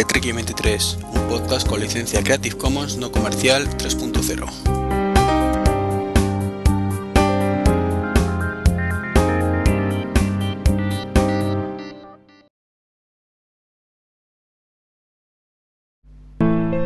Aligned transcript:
de 0.00 0.06
Trek 0.06 0.34
23, 0.34 0.98
un 1.12 1.28
podcast 1.28 1.68
con 1.68 1.78
licencia 1.78 2.22
Creative 2.22 2.56
Commons 2.56 2.96
no 2.96 3.12
comercial 3.12 3.68
3.0. 3.76 4.46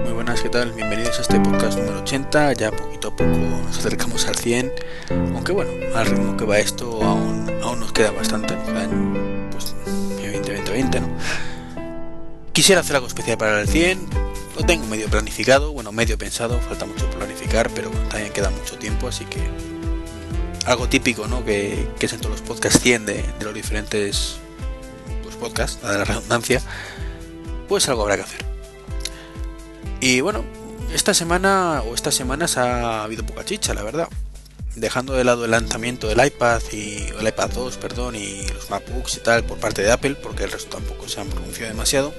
Muy 0.03 0.13
buenas, 0.13 0.41
¿qué 0.41 0.49
tal? 0.49 0.73
Bienvenidos 0.73 1.17
a 1.21 1.23
este 1.23 1.39
podcast 1.39 1.79
número 1.79 2.01
80. 2.01 2.55
Ya 2.55 2.73
poquito 2.73 3.09
a 3.09 3.17
poco 3.17 3.31
nos 3.31 3.79
acercamos 3.79 4.27
al 4.27 4.35
100. 4.35 4.73
Aunque 5.35 5.53
bueno, 5.53 5.71
al 5.95 6.07
ritmo 6.07 6.37
que 6.37 6.45
va 6.47 6.59
esto 6.59 7.01
aún, 7.05 7.49
aún 7.63 7.79
nos 7.79 7.93
queda 7.93 8.11
bastante. 8.11 8.57
Pues 8.57 9.73
20, 10.75 11.01
¿no? 11.01 11.14
Quisiera 12.55 12.83
hacer 12.83 12.95
algo 12.95 13.09
especial 13.09 13.37
para 13.37 13.61
el 13.61 13.69
100. 13.69 14.09
Lo 14.57 14.65
tengo 14.65 14.87
medio 14.87 15.09
planificado, 15.09 15.73
bueno, 15.73 15.91
medio 15.91 16.17
pensado. 16.17 16.61
Falta 16.61 16.87
mucho 16.87 17.11
planificar, 17.11 17.69
pero 17.75 17.91
también 18.09 18.33
queda 18.33 18.49
mucho 18.51 18.79
tiempo, 18.79 19.09
así 19.09 19.25
que 19.25 19.41
algo 20.65 20.89
típico, 20.89 21.27
¿no? 21.27 21.45
Que, 21.45 21.89
es 22.01 22.13
en 22.13 22.21
todos 22.21 22.39
los 22.39 22.43
podcasts 22.43 22.81
100 22.81 23.07
de, 23.07 23.15
de 23.15 23.45
los 23.45 23.53
diferentes 23.53 24.37
pues, 25.25 25.35
podcasts, 25.35 25.83
a 25.85 25.99
la 25.99 26.05
redundancia. 26.05 26.63
Pues 27.69 27.89
algo 27.89 28.03
habrá 28.03 28.19
que 28.19 28.23
hacer. 28.23 28.45
Y 30.01 30.21
bueno, 30.21 30.45
esta 30.95 31.13
semana 31.13 31.83
o 31.83 31.93
estas 31.93 32.15
semanas 32.15 32.57
ha 32.57 33.03
habido 33.03 33.27
poca 33.27 33.45
chicha, 33.45 33.75
la 33.75 33.83
verdad. 33.83 34.09
Dejando 34.77 35.15
de 35.15 35.25
lado 35.25 35.45
el 35.45 35.51
lanzamiento 35.51 36.07
del 36.07 36.25
iPad 36.25 36.63
y 36.71 37.09
el 37.19 37.27
iPad 37.27 37.51
2, 37.51 37.79
perdón, 37.79 38.15
y 38.15 38.47
los 38.49 38.71
MacBooks 38.71 39.17
y 39.17 39.21
tal 39.21 39.43
por 39.43 39.59
parte 39.59 39.83
de 39.83 39.91
Apple, 39.91 40.15
porque 40.15 40.45
el 40.45 40.53
resto 40.53 40.77
tampoco 40.77 41.09
se 41.09 41.21
han 41.21 41.29
pronunciado 41.29 41.73
demasiado, 41.73 42.15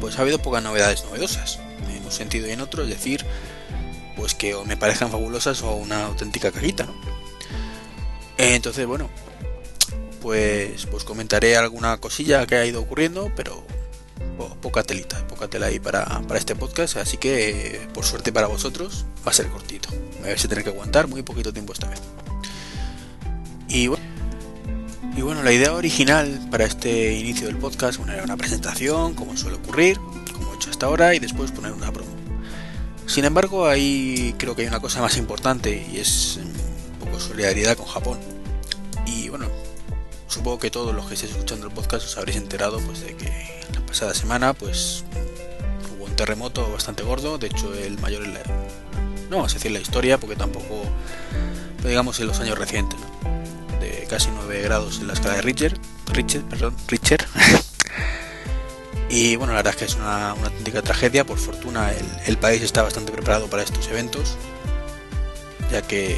pues 0.00 0.18
ha 0.18 0.22
habido 0.22 0.38
pocas 0.40 0.62
novedades 0.62 1.04
novedosas, 1.04 1.58
en 1.88 2.04
un 2.04 2.12
sentido 2.12 2.46
y 2.46 2.52
en 2.52 2.60
otro, 2.60 2.82
es 2.82 2.88
decir, 2.88 3.24
pues 4.16 4.34
que 4.34 4.54
o 4.54 4.64
me 4.64 4.76
parezcan 4.76 5.10
fabulosas 5.10 5.62
o 5.62 5.74
una 5.74 6.06
auténtica 6.06 6.50
cajita, 6.50 6.84
¿no? 6.84 6.94
Entonces, 8.38 8.86
bueno, 8.86 9.08
pues, 10.20 10.86
pues 10.86 11.04
comentaré 11.04 11.56
alguna 11.56 11.96
cosilla 11.98 12.46
que 12.46 12.56
ha 12.56 12.66
ido 12.66 12.80
ocurriendo, 12.80 13.30
pero 13.34 13.64
poca 14.60 14.82
telita, 14.82 15.26
poca 15.28 15.48
tela 15.48 15.66
ahí 15.66 15.78
para, 15.78 16.04
para 16.22 16.38
este 16.38 16.56
podcast, 16.56 16.96
así 16.96 17.16
que 17.16 17.88
por 17.94 18.04
suerte 18.04 18.32
para 18.32 18.46
vosotros 18.46 19.06
va 19.26 19.30
a 19.30 19.34
ser 19.34 19.48
cortito. 19.48 19.88
Me 20.20 20.28
vais 20.28 20.44
a 20.44 20.48
tener 20.48 20.64
que 20.64 20.70
aguantar 20.70 21.08
muy 21.08 21.22
poquito 21.22 21.52
tiempo 21.52 21.72
esta 21.72 21.88
vez. 21.88 22.00
Y 23.68 23.88
bueno, 23.88 24.04
y 25.16 25.22
bueno, 25.22 25.42
la 25.42 25.52
idea 25.52 25.72
original 25.72 26.38
para 26.50 26.64
este 26.64 27.14
inicio 27.14 27.46
del 27.46 27.56
podcast 27.56 27.98
era 28.06 28.22
una 28.22 28.36
presentación, 28.36 29.14
como 29.14 29.34
suele 29.36 29.56
ocurrir, 29.56 29.98
como 30.32 30.52
he 30.52 30.56
hecho 30.56 30.68
hasta 30.68 30.86
ahora, 30.86 31.14
y 31.14 31.18
después 31.18 31.50
poner 31.52 31.72
una 31.72 31.90
promo. 31.90 32.10
Sin 33.06 33.24
embargo, 33.24 33.66
ahí 33.66 34.34
creo 34.36 34.54
que 34.54 34.62
hay 34.62 34.68
una 34.68 34.80
cosa 34.80 35.00
más 35.00 35.16
importante 35.16 35.86
y 35.90 35.98
es 35.98 36.36
un 36.36 36.98
poco 37.06 37.18
solidaridad 37.18 37.78
con 37.78 37.86
Japón. 37.86 38.18
Y 39.06 39.30
bueno, 39.30 39.46
supongo 40.28 40.58
que 40.58 40.70
todos 40.70 40.94
los 40.94 41.06
que 41.06 41.14
estéis 41.14 41.32
escuchando 41.32 41.66
el 41.66 41.72
podcast 41.72 42.04
os 42.04 42.18
habréis 42.18 42.36
enterado 42.36 42.78
pues 42.80 43.00
de 43.00 43.16
que 43.16 43.62
la 43.72 43.86
pasada 43.86 44.12
semana 44.12 44.52
pues 44.52 45.04
hubo 45.96 46.04
un 46.04 46.16
terremoto 46.16 46.70
bastante 46.70 47.04
gordo, 47.04 47.38
de 47.38 47.46
hecho 47.46 47.72
el 47.74 47.98
mayor 48.00 48.24
en 48.24 48.34
la, 48.34 48.40
no 49.30 49.44
a 49.44 49.48
decir 49.48 49.70
la 49.70 49.80
historia 49.80 50.18
porque 50.18 50.36
tampoco 50.36 50.82
digamos 51.82 52.20
en 52.20 52.26
los 52.26 52.38
años 52.40 52.58
recientes. 52.58 52.98
Casi 54.08 54.30
9 54.34 54.62
grados 54.62 55.00
en 55.00 55.08
la 55.08 55.12
escala 55.12 55.34
de 55.36 55.42
Richter, 55.42 55.78
Richter, 56.12 56.42
perdón, 56.42 56.74
Richter. 56.88 57.26
y 59.08 59.36
bueno, 59.36 59.52
la 59.52 59.58
verdad 59.58 59.74
es 59.74 59.78
que 59.78 59.84
es 59.84 59.94
una, 59.94 60.34
una 60.34 60.48
auténtica 60.48 60.82
tragedia, 60.82 61.24
por 61.24 61.38
fortuna 61.38 61.90
el, 62.26 62.38
país 62.38 62.62
está 62.62 62.82
bastante 62.82 63.12
preparado 63.12 63.48
para 63.48 63.62
estos 63.62 63.88
eventos, 63.88 64.36
ya 65.70 65.82
que 65.82 66.16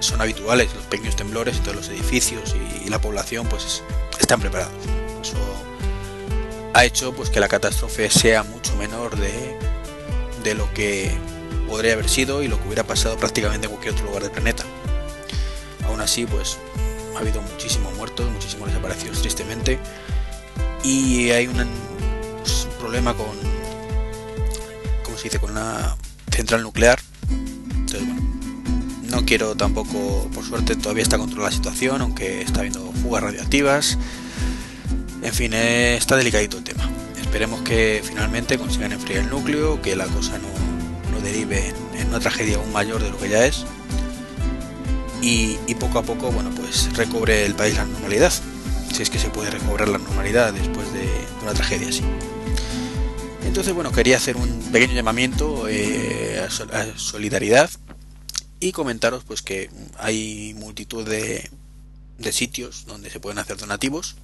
son 0.00 0.20
habituales 0.20 0.74
los 0.74 0.84
pequeños 0.86 1.16
temblores 1.16 1.60
todos 1.60 1.76
los 1.76 1.88
edificios 1.88 2.54
y, 2.56 2.86
y 2.86 2.88
la 2.88 3.00
población 3.00 3.46
pues 3.48 3.82
están 4.18 4.40
preparados. 4.40 4.74
Eso 5.20 5.36
ha 6.74 6.84
hecho 6.84 7.12
pues 7.12 7.30
que 7.30 7.40
la 7.40 7.48
catástrofe 7.48 8.10
sea 8.10 8.42
mucho 8.42 8.74
menor 8.76 9.16
de, 9.16 9.56
de 10.42 10.54
lo 10.54 10.72
que 10.72 11.12
podría 11.68 11.94
haber 11.94 12.08
sido 12.08 12.42
y 12.42 12.48
lo 12.48 12.58
que 12.58 12.66
hubiera 12.66 12.84
pasado 12.84 13.16
prácticamente 13.16 13.66
en 13.66 13.72
cualquier 13.72 13.94
otro 13.94 14.06
lugar 14.06 14.22
del 14.22 14.32
planeta. 14.32 14.64
Aún 15.92 16.00
así, 16.00 16.24
pues 16.24 16.56
ha 17.14 17.18
habido 17.18 17.42
muchísimos 17.42 17.94
muertos, 17.96 18.30
muchísimos 18.30 18.68
desaparecidos 18.68 19.20
tristemente 19.20 19.78
y 20.82 21.28
hay 21.30 21.48
un, 21.48 21.68
pues, 22.38 22.64
un 22.64 22.78
problema 22.78 23.12
con, 23.14 23.26
¿cómo 25.04 25.18
se 25.18 25.24
dice?, 25.24 25.38
con 25.38 25.50
una 25.50 25.94
central 26.30 26.62
nuclear. 26.62 26.98
Entonces, 27.30 28.06
bueno, 28.06 28.22
no 29.10 29.26
quiero 29.26 29.54
tampoco, 29.54 30.30
por 30.32 30.44
suerte 30.46 30.76
todavía 30.76 31.02
está 31.02 31.18
controlada 31.18 31.50
la 31.50 31.56
situación, 31.56 32.00
aunque 32.00 32.40
está 32.40 32.60
habiendo 32.60 32.90
fugas 33.02 33.22
radioactivas. 33.22 33.98
En 35.22 35.32
fin, 35.34 35.52
eh, 35.52 35.96
está 35.98 36.16
delicadito 36.16 36.56
el 36.56 36.64
tema. 36.64 36.88
Esperemos 37.20 37.60
que 37.60 38.02
finalmente 38.02 38.56
consigan 38.56 38.92
enfriar 38.92 39.24
el 39.24 39.28
núcleo, 39.28 39.82
que 39.82 39.94
la 39.94 40.06
cosa 40.06 40.38
no, 40.38 41.12
no 41.12 41.20
derive 41.20 41.74
en, 41.98 42.08
una 42.08 42.18
tragedia 42.18 42.56
aún 42.56 42.72
mayor 42.72 43.02
de 43.02 43.10
lo 43.10 43.18
que 43.18 43.28
ya 43.28 43.44
es. 43.44 43.66
Y, 45.22 45.56
poco 45.76 46.00
a 46.00 46.02
poco, 46.02 46.30
bueno, 46.30 46.50
pues 46.54 46.94
recobre 46.96 47.46
el 47.46 47.54
país 47.54 47.76
la 47.76 47.86
normalidad. 47.86 48.32
Si 48.92 49.02
es 49.02 49.08
que 49.08 49.18
se 49.18 49.30
puede 49.30 49.50
recobrar 49.50 49.88
la 49.88 49.98
normalidad 49.98 50.52
después 50.52 50.92
de, 50.92 51.08
una 51.42 51.54
tragedia 51.54 51.88
así. 51.88 52.02
Entonces, 53.44 53.72
bueno, 53.72 53.90
quería 53.92 54.16
hacer 54.16 54.36
un 54.36 54.60
pequeño 54.72 54.94
llamamiento 54.94 55.68
eh, 55.68 56.40
a, 56.40 56.78
a 56.78 56.98
solidaridad 56.98 57.70
y 58.60 58.72
comentaros 58.72 59.24
pues 59.24 59.42
que 59.42 59.70
hay 59.98 60.54
multitud 60.58 61.08
de, 61.08 61.50
de 62.18 62.32
sitios 62.32 62.84
donde 62.86 63.10
se 63.10 63.18
pueden 63.18 63.38
hacer 63.38 63.56
donativos 63.56 64.16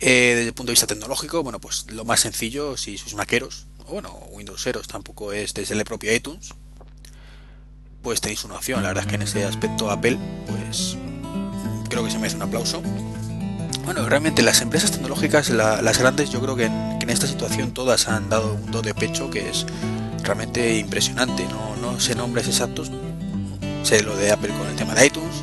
eh, 0.00 0.34
desde 0.34 0.48
el 0.48 0.54
punto 0.54 0.70
de 0.70 0.72
vista 0.72 0.86
tecnológico, 0.86 1.42
bueno, 1.42 1.60
pues 1.60 1.84
lo 1.92 2.06
más 2.06 2.20
sencillo, 2.20 2.78
si 2.78 2.96
sois 2.96 3.14
maqueros, 3.14 3.66
o 3.86 3.92
bueno, 3.92 4.10
Windowseros 4.30 4.88
tampoco 4.88 5.34
es 5.34 5.52
desde 5.52 5.74
el 5.74 5.84
propio 5.84 6.14
iTunes, 6.14 6.54
pues 8.02 8.20
tenéis 8.20 8.44
una 8.44 8.56
opción. 8.56 8.82
La 8.82 8.88
verdad 8.88 9.04
es 9.04 9.08
que 9.08 9.16
en 9.16 9.22
ese 9.22 9.44
aspecto 9.44 9.90
Apple, 9.90 10.18
pues 10.46 10.96
creo 11.88 12.04
que 12.04 12.10
se 12.10 12.18
merece 12.18 12.36
un 12.36 12.42
aplauso. 12.42 12.82
Bueno, 13.84 14.08
realmente 14.08 14.42
las 14.42 14.60
empresas 14.60 14.92
tecnológicas, 14.92 15.50
la, 15.50 15.82
las 15.82 15.98
grandes, 15.98 16.30
yo 16.30 16.40
creo 16.40 16.56
que 16.56 16.66
en, 16.66 16.98
que 16.98 17.04
en, 17.04 17.10
esta 17.10 17.26
situación 17.26 17.72
todas 17.72 18.08
han 18.08 18.28
dado 18.28 18.54
un 18.54 18.70
do 18.70 18.82
de 18.82 18.94
pecho 18.94 19.30
que 19.30 19.48
es 19.50 19.66
realmente 20.22 20.78
impresionante. 20.78 21.44
No, 21.44 21.76
no 21.76 21.98
sé 21.98 22.14
nombres 22.14 22.46
exactos, 22.46 22.90
sé 23.82 24.02
lo 24.02 24.16
de 24.16 24.30
Apple 24.30 24.50
con 24.50 24.68
el 24.68 24.76
tema 24.76 24.94
de 24.94 25.06
iTunes, 25.06 25.42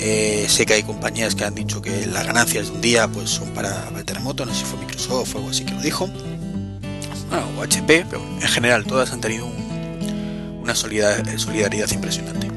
eh, 0.00 0.46
sé 0.48 0.64
que 0.64 0.74
hay 0.74 0.84
compañías 0.84 1.34
que 1.34 1.44
han 1.44 1.56
dicho 1.56 1.82
que 1.82 2.06
las 2.06 2.24
ganancias 2.24 2.66
de 2.66 2.72
un 2.72 2.80
día 2.80 3.08
pues 3.08 3.30
son 3.30 3.48
para, 3.50 3.88
el 3.96 4.04
terremoto, 4.04 4.46
no 4.46 4.54
sé 4.54 4.60
si 4.60 4.64
fue 4.64 4.78
Microsoft 4.78 5.34
o 5.34 5.38
algo 5.38 5.50
así 5.50 5.64
que 5.64 5.74
lo 5.74 5.80
dijo. 5.80 6.08
Bueno, 7.28 7.46
o 7.58 7.62
HP, 7.62 8.06
pero 8.08 8.22
en 8.22 8.48
general 8.48 8.84
todas 8.84 9.12
han 9.12 9.20
tenido 9.20 9.46
un, 9.46 9.67
una 10.68 10.76
solidaridad, 10.76 11.90
impresionante. 11.90 12.50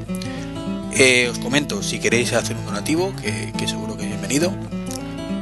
Eh, 0.92 1.28
os 1.30 1.38
comento, 1.38 1.82
si 1.82 1.98
queréis 1.98 2.34
hacer 2.34 2.56
un 2.56 2.66
donativo, 2.66 3.14
que, 3.16 3.66
seguro 3.66 3.96
que 3.96 4.02
es 4.02 4.08
bienvenido, 4.08 4.52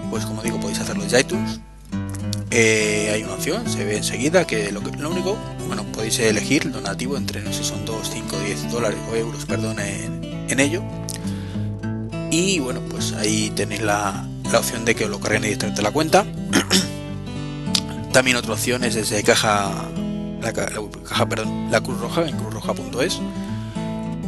pues 0.08 0.24
como 0.24 0.40
digo, 0.42 0.60
podéis 0.60 0.78
hacerlo 0.78 1.02
desde 1.02 1.20
iTunes. 1.20 1.60
Eh, 2.52 3.10
hay 3.12 3.24
una 3.24 3.34
opción, 3.34 3.68
se 3.68 3.84
ve 3.84 3.96
enseguida 3.96 4.46
que 4.46 4.70
lo, 4.70 4.82
que 4.84 4.96
lo, 4.96 5.10
único, 5.10 5.36
bueno, 5.66 5.82
podéis 5.92 6.20
elegir 6.20 6.62
el 6.62 6.72
donativo 6.72 7.16
entre, 7.16 7.42
no 7.42 7.52
sé, 7.52 7.64
son 7.64 7.84
2, 7.84 8.10
5, 8.12 8.38
10 8.38 8.70
dólares 8.70 8.98
o 9.10 9.16
euros, 9.16 9.44
perdón, 9.46 9.80
en, 9.80 10.46
en 10.48 10.60
ello 10.60 10.82
y 12.30 12.60
bueno 12.60 12.80
pues 12.88 13.12
ahí 13.14 13.50
tenéis 13.56 13.82
la, 13.82 14.24
la 14.52 14.58
opción 14.60 14.84
de 14.84 14.94
que 14.94 15.04
os 15.04 15.10
lo 15.10 15.18
carguen 15.18 15.42
directamente 15.42 15.80
a 15.80 15.84
la 15.84 15.90
cuenta 15.90 16.24
también 18.12 18.36
otra 18.36 18.52
opción 18.52 18.84
es 18.84 18.94
desde 18.94 19.24
caja 19.24 19.90
la, 20.40 20.52
caja 20.52 21.26
perdón 21.26 21.70
la 21.70 21.80
cruz 21.80 22.00
roja 22.00 22.28
en 22.28 22.36
cruzroja.es 22.36 23.20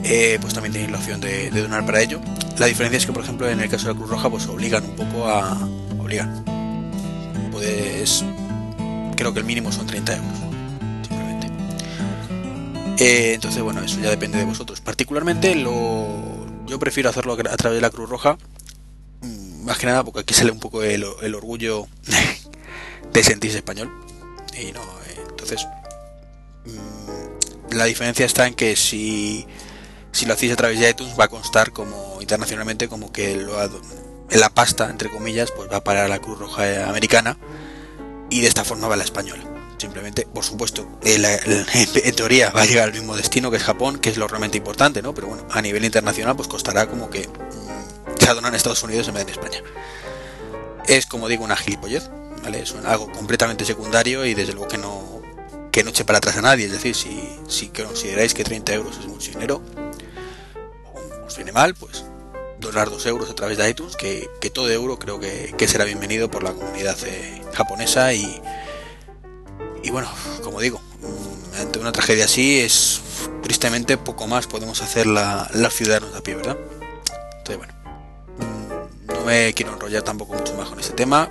eh, 0.04 0.38
pues 0.40 0.52
también 0.52 0.72
tenéis 0.72 0.90
la 0.90 0.98
opción 0.98 1.20
de, 1.20 1.50
donar 1.50 1.86
para 1.86 2.02
ello. 2.02 2.20
La 2.58 2.66
diferencia 2.66 2.96
es 2.96 3.06
que 3.06 3.12
por 3.12 3.22
ejemplo 3.22 3.48
en 3.48 3.60
el 3.60 3.70
caso 3.70 3.86
de 3.86 3.94
la 3.94 3.98
cruz 3.98 4.10
roja 4.10 4.28
pues 4.30 4.46
obligan 4.46 4.84
un 4.84 4.96
poco 4.96 5.28
a 5.28 5.56
obligan. 5.98 6.44
Pues 7.52 8.24
creo 9.16 9.32
que 9.32 9.38
el 9.38 9.44
mínimo 9.44 9.70
son 9.70 9.86
30 9.86 10.16
euros 10.16 10.38
simplemente. 11.06 11.46
Eh, 12.98 13.34
entonces 13.34 13.62
bueno 13.62 13.80
eso 13.82 14.00
ya 14.00 14.10
depende 14.10 14.38
de 14.38 14.44
vosotros. 14.44 14.80
Particularmente 14.80 15.54
lo 15.54 16.42
yo 16.66 16.78
prefiero 16.78 17.10
hacerlo 17.10 17.34
a 17.34 17.56
través 17.56 17.76
de 17.76 17.80
la 17.82 17.90
Cruz 17.90 18.08
Roja, 18.08 18.38
mm, 19.20 19.64
más 19.64 19.78
que 19.78 19.86
nada 19.86 20.02
porque 20.02 20.20
aquí 20.20 20.34
sale 20.34 20.50
un 20.50 20.58
poco 20.58 20.82
el, 20.82 21.04
orgullo 21.34 21.86
de 23.12 23.22
sentirse 23.22 23.58
español. 23.58 23.90
Y 24.58 24.72
no, 24.72 24.80
eh, 24.80 25.20
entonces, 25.28 25.66
la 27.70 27.84
diferencia 27.84 28.26
está 28.26 28.46
en 28.46 28.54
que 28.54 28.76
si, 28.76 29.46
si 30.12 30.26
lo 30.26 30.34
hacéis 30.34 30.52
a 30.52 30.56
través 30.56 30.78
de 30.78 30.90
iTunes 30.90 31.18
va 31.18 31.24
a 31.24 31.28
constar 31.28 31.72
como 31.72 32.18
internacionalmente 32.20 32.88
como 32.88 33.12
que 33.12 33.36
lo 33.36 33.58
ha, 33.58 33.68
en 34.30 34.40
la 34.40 34.50
pasta, 34.50 34.88
entre 34.88 35.10
comillas, 35.10 35.50
pues 35.50 35.70
va 35.70 35.76
a 35.76 35.84
parar 35.84 36.08
la 36.08 36.18
Cruz 36.18 36.38
Roja 36.38 36.88
americana. 36.88 37.36
y 38.30 38.40
de 38.40 38.48
esta 38.48 38.64
forma 38.64 38.88
va 38.88 38.96
la 38.96 39.04
española. 39.04 39.44
Simplemente, 39.76 40.26
por 40.32 40.44
supuesto, 40.44 40.88
en, 41.02 42.14
teoría 42.14 42.50
va 42.50 42.62
a 42.62 42.64
llegar 42.64 42.84
al 42.84 42.92
mismo 42.92 43.16
destino 43.16 43.50
que 43.50 43.58
es 43.58 43.62
Japón, 43.62 43.98
que 43.98 44.10
es 44.10 44.16
lo 44.16 44.28
realmente 44.28 44.56
importante, 44.56 45.02
¿no? 45.02 45.12
Pero 45.12 45.26
bueno, 45.26 45.46
a 45.50 45.60
nivel 45.60 45.84
internacional 45.84 46.36
pues 46.36 46.48
costará 46.48 46.88
como 46.88 47.10
que 47.10 47.28
mm, 47.28 48.18
se 48.18 48.28
adonan 48.28 48.52
en 48.52 48.56
Estados 48.56 48.82
Unidos 48.82 49.08
en 49.08 49.14
vez 49.14 49.26
de 49.26 49.32
en 49.32 49.38
España. 49.38 49.62
Es 50.86 51.06
como 51.06 51.28
digo 51.28 51.44
una 51.44 51.56
gilipollez, 51.56 52.08
¿vale? 52.42 52.62
Es 52.62 52.74
algo 52.84 53.10
completamente 53.12 53.64
secundario 53.64 54.24
y 54.24 54.34
desde 54.34 54.52
luego 54.52 54.68
que 54.68 54.78
no 54.78 55.11
que 55.72 55.82
no 55.82 55.90
eche 55.90 56.04
para 56.04 56.18
atrás 56.18 56.36
a 56.36 56.42
nadie. 56.42 56.66
Es 56.66 56.72
decir, 56.72 56.94
si, 56.94 57.20
si 57.48 57.68
consideráis 57.68 58.34
que 58.34 58.44
30 58.44 58.74
euros 58.74 58.98
es 58.98 59.06
mucho 59.06 59.32
dinero, 59.32 59.62
os 61.26 61.34
viene 61.34 61.50
mal, 61.50 61.74
pues 61.74 62.04
donar 62.60 62.90
2 62.90 63.06
euros 63.06 63.30
a 63.30 63.34
través 63.34 63.58
de 63.58 63.68
iTunes, 63.68 63.96
que, 63.96 64.28
todo 64.52 64.70
euro 64.70 64.98
creo 64.98 65.18
que, 65.18 65.66
será 65.66 65.84
bienvenido 65.84 66.30
por 66.30 66.42
la 66.44 66.52
comunidad 66.52 66.96
eh, 67.06 67.42
japonesa 67.54 68.12
y, 68.12 68.40
y 69.82 69.90
bueno, 69.90 70.08
como 70.42 70.60
digo, 70.60 70.80
mm, 71.00 71.60
ante 71.60 71.78
una 71.78 71.90
tragedia 71.90 72.26
así 72.26 72.60
es 72.60 73.00
tristemente 73.42 73.96
poco 73.96 74.28
más 74.28 74.46
podemos 74.46 74.80
hacer 74.82 75.06
la, 75.06 75.50
los 75.54 75.74
ciudadanos 75.74 76.12
de 76.12 76.18
a 76.18 76.22
pie, 76.22 76.36
¿verdad? 76.36 76.56
Entonces 77.38 77.56
bueno, 77.56 77.74
mm, 78.38 79.06
no 79.12 79.24
me 79.24 79.52
quiero 79.54 79.72
enrollar 79.72 80.02
tampoco 80.02 80.34
mucho 80.34 80.54
más 80.54 80.68
con 80.68 80.78
este 80.78 80.92
tema, 80.92 81.30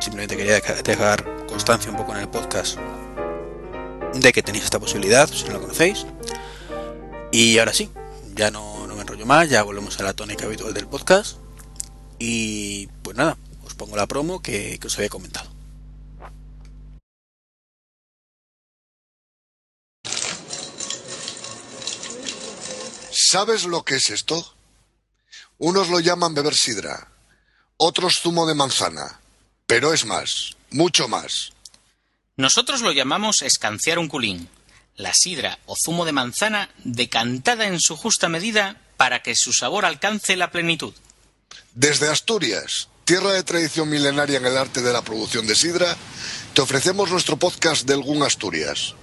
simplemente 0.00 0.36
quería 0.36 0.54
dejar 0.54 1.46
constancia 1.46 1.90
un 1.90 1.96
poco 1.98 2.12
en 2.12 2.18
el 2.18 2.28
podcast 2.28 2.78
de 4.20 4.32
que 4.32 4.42
tenéis 4.42 4.64
esta 4.64 4.80
posibilidad, 4.80 5.28
si 5.28 5.44
no 5.44 5.54
la 5.54 5.60
conocéis. 5.60 6.06
Y 7.32 7.58
ahora 7.58 7.72
sí, 7.72 7.90
ya 8.34 8.50
no, 8.50 8.86
me 8.86 9.00
enrollo 9.00 9.26
más, 9.26 9.48
ya 9.48 9.62
volvemos 9.62 9.98
a 10.00 10.04
la 10.04 10.14
tónica 10.14 10.46
habitual 10.46 10.72
del 10.72 10.88
podcast. 10.88 11.38
Y 12.18 12.86
pues 13.02 13.16
nada, 13.16 13.36
os 13.64 13.74
pongo 13.74 13.96
la 13.96 14.06
promo 14.06 14.40
que, 14.40 14.78
os 14.84 14.96
había 14.96 15.08
comentado. 15.08 15.50
¿Sabes 23.10 23.64
lo 23.64 23.84
que 23.84 23.96
es 23.96 24.10
esto? 24.10 24.54
Unos 25.58 25.88
lo 25.88 26.00
llaman 26.00 26.34
beber 26.34 26.54
sidra, 26.54 27.08
otros 27.76 28.20
zumo 28.20 28.46
de 28.46 28.54
manzana, 28.54 29.20
pero 29.66 29.92
es 29.92 30.04
más, 30.04 30.56
mucho 30.70 31.08
más. 31.08 31.52
Nosotros 32.38 32.82
lo 32.82 32.92
llamamos 32.92 33.40
escanciar 33.40 33.98
un 33.98 34.08
culín, 34.08 34.50
la 34.94 35.14
sidra 35.14 35.58
o 35.64 35.74
zumo 35.74 36.04
de 36.04 36.12
manzana 36.12 36.68
decantada 36.84 37.66
en 37.66 37.80
su 37.80 37.96
justa 37.96 38.28
medida 38.28 38.78
para 38.98 39.22
que 39.22 39.34
su 39.34 39.54
sabor 39.54 39.86
alcance 39.86 40.36
la 40.36 40.50
plenitud. 40.50 40.92
Desde 41.74 42.10
Asturias, 42.10 42.90
tierra 43.06 43.32
de 43.32 43.42
tradición 43.42 43.88
milenaria 43.88 44.36
en 44.36 44.44
el 44.44 44.58
arte 44.58 44.82
de 44.82 44.92
la 44.92 45.00
producción 45.00 45.46
de 45.46 45.54
sidra, 45.54 45.96
te 46.52 46.60
ofrecemos 46.60 47.10
nuestro 47.10 47.38
podcast 47.38 47.86
del 47.86 48.02
Gun 48.02 48.22
Asturias, 48.22 48.94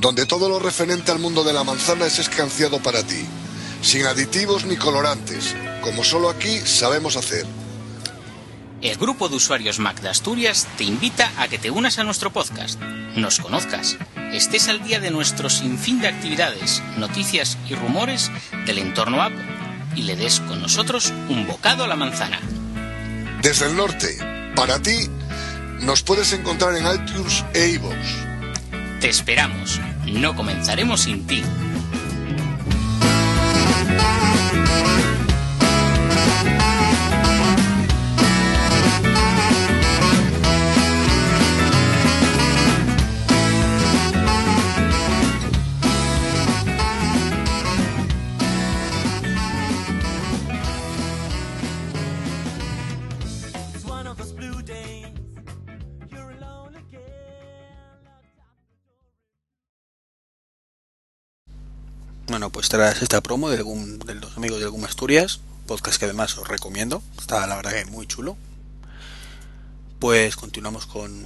donde 0.00 0.24
todo 0.24 0.48
lo 0.48 0.58
referente 0.58 1.12
al 1.12 1.18
mundo 1.18 1.44
de 1.44 1.52
la 1.52 1.64
manzana 1.64 2.06
es 2.06 2.18
escanciado 2.18 2.82
para 2.82 3.06
ti, 3.06 3.22
sin 3.82 4.06
aditivos 4.06 4.64
ni 4.64 4.76
colorantes, 4.76 5.54
como 5.82 6.04
solo 6.04 6.30
aquí 6.30 6.58
sabemos 6.60 7.16
hacer. 7.16 7.44
El 8.80 8.96
grupo 8.96 9.28
de 9.28 9.34
usuarios 9.34 9.80
Mac 9.80 10.00
de 10.00 10.08
Asturias 10.08 10.68
te 10.76 10.84
invita 10.84 11.32
a 11.36 11.48
que 11.48 11.58
te 11.58 11.70
unas 11.70 11.98
a 11.98 12.04
nuestro 12.04 12.32
podcast, 12.32 12.80
nos 13.16 13.40
conozcas, 13.40 13.96
estés 14.32 14.68
al 14.68 14.84
día 14.84 15.00
de 15.00 15.10
nuestro 15.10 15.50
sinfín 15.50 16.00
de 16.00 16.06
actividades, 16.06 16.80
noticias 16.96 17.58
y 17.68 17.74
rumores 17.74 18.30
del 18.66 18.78
entorno 18.78 19.20
app 19.20 19.32
y 19.96 20.02
le 20.02 20.14
des 20.14 20.38
con 20.40 20.62
nosotros 20.62 21.12
un 21.28 21.44
bocado 21.48 21.82
a 21.82 21.88
la 21.88 21.96
manzana. 21.96 22.38
Desde 23.42 23.66
el 23.66 23.76
norte, 23.76 24.16
para 24.54 24.80
ti, 24.80 25.10
nos 25.80 26.04
puedes 26.04 26.32
encontrar 26.32 26.76
en 26.76 26.86
iTunes 26.86 27.44
e 27.54 27.70
iVoox. 27.70 29.00
Te 29.00 29.08
esperamos, 29.08 29.80
no 30.06 30.36
comenzaremos 30.36 31.00
sin 31.00 31.26
ti. 31.26 31.42
Bueno, 62.28 62.50
pues 62.50 62.68
tras 62.68 63.00
esta 63.00 63.22
promo 63.22 63.48
de, 63.48 63.56
de 63.56 64.14
los 64.14 64.36
amigos 64.36 64.58
de 64.58 64.66
Algún 64.66 64.84
Asturias, 64.84 65.40
podcast 65.66 65.98
que 65.98 66.04
además 66.04 66.36
os 66.36 66.46
recomiendo, 66.46 67.02
está 67.18 67.46
la 67.46 67.56
verdad 67.56 67.72
que 67.72 67.86
muy 67.86 68.06
chulo. 68.06 68.36
Pues 69.98 70.36
continuamos 70.36 70.84
con, 70.84 71.24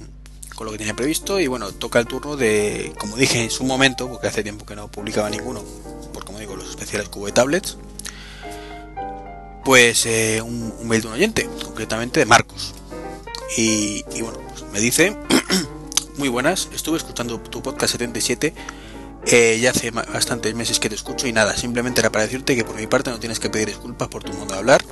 con 0.55 0.65
lo 0.65 0.71
que 0.71 0.77
tenía 0.77 0.93
previsto 0.93 1.41
y 1.41 1.47
bueno, 1.47 1.73
toca 1.73 1.99
el 1.99 2.07
turno 2.07 2.37
de, 2.37 2.93
como 2.97 3.17
dije 3.17 3.43
en 3.43 3.51
su 3.51 3.65
momento, 3.65 4.07
porque 4.07 4.27
hace 4.27 4.43
tiempo 4.43 4.65
que 4.65 4.77
no 4.77 4.89
publicaba 4.89 5.29
ninguno, 5.29 5.61
por 6.13 6.23
como 6.23 6.39
digo, 6.39 6.55
los 6.55 6.69
especiales 6.69 7.09
Cubo 7.09 7.25
de 7.25 7.33
Tablets, 7.33 7.77
pues 9.65 10.05
eh, 10.05 10.41
un, 10.41 10.87
mail 10.87 11.01
de 11.01 11.07
un 11.09 11.13
oyente, 11.15 11.49
concretamente 11.65 12.21
de 12.21 12.25
Marcos. 12.25 12.75
Y, 13.57 14.05
y 14.15 14.21
bueno, 14.21 14.39
pues 14.47 14.63
me 14.71 14.79
dice, 14.79 15.17
muy 16.17 16.29
buenas, 16.29 16.69
estuve 16.73 16.95
escuchando 16.95 17.41
tu 17.41 17.61
podcast 17.61 17.91
77 17.91 18.53
eh, 19.25 19.57
ya 19.61 19.71
hace 19.71 19.91
bastantes 19.91 20.53
meses 20.53 20.79
que 20.79 20.89
te 20.89 20.95
escucho 20.95 21.27
y 21.27 21.33
nada, 21.33 21.55
simplemente 21.55 22.01
era 22.01 22.11
para 22.11 22.25
decirte 22.25 22.55
que 22.55 22.65
por 22.65 22.75
mi 22.75 22.87
parte 22.87 23.09
no 23.09 23.19
tienes 23.19 23.39
que 23.39 23.49
pedir 23.49 23.67
disculpas 23.67 24.09
por 24.09 24.23
tu 24.23 24.33
modo 24.33 24.53
de 24.53 24.59
hablar. 24.59 24.83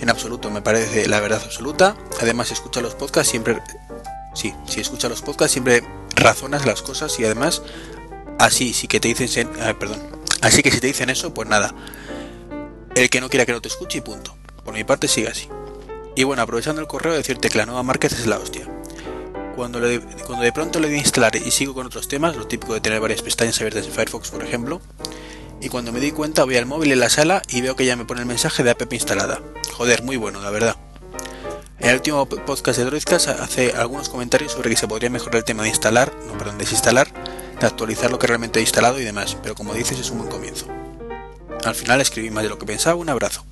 En 0.00 0.08
absoluto, 0.10 0.50
me 0.50 0.62
parece 0.62 1.08
la 1.08 1.20
verdad 1.20 1.42
absoluta. 1.44 1.96
Además, 2.20 2.50
escucha 2.50 2.80
los 2.80 2.94
podcasts 2.94 3.30
siempre... 3.30 3.62
Sí, 4.34 4.54
si 4.66 4.80
escucha 4.80 5.08
los 5.08 5.22
podcasts 5.22 5.52
siempre 5.52 5.82
razonas 6.14 6.66
las 6.66 6.82
cosas 6.82 7.18
y 7.18 7.24
además 7.24 7.62
así, 8.38 8.72
sí 8.72 8.88
que 8.88 9.00
te 9.00 9.08
dicen... 9.08 9.50
perdón. 9.78 10.00
Así 10.42 10.62
que 10.62 10.70
si 10.70 10.80
te 10.80 10.86
dicen 10.86 11.10
eso, 11.10 11.32
pues 11.32 11.48
nada. 11.48 11.74
El 12.94 13.10
que 13.10 13.20
no 13.20 13.28
quiera 13.28 13.46
que 13.46 13.52
no 13.52 13.62
te 13.62 13.68
escuche 13.68 13.98
y 13.98 14.02
punto. 14.02 14.36
Por 14.64 14.74
mi 14.74 14.84
parte 14.84 15.08
sigue 15.08 15.28
así. 15.28 15.48
Y 16.14 16.24
bueno, 16.24 16.42
aprovechando 16.42 16.80
el 16.80 16.86
correo, 16.86 17.14
decirte 17.14 17.48
que 17.48 17.58
la 17.58 17.66
nueva 17.66 17.82
market 17.82 18.12
es 18.12 18.26
la 18.26 18.38
hostia 18.38 18.66
cuando, 19.56 19.80
de 19.80 20.52
pronto 20.52 20.78
le 20.78 20.88
doy 20.88 20.98
a 20.98 21.00
instalar 21.00 21.34
y 21.34 21.50
sigo 21.50 21.74
con 21.74 21.86
otros 21.86 22.06
temas, 22.06 22.36
lo 22.36 22.46
típico 22.46 22.74
de 22.74 22.80
tener 22.80 23.00
varias 23.00 23.22
pestañas 23.22 23.58
abiertas 23.58 23.86
en 23.86 23.92
Firefox, 23.92 24.30
por 24.30 24.44
ejemplo, 24.44 24.80
y 25.60 25.68
cuando 25.68 25.92
me 25.92 25.98
di 25.98 26.12
cuenta 26.12 26.44
voy 26.44 26.56
al 26.56 26.66
móvil 26.66 26.92
en 26.92 27.00
la 27.00 27.08
sala 27.08 27.42
y 27.48 27.62
veo 27.62 27.74
que 27.74 27.86
ya 27.86 27.96
me 27.96 28.04
pone 28.04 28.20
el 28.20 28.26
mensaje 28.26 28.62
de 28.62 28.70
app 28.70 28.92
instalada. 28.92 29.40
Joder, 29.72 30.02
muy 30.02 30.16
bueno, 30.16 30.40
la 30.40 30.50
verdad. 30.50 30.76
En 31.78 31.90
el 31.90 31.96
último 31.96 32.26
podcast 32.26 32.78
de 32.78 32.84
Droidcast 32.84 33.28
hace 33.28 33.72
algunos 33.72 34.08
comentarios 34.08 34.52
sobre 34.52 34.70
que 34.70 34.76
se 34.76 34.88
podría 34.88 35.10
mejorar 35.10 35.36
el 35.36 35.44
tema 35.44 35.62
de 35.62 35.70
instalar, 35.70 36.12
no, 36.26 36.36
perdón, 36.36 36.58
desinstalar, 36.58 37.08
de 37.58 37.66
actualizar 37.66 38.10
lo 38.10 38.18
que 38.18 38.26
realmente 38.26 38.60
he 38.60 38.62
instalado 38.62 39.00
y 39.00 39.04
demás, 39.04 39.36
pero 39.42 39.54
como 39.54 39.74
dices 39.74 39.98
es 39.98 40.10
un 40.10 40.18
buen 40.18 40.30
comienzo. 40.30 40.66
Al 41.64 41.74
final 41.74 42.00
escribí 42.00 42.30
más 42.30 42.44
de 42.44 42.50
lo 42.50 42.58
que 42.58 42.66
pensaba, 42.66 42.96
un 42.96 43.08
abrazo. 43.08 43.44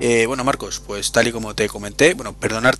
Eh, 0.00 0.26
bueno 0.26 0.44
Marcos, 0.44 0.80
pues 0.84 1.12
tal 1.12 1.28
y 1.28 1.32
como 1.32 1.54
te 1.54 1.68
comenté, 1.68 2.14
bueno, 2.14 2.32
perdonar 2.34 2.76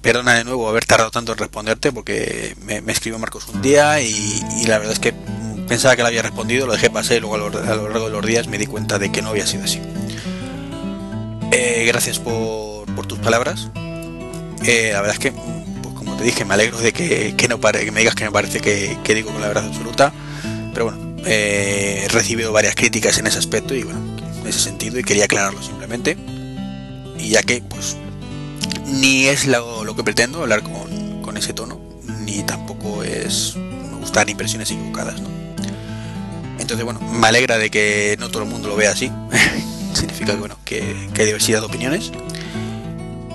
perdona 0.00 0.34
de 0.34 0.44
nuevo 0.44 0.68
haber 0.68 0.84
tardado 0.84 1.10
tanto 1.10 1.32
en 1.32 1.38
responderte 1.38 1.92
porque 1.92 2.56
me, 2.64 2.80
escribió 2.90 3.18
Marcos 3.18 3.48
un 3.48 3.62
día 3.62 4.00
y, 4.00 4.40
la 4.66 4.78
verdad 4.78 4.92
es 4.92 4.98
que 4.98 5.14
pensaba 5.68 5.96
que 5.96 6.02
le 6.02 6.08
había 6.08 6.22
respondido, 6.22 6.66
lo 6.66 6.72
dejé 6.72 6.90
pasar 6.90 7.16
y 7.16 7.20
luego 7.20 7.36
a 7.36 7.38
lo, 7.38 7.50
largo 7.50 8.06
de 8.06 8.10
los 8.10 8.26
días 8.26 8.48
me 8.48 8.58
di 8.58 8.66
cuenta 8.66 8.98
de 8.98 9.12
que 9.12 9.22
no 9.22 9.30
había 9.30 9.46
sido 9.46 9.64
así. 9.64 9.80
Eh, 11.52 11.84
gracias 11.86 12.18
por, 12.18 12.86
tus 13.06 13.18
palabras. 13.18 13.68
Eh, 14.64 14.90
la 14.92 15.00
verdad 15.00 15.14
es 15.14 15.20
que, 15.20 15.32
pues 15.32 15.94
como 15.94 16.16
te 16.16 16.24
dije, 16.24 16.44
me 16.44 16.54
alegro 16.54 16.78
de 16.78 16.92
que, 16.92 17.46
no 17.48 17.60
pare, 17.60 17.84
que 17.84 17.92
me 17.92 18.00
digas 18.00 18.16
que 18.16 18.24
me 18.24 18.32
parece 18.32 18.60
que, 18.60 19.14
digo 19.14 19.30
con 19.30 19.40
la 19.40 19.48
verdad 19.48 19.66
absoluta. 19.66 20.12
Pero 20.72 20.86
bueno, 20.86 21.16
eh, 21.24 22.02
he 22.04 22.08
recibido 22.08 22.52
varias 22.52 22.74
críticas 22.74 23.18
en 23.18 23.26
ese 23.28 23.38
aspecto 23.38 23.74
y 23.74 23.84
bueno, 23.84 24.00
en 24.40 24.46
ese 24.46 24.58
sentido 24.58 24.98
y 24.98 25.04
quería 25.04 25.24
aclararlo 25.24 25.62
simplemente. 25.62 26.16
Y 27.18 27.30
ya 27.30 27.42
que, 27.42 27.62
pues, 27.62 27.96
ni 28.86 29.26
es 29.26 29.46
lo, 29.46 29.94
que 29.94 30.02
pretendo 30.02 30.42
hablar 30.42 30.62
con, 30.62 31.36
ese 31.36 31.52
tono, 31.52 31.78
ni 32.24 32.42
tampoco 32.44 33.02
es 33.02 33.56
me 33.56 33.98
gustan 33.98 34.26
impresiones 34.30 34.70
equivocadas. 34.70 35.16
Entonces, 36.58 36.82
bueno, 36.82 36.98
me 37.00 37.26
alegra 37.26 37.58
de 37.58 37.68
que 37.68 38.16
no 38.18 38.30
todo 38.30 38.44
el 38.44 38.48
mundo 38.48 38.68
lo 38.68 38.76
vea 38.76 38.92
así. 38.92 39.12
Significa 39.92 40.32
que, 40.32 40.38
bueno, 40.38 40.56
que, 40.64 40.80
hay 41.18 41.26
diversidad 41.26 41.60
de 41.60 41.66
opiniones. 41.66 42.12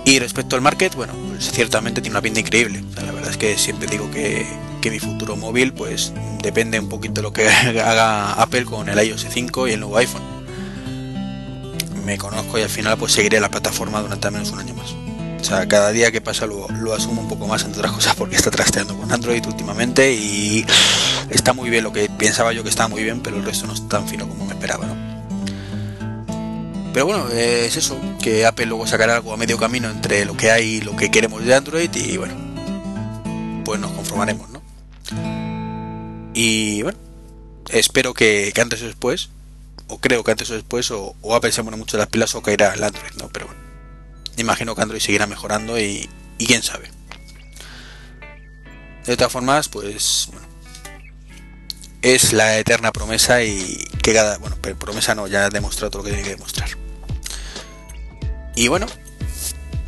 Y 0.04 0.18
respecto 0.18 0.56
al 0.56 0.64
market, 0.64 0.96
bueno, 0.96 1.14
pues 1.30 1.52
ciertamente 1.52 2.02
tiene 2.02 2.16
una 2.16 2.24
pinta 2.24 2.40
increíble. 2.40 2.84
la 2.96 3.12
verdad 3.12 3.30
es 3.30 3.38
que 3.38 3.56
siempre 3.56 3.88
digo 3.88 4.10
que, 4.10 4.48
que, 4.82 4.90
mi 4.90 5.00
futuro 5.00 5.36
móvil 5.36 5.74
pues 5.74 6.12
depende 6.42 6.80
un 6.80 6.90
poquito 6.90 7.16
de 7.16 7.22
lo 7.22 7.34
que 7.34 7.48
haga 7.80 8.34
Apple 8.34 8.66
con 8.66 8.90
el 8.90 9.00
iOS 9.00 9.28
5 9.30 9.68
y 9.68 9.74
el 9.74 9.80
nuevo 9.82 9.96
iPhone. 9.98 10.24
Me 12.04 12.18
conozco 12.18 12.58
y 12.58 12.64
al 12.64 12.70
final 12.70 12.98
pues 12.98 13.12
seguiré 13.12 13.40
la 13.40 13.50
plataforma 13.50 14.02
durante 14.02 14.26
al 14.26 14.34
menos 14.34 14.50
un 14.50 14.58
año 14.58 14.74
más 14.74 14.96
O 15.42 15.44
sea, 15.44 15.68
cada 15.68 15.92
día 15.92 16.12
que 16.12 16.22
pasa 16.22 16.46
lo, 16.46 16.68
asumo 16.94 17.22
un 17.22 17.28
poco 17.28 17.48
más, 17.48 17.64
entre 17.64 17.80
otras 17.80 17.94
cosas, 17.94 18.16
porque 18.16 18.36
está 18.36 18.52
trasteando 18.52 18.96
con 18.96 19.12
Android 19.12 19.44
últimamente 19.46 20.14
y 20.14 20.64
está 21.30 21.52
muy 21.54 21.72
bien 21.72 21.84
lo 21.84 21.92
que 21.92 22.08
pensaba 22.10 22.54
yo 22.54 22.64
que 22.64 22.70
estaba 22.70 22.90
muy 22.90 23.04
bien, 23.04 23.22
pero 23.22 23.38
el 23.38 23.44
resto 23.44 23.66
no 23.66 23.74
es 23.74 23.88
tan 23.90 24.08
fino 24.08 24.30
como 24.30 24.46
me 24.46 24.54
esperaba, 24.54 24.86
¿no? 24.86 24.96
Pero 26.94 27.06
bueno, 27.06 27.28
es 27.30 27.76
eso, 27.76 27.98
que 28.22 28.46
Apple 28.46 28.68
luego 28.68 28.86
sacará 28.86 29.16
algo 29.16 29.34
a 29.34 29.38
medio 29.38 29.58
camino 29.58 29.90
entre 29.90 30.26
lo 30.26 30.38
que 30.38 30.52
hay 30.52 30.76
y 30.76 30.82
lo 30.82 30.96
que 30.96 31.10
queremos 31.10 31.44
de 31.44 31.56
Android 31.56 31.90
y 31.96 32.18
bueno, 32.18 32.34
pues 33.66 33.80
nos 33.80 33.92
conformaremos, 33.92 34.50
¿no? 34.50 34.62
Y 36.34 36.84
bueno, 36.84 37.00
espero 37.70 38.14
que, 38.14 38.54
antes 38.62 38.82
o 38.84 38.86
después, 38.86 39.30
o 39.88 40.00
creo 40.00 40.24
que 40.24 40.32
antes 40.32 40.50
o 40.52 40.54
después, 40.54 40.92
o, 40.92 41.16
Apple 41.34 41.52
se 41.52 41.64
pone 41.64 41.78
mucho 41.78 41.98
las 41.98 42.08
pilas 42.08 42.36
o 42.36 42.42
caerá 42.42 42.74
el 42.74 42.84
Android, 42.84 43.12
¿no? 43.18 43.30
Pero 43.30 43.48
bueno, 43.48 43.71
imagino 44.38 44.76
que 44.76 44.82
Android 44.82 45.02
seguirá 45.02 45.28
mejorando 45.28 45.80
y, 45.80 46.10
quién 46.38 46.64
sabe. 46.64 46.90
De 49.06 49.16
todas 49.16 49.32
formas, 49.32 49.70
pues 49.70 50.30
es 52.02 52.34
la 52.34 52.58
eterna 52.58 52.92
promesa 52.92 53.44
y 53.44 53.78
que 54.02 54.14
cada, 54.14 54.38
bueno, 54.40 54.56
promesa 54.80 55.14
no, 55.14 55.28
ya 55.28 55.46
ha 55.46 55.50
demostrado 55.50 55.92
todo 55.92 56.02
lo 56.02 56.06
que 56.06 56.12
tiene 56.12 56.24
que 56.24 56.36
demostrar. 56.36 56.70
Y 58.56 58.68
bueno, 58.68 58.88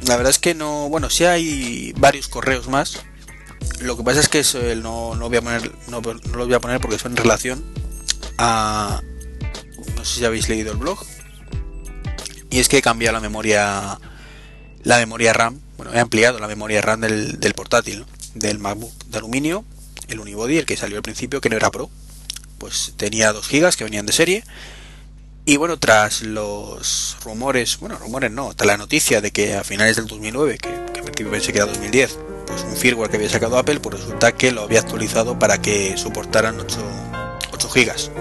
la 0.07 0.15
verdad 0.17 0.31
es 0.31 0.39
que 0.39 0.53
no, 0.53 0.89
bueno, 0.89 1.09
sí 1.09 1.25
hay 1.25 1.93
varios 1.97 2.27
correos 2.27 2.67
más. 2.67 3.03
Lo 3.79 3.97
que 3.97 4.03
pasa 4.03 4.19
es 4.19 4.29
que 4.29 4.43
no, 4.75 5.15
no, 5.15 5.29
voy 5.29 5.37
a 5.37 5.41
poner, 5.41 5.71
no, 5.87 6.01
lo 6.01 6.45
voy 6.45 6.53
a 6.53 6.59
poner 6.59 6.79
porque 6.81 6.99
son 6.99 7.13
en 7.13 7.17
relación 7.17 7.63
a, 8.37 9.01
no 9.95 10.05
sé 10.05 10.19
si 10.19 10.25
habéis 10.25 10.49
leído 10.49 10.71
el 10.71 10.77
blog. 10.77 10.99
Y 12.49 12.59
es 12.59 12.69
que 12.69 12.77
he 12.77 12.81
cambiado 12.81 13.13
la 13.13 13.19
memoria, 13.19 13.99
la 14.83 14.97
memoria 14.97 15.33
RAM, 15.33 15.59
bueno, 15.77 15.93
he 15.93 15.99
ampliado 15.99 16.39
la 16.39 16.47
memoria 16.47 16.81
RAM 16.81 17.01
del, 17.01 17.39
del 17.39 17.53
portátil, 17.53 18.05
del 18.35 18.59
MacBook 18.59 18.93
de 19.05 19.17
aluminio, 19.17 19.65
el 20.07 20.19
Unibody, 20.19 20.57
el 20.57 20.65
que 20.65 20.77
salió 20.77 20.97
al 20.97 21.03
principio, 21.03 21.41
que 21.41 21.49
no 21.49 21.55
era 21.55 21.71
Pro, 21.71 21.89
pues 22.57 22.93
tenía 22.97 23.33
2 23.33 23.47
gigas 23.47 23.75
que 23.75 23.83
venían 23.83 24.05
de 24.05 24.13
serie. 24.13 24.43
Y 25.45 25.57
bueno, 25.57 25.77
tras 25.77 26.21
los 26.21 27.17
rumores, 27.23 27.77
bueno, 27.79 27.97
rumores 27.97 28.31
no, 28.31 28.53
tras 28.53 28.67
la 28.67 28.77
noticia 28.77 29.19
de 29.19 29.31
que 29.31 29.55
a 29.55 29.63
finales 29.63 29.97
del 29.97 30.07
2009, 30.07 30.57
que, 30.57 30.85
que 31.15 31.25
pensé 31.25 31.51
que 31.51 31.59
era 31.59 31.67
2010, 31.67 32.17
pues 32.47 32.63
un 32.63 32.75
firmware 32.77 33.09
que 33.09 33.17
había 33.17 33.29
sacado 33.29 33.57
Apple, 33.57 33.79
pues 33.81 33.99
resulta 33.99 34.31
que 34.31 34.51
lo 34.51 34.61
había 34.61 34.79
actualizado 34.79 35.37
para 35.37 35.61
que 35.61 35.97
soportaran 35.97 36.59
8, 36.59 36.77
8 37.51 37.69
gigas. 37.69 38.11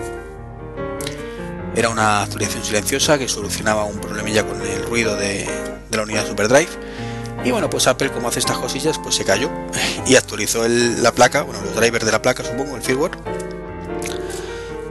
Era 1.75 1.89
una 1.89 2.23
actualización 2.23 2.65
silenciosa 2.65 3.19
que 3.19 3.29
solucionaba 3.29 3.85
un 3.85 3.99
problemilla 3.99 4.45
con 4.47 4.61
el 4.61 4.83
ruido 4.85 5.17
de, 5.17 5.49
la 5.91 6.03
unidad 6.03 6.27
SuperDrive. 6.27 6.69
Y 7.45 7.51
bueno, 7.51 7.71
pues 7.71 7.87
Apple, 7.87 8.11
como 8.13 8.29
hace 8.29 8.39
estas 8.39 8.59
cosillas, 8.59 8.99
pues 8.99 9.15
se 9.15 9.25
cayó 9.25 9.51
y 10.07 10.17
actualizó 10.17 10.67
la 10.69 11.13
placa, 11.13 11.43
bueno, 11.43 11.61
los 11.63 11.75
drivers 11.75 12.05
de 12.05 12.13
la 12.13 12.21
placa, 12.21 12.45
supongo, 12.45 12.77
el 12.77 12.83
firmware, 12.83 13.13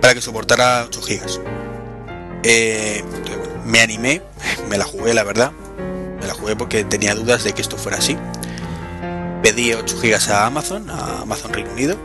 para 0.01 0.13
que 0.13 0.21
soportara 0.21 0.85
8 0.87 1.01
gigas. 1.01 1.39
Eh, 2.43 3.03
me 3.65 3.79
animé, 3.79 4.23
me 4.69 4.77
la 4.77 4.85
jugué 4.85 5.13
la 5.13 5.23
verdad, 5.23 5.51
me 6.19 6.25
la 6.25 6.33
jugué 6.33 6.55
porque 6.55 6.83
tenía 6.83 7.13
dudas 7.13 7.43
de 7.43 7.53
que 7.53 7.61
esto 7.61 7.77
fuera 7.77 7.99
así. 7.99 8.17
Pedí 9.43 9.73
8 9.73 9.99
gigas 10.01 10.29
a 10.29 10.47
Amazon, 10.47 10.89
a 10.89 11.21
Amazon 11.21 11.53
Reino 11.53 11.71
Unido, 11.71 11.97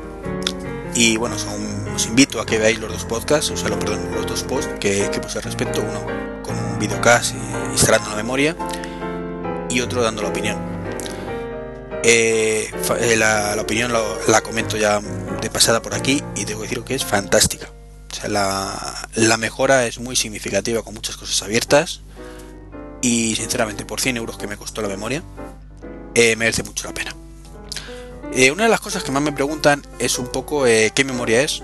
y 0.96 1.16
bueno, 1.16 1.36
os 1.94 2.06
invito 2.06 2.40
a 2.40 2.46
que 2.46 2.58
veáis 2.58 2.80
los 2.80 2.90
dos 2.90 3.04
podcasts, 3.04 3.50
o 3.52 3.56
sea, 3.56 3.68
los, 3.68 3.78
perdón, 3.78 4.00
los 4.12 4.26
dos 4.26 4.42
posts 4.42 4.74
que, 4.80 5.08
puse 5.22 5.38
al 5.38 5.44
respecto, 5.44 5.80
uno 5.80 6.04
con 6.42 6.58
un 6.58 6.78
videocast 6.78 7.34
instalando 7.70 8.10
la 8.10 8.16
memoria 8.16 8.56
y 9.70 9.80
otro 9.80 10.02
dando 10.02 10.22
la 10.22 10.30
opinión. 10.30 10.56
Eh, 12.02 12.70
eh, 13.00 13.16
la, 13.16 13.56
opinión 13.60 13.92
la 13.92 14.40
comento 14.40 14.76
ya 14.76 15.00
de 15.00 15.50
pasada 15.50 15.82
por 15.82 15.94
aquí 15.94 16.22
y 16.34 16.44
debo 16.44 16.62
decir 16.62 16.82
que 16.82 16.94
es 16.94 17.04
fantástica 17.04 17.68
la, 18.28 19.36
mejora 19.38 19.86
es 19.86 19.98
muy 19.98 20.16
significativa 20.16 20.82
con 20.82 20.94
muchas 20.94 21.16
cosas 21.16 21.42
abiertas 21.42 22.00
y 23.02 23.36
sinceramente 23.36 23.84
por 23.84 24.00
100 24.00 24.16
euros 24.16 24.38
que 24.38 24.46
me 24.46 24.56
costó 24.56 24.82
la 24.82 24.88
memoria 24.88 25.22
eh, 26.14 26.34
merece 26.36 26.62
mucho 26.62 26.86
la 26.86 26.94
pena. 26.94 27.15
Eh, 28.38 28.50
una 28.50 28.64
de 28.64 28.68
las 28.68 28.80
cosas 28.80 29.02
que 29.02 29.10
más 29.10 29.22
me 29.22 29.32
preguntan 29.32 29.80
es 29.98 30.18
un 30.18 30.26
poco 30.26 30.66
eh, 30.66 30.92
qué 30.94 31.04
memoria 31.04 31.40
es 31.40 31.62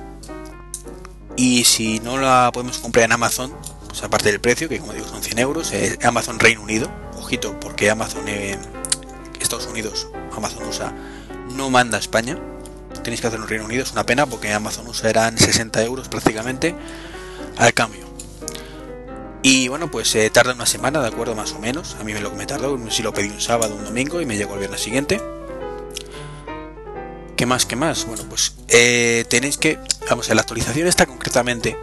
y 1.37 1.65
si 1.65 2.01
no 2.01 2.17
la 2.17 2.49
podemos 2.51 2.79
comprar 2.79 3.05
en 3.05 3.13
Amazon, 3.13 3.53
pues 3.89 4.03
aparte 4.03 4.31
del 4.31 4.41
precio, 4.41 4.71
que 4.71 4.79
como 4.79 4.95
digo 4.95 5.07
son 5.07 5.23
100 5.23 5.39
euros, 5.39 5.71
Amazon 6.03 6.39
Reino 6.39 6.63
Unido, 6.63 6.91
ojito, 7.19 7.61
porque 7.61 7.91
Amazon 7.91 8.25
Estados 9.39 9.67
Unidos, 9.67 10.09
Amazon 10.35 10.67
USA, 10.67 10.95
no 11.55 11.69
manda 11.69 11.99
a 11.99 12.01
España, 12.01 12.39
tenéis 13.05 13.21
que 13.21 13.27
hacer 13.27 13.39
en 13.39 13.49
Reino 13.49 13.67
Unido, 13.67 13.83
es 13.83 13.93
una 13.93 14.07
pena 14.07 14.25
porque 14.25 14.51
Amazon 14.51 14.89
USA 14.89 15.11
eran 15.11 15.37
60 15.37 15.83
euros 15.83 16.09
prácticamente 16.09 16.75
al 17.59 17.75
cambio. 17.75 18.07
Y 19.43 19.69
bueno, 19.69 19.91
pues 19.91 20.15
eh, 20.15 20.31
tarda 20.31 20.55
una 20.55 20.67
semana, 20.67 21.03
de 21.03 21.09
acuerdo, 21.09 21.35
más 21.35 21.53
o 21.53 21.59
menos. 21.59 21.97
A 22.01 22.05
mí 22.05 22.15
me 22.15 22.21
lo 22.21 22.31
me 22.31 22.47
tardó, 22.47 22.79
si 22.91 23.03
lo 23.03 23.13
pedí 23.13 23.29
un 23.29 23.41
sábado, 23.41 23.75
un 23.75 23.85
domingo 23.85 24.21
y 24.21 24.27
me 24.27 24.37
llegó 24.37 24.55
el 24.55 24.61
viernes 24.61 24.81
siguiente. 24.81 25.21
¿Qué 27.43 27.47
más? 27.47 27.67
¿Qué 27.67 27.75
más? 27.75 28.07
Bueno, 28.07 28.23
pues 28.29 28.55
eh, 28.69 29.25
tenéis 29.29 29.57
que, 29.57 29.77
vamos, 30.09 30.29
la 30.29 30.43
actualización 30.43 30.87
esta 30.87 31.07
concretamente 31.07 31.77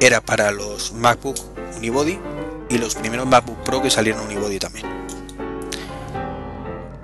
era 0.00 0.20
para 0.20 0.50
los 0.50 0.92
MacBook 0.92 1.38
Unibody 1.76 2.18
y 2.68 2.78
los 2.78 2.96
primeros 2.96 3.28
MacBook 3.28 3.62
Pro 3.62 3.80
que 3.80 3.90
salieron 3.90 4.26
Unibody 4.26 4.58
también. 4.58 4.86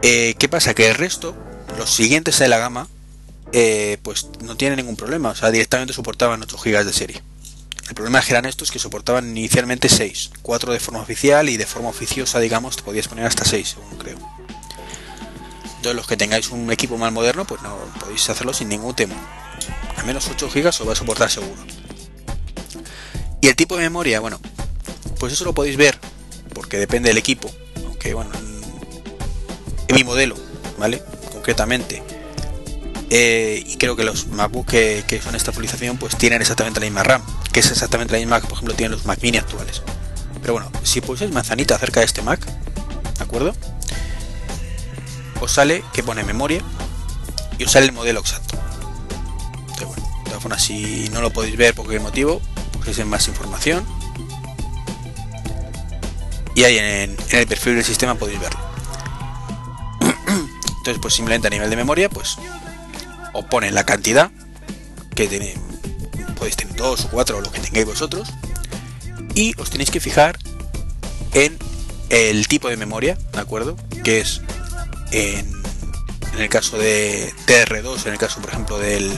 Eh, 0.03 0.35
¿Qué 0.41 0.49
pasa? 0.49 0.75
Que 0.75 0.89
el 0.89 0.97
resto 0.97 1.37
los 1.79 1.89
siguientes 1.91 2.37
de 2.41 2.49
la 2.49 2.59
gama, 2.59 2.89
eh, 3.53 3.99
pues 4.03 4.27
no 4.43 4.57
tienen 4.57 4.79
ningún 4.79 4.97
problema, 4.97 5.29
o 5.29 5.37
sea, 5.37 5.53
directamente 5.53 5.93
soportaban 5.93 6.43
8 6.43 6.59
GB 6.59 6.85
de 6.85 6.93
serie. 6.93 7.23
El 7.89 7.95
problema 7.95 8.21
eran 8.29 8.45
estos 8.45 8.73
que 8.73 8.81
soportaban 8.81 9.37
inicialmente 9.37 9.89
6, 9.89 10.33
4 10.43 10.73
de 10.73 10.81
forma 10.81 11.01
oficial 11.01 11.49
y 11.49 11.57
de 11.57 11.67
forma 11.67 11.91
oficiosa, 11.91 12.41
digamos, 12.41 12.75
te 12.75 12.83
podías 12.83 13.07
poner 13.07 13.27
hasta 13.27 13.45
6, 13.45 13.77
según 13.77 13.99
creo. 13.99 14.19
Entonces, 15.81 15.97
los 15.97 16.07
que 16.07 16.19
tengáis 16.19 16.51
un 16.51 16.71
equipo 16.71 16.99
más 16.99 17.11
moderno, 17.11 17.47
pues 17.47 17.63
no 17.63 17.75
podéis 17.99 18.29
hacerlo 18.29 18.53
sin 18.53 18.69
ningún 18.69 18.95
tema. 18.95 19.15
Al 19.97 20.05
menos 20.05 20.29
8 20.29 20.51
GB 20.53 20.67
os 20.69 20.87
va 20.87 20.93
a 20.93 20.97
soportar 20.97 21.31
seguro. 21.31 21.57
Y 23.41 23.49
el 23.49 23.57
tipo 23.57 23.77
de 23.77 23.85
memoria, 23.85 24.21
bueno, 24.21 24.39
pues 25.19 25.33
eso 25.33 25.47
lo 25.47 25.55
podéis 25.55 25.79
ver, 25.79 25.99
porque 26.55 26.77
depende 26.77 27.09
del 27.09 27.17
equipo. 27.17 27.51
Aunque, 27.87 28.13
bueno, 28.13 28.31
en 29.89 29.95
mi 29.95 30.05
modelo, 30.05 30.37
¿vale? 30.79 31.03
concretamente. 31.33 32.03
Eh, 33.09 33.65
y 33.67 33.77
creo 33.77 33.97
que 33.97 34.05
los 34.05 34.27
MacBook 34.29 34.67
que, 34.67 35.21
son 35.25 35.35
esta 35.35 35.51
actualización 35.51 35.97
pues 35.97 36.17
tienen 36.17 36.43
exactamente 36.43 36.79
la 36.79 36.87
misma 36.87 37.03
RAM, 37.03 37.23
que 37.53 37.61
es 37.61 37.71
exactamente 37.71 38.13
la 38.13 38.19
misma 38.19 38.41
que 38.41 38.47
por 38.47 38.57
ejemplo 38.57 38.75
tienen 38.75 38.93
los 38.93 39.07
Mac 39.07 39.19
mini 39.23 39.39
actuales. 39.39 39.83
Pero 40.43 40.53
bueno, 40.53 40.71
si 40.83 41.01
pulsáis 41.01 41.33
manzanita 41.33 41.75
acerca 41.75 42.01
de 42.01 42.07
este 42.07 42.21
Mac, 42.21 42.45
¿de 42.45 43.25
acuerdo? 43.25 43.55
Os 45.41 45.53
sale 45.53 45.83
que 45.93 46.03
pone 46.03 46.23
memoria 46.25 46.63
y 47.59 47.65
os 47.65 47.73
sale 47.73 47.87
el 47.87 47.93
modelo 47.93 48.21
exacto. 48.21 48.59
Entonces, 49.71 49.97
de 49.97 50.25
todas 50.25 50.43
formas, 50.43 50.63
si 50.63 51.09
no 51.11 51.21
lo 51.21 51.31
podéis 51.31 51.57
ver 51.57 51.75
por 51.75 51.89
qué 51.89 51.99
motivo, 51.99 52.41
pues 52.85 52.99
en 52.99 53.09
más 53.09 53.29
información. 53.29 53.85
Y 56.55 56.65
ahí 56.65 56.79
en 56.79 57.17
el 57.31 57.47
perfil 57.47 57.77
del 57.77 57.85
sistema 57.85 58.15
podéis 58.17 58.41
verlo. 58.41 58.61
Entonces, 60.79 60.99
pues 61.01 61.15
simplemente 61.15 61.47
a 61.49 61.51
nivel 61.51 61.71
de 61.71 61.77
memoria, 61.77 62.09
pues 62.11 62.37
os 63.33 63.45
pone 63.45 63.71
la 63.71 63.85
cantidad 63.85 64.31
que 65.15 65.29
tiene, 65.29 65.55
podéis 66.37 66.57
tener 66.57 66.75
dos 66.77 67.05
o 67.05 67.09
cuatro 67.11 67.39
o 67.39 67.41
lo 67.41 67.51
que 67.51 67.61
tengáis 67.61 67.87
vosotros, 67.87 68.29
y 69.35 69.59
os 69.61 69.71
tenéis 69.71 69.91
que 69.91 70.01
fijar 70.01 70.39
en 71.33 71.59
el 72.09 72.49
tipo 72.49 72.69
de 72.69 72.77
memoria, 72.77 73.17
¿de 73.33 73.41
acuerdo? 73.41 73.77
Que 74.03 74.21
es 74.21 74.43
en, 75.13 75.53
el 76.39 76.49
caso 76.49 76.79
de 76.79 77.33
DR2, 77.47 78.07
en 78.07 78.13
el 78.13 78.19
caso, 78.19 78.41
por 78.41 78.51
ejemplo, 78.51 78.79
del, 78.79 79.11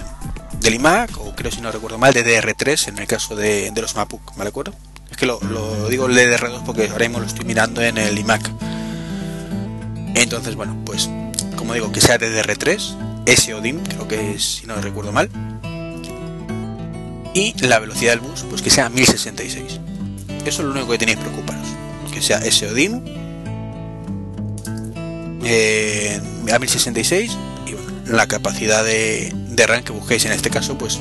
del 0.61 0.75
iMac, 0.75 1.18
o 1.18 1.34
creo 1.34 1.50
si 1.50 1.61
no 1.61 1.70
recuerdo 1.70 1.99
mal, 1.99 2.12
de 2.12 2.25
DR3 2.25 2.88
en 2.88 2.99
el 2.99 3.06
caso 3.06 3.37
de, 3.37 3.72
los 3.76 3.94
MacBook, 3.94 4.37
¿me 4.37 4.44
acuerdo? 4.44 4.75
Es 5.11 5.16
que 5.16 5.26
lo, 5.26 5.40
lo 5.42 5.88
digo 5.88 6.06
el 6.06 6.16
DR2 6.16 6.64
porque 6.64 6.88
ahora 6.88 7.06
mismo 7.06 7.20
lo 7.20 7.26
estoy 7.26 7.44
mirando 7.44 7.82
en 7.82 7.99
el 7.99 8.18
iMac. 8.18 8.50
Entonces, 10.14 10.56
bueno, 10.56 10.76
pues 10.84 11.08
como 11.62 11.75
digo, 11.75 11.92
que 11.92 12.00
sea 12.00 12.18
DDR3, 12.18 13.25
SODIM, 13.37 13.84
creo 13.84 14.08
que 14.08 14.32
es, 14.32 14.56
si 14.56 14.66
no 14.66 14.75
recuerdo 14.80 15.12
mal. 15.12 15.30
Y 17.34 17.54
la 17.64 17.78
velocidad 17.78 18.11
del 18.11 18.20
bus, 18.20 18.44
pues 18.50 18.62
que 18.62 18.70
sea 18.70 18.88
1066. 18.88 19.78
Eso 20.44 20.44
es 20.44 20.58
lo 20.58 20.72
único 20.72 20.88
que 20.90 20.99
tenéis 20.99 21.18
que 21.18 21.25
preocuparos. 21.25 21.68
Que 22.12 22.20
sea 22.20 22.40
SODIM 22.50 23.22
eh, 25.52 26.21
a 26.52 26.59
1066 26.59 27.37
y 27.66 28.11
la 28.11 28.26
capacidad 28.26 28.85
de, 28.85 29.32
RAM 29.66 29.85
que 29.85 29.92
busquéis 29.92 30.25
en 30.25 30.32
este 30.32 30.50
caso, 30.50 30.76
pues, 30.76 30.99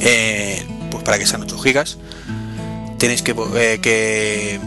eh, 0.00 0.64
pues 0.90 1.04
para 1.04 1.18
que 1.18 1.26
sean 1.26 1.42
8 1.42 1.58
GB, 1.58 1.84
tenéis 2.98 3.22
que, 3.22 3.34
eh, 3.56 3.78
que 3.80 4.60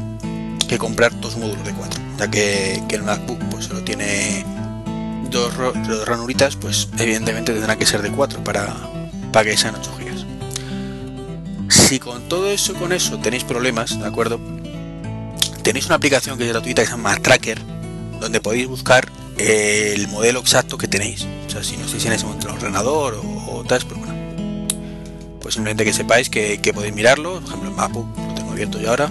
que 0.68 0.78
comprar 0.78 1.20
dos 1.20 1.38
módulos 1.38 1.66
de 1.66 1.74
4, 1.74 2.02
ya 2.20 2.30
que, 2.30 2.84
el 2.90 3.04
MacBook 3.04 3.40
pues 3.50 3.66
solo 3.66 3.84
tiene 3.84 4.46
dos, 5.32 5.54
ranuritas, 6.06 6.56
pues 6.56 6.90
evidentemente 7.00 7.54
tendrá 7.54 7.78
que 7.78 7.86
ser 7.86 8.02
de 8.02 8.12
4 8.12 8.44
para, 8.44 8.76
para 9.32 9.50
que 9.50 9.58
sean 9.58 9.76
8 9.76 9.92
GB. 9.98 11.72
Si 11.72 12.00
con 12.00 12.28
todo 12.28 12.50
eso 12.50 12.74
con 12.76 12.92
eso 12.92 13.18
tenéis 13.20 13.44
problemas, 13.44 14.00
¿de 14.00 14.06
acuerdo? 14.06 14.40
Tenéis 15.64 15.86
una 15.88 15.96
aplicación 15.96 16.38
que 16.38 16.46
es 16.46 16.50
gratuita 16.50 16.82
que 16.82 16.88
se 16.88 16.92
llama 16.92 17.16
Tracker, 17.18 17.62
donde 18.20 18.42
podéis 18.42 18.68
buscar 18.68 19.10
el 19.38 20.08
modelo 20.08 20.40
exacto 20.40 20.78
que 20.78 20.88
tenéis. 20.88 21.26
O 21.48 21.50
sea, 21.50 21.64
si 21.64 21.78
no 21.78 21.86
estáis 21.86 22.06
en 22.06 22.14
ese 22.14 22.26
momento 22.26 22.48
en 22.48 22.56
el 22.56 22.60
ordenador 22.60 23.22
o, 23.24 23.64
tal, 23.68 23.82
pues 23.86 24.00
bueno. 24.00 24.16
Pues 25.42 25.54
simplemente 25.54 25.86
que 25.86 25.94
sepáis 25.94 26.30
que, 26.30 26.72
podéis 26.74 26.94
mirarlo. 26.94 27.36
Por 27.36 27.44
ejemplo, 27.44 27.70
el 27.70 27.76
MacBook 27.76 28.08
lo 28.18 28.34
tengo 28.34 28.52
abierto 28.52 28.80
yo 28.80 28.90
ahora. 28.90 29.10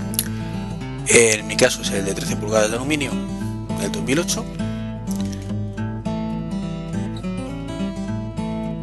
En 1.08 1.46
mi 1.46 1.56
caso 1.56 1.82
es 1.82 1.90
el 1.90 2.04
de 2.04 2.14
13 2.14 2.36
pulgadas 2.36 2.70
de 2.70 2.76
aluminio 2.76 3.10
del 3.80 3.92
2008. 3.92 4.44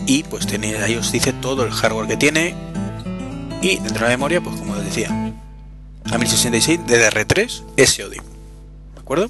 Y 0.05 0.23
pues 0.23 0.47
tenéis, 0.47 0.79
ahí 0.79 0.95
os 0.95 1.11
dice 1.11 1.33
todo 1.33 1.63
el 1.63 1.71
hardware 1.71 2.07
que 2.07 2.17
tiene. 2.17 2.55
Y 3.61 3.77
dentro 3.77 3.93
de 3.93 4.01
la 4.01 4.09
memoria, 4.09 4.41
pues 4.41 4.57
como 4.57 4.73
os 4.73 4.83
decía, 4.83 5.09
a 6.11 6.17
1066 6.17 6.81
DDR3 6.81 7.63
SOD. 7.85 8.11
¿De 8.11 8.21
acuerdo? 8.99 9.29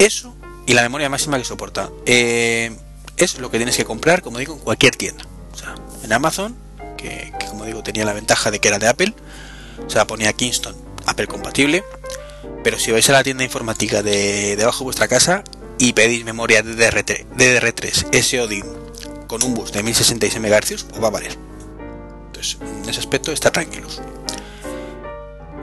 Eso 0.00 0.34
y 0.66 0.72
la 0.72 0.82
memoria 0.82 1.08
máxima 1.08 1.38
que 1.38 1.44
soporta. 1.44 1.90
Eh, 2.06 2.76
es 3.16 3.38
lo 3.38 3.50
que 3.50 3.58
tienes 3.58 3.76
que 3.76 3.84
comprar, 3.84 4.22
como 4.22 4.38
digo, 4.38 4.54
en 4.54 4.60
cualquier 4.60 4.96
tienda. 4.96 5.24
O 5.52 5.56
sea, 5.56 5.74
en 6.02 6.12
Amazon, 6.12 6.56
que, 6.96 7.32
como 7.48 7.64
digo 7.64 7.82
tenía 7.82 8.04
la 8.04 8.12
ventaja 8.12 8.50
de 8.50 8.60
que 8.60 8.68
era 8.68 8.78
de 8.78 8.88
Apple, 8.88 9.14
o 9.86 9.90
sea, 9.90 10.06
ponía 10.06 10.32
Kingston 10.32 10.74
Apple 11.06 11.26
compatible. 11.26 11.84
Pero 12.64 12.78
si 12.78 12.92
vais 12.92 13.08
a 13.10 13.12
la 13.12 13.22
tienda 13.22 13.44
informática 13.44 14.02
de 14.02 14.56
debajo 14.56 14.80
de 14.80 14.84
vuestra 14.84 15.08
casa 15.08 15.44
y 15.78 15.92
pedís 15.92 16.24
memoria 16.24 16.62
DDR3, 16.62 17.26
DDR3 17.36 18.22
SOD 18.22 19.26
con 19.26 19.42
un 19.42 19.54
bus 19.54 19.72
de 19.72 19.82
1066 19.82 20.40
MHz, 20.40 20.86
os 20.94 21.02
va 21.02 21.08
a 21.08 21.10
valer. 21.10 21.36
Entonces, 22.26 22.58
en 22.60 22.88
ese 22.88 23.00
aspecto 23.00 23.32
está 23.32 23.50
tranquilos. 23.50 24.00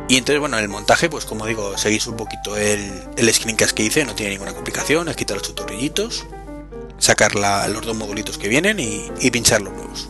Y 0.10 0.18
entonces, 0.18 0.40
bueno, 0.40 0.58
el 0.58 0.70
montaje, 0.70 1.10
pues 1.10 1.26
como 1.26 1.46
digo, 1.46 1.78
seguís 1.78 2.08
un 2.08 2.16
poquito 2.16 2.56
el, 2.56 3.04
el 3.18 3.34
screencast 3.34 3.74
que 3.74 3.84
hice, 3.84 4.06
no 4.06 4.16
tiene 4.16 4.32
ninguna 4.32 4.54
complicación, 4.54 5.10
es 5.10 5.18
quitar 5.18 5.38
los 5.38 5.48
tutorrillitos, 5.48 6.26
sacar 6.98 7.36
los 7.36 7.86
dos 7.86 7.96
modulitos 7.96 8.38
que 8.38 8.48
vienen 8.48 8.80
y, 8.80 9.32
pinchar 9.32 9.62
los 9.62 9.74
nuevos. 9.74 10.10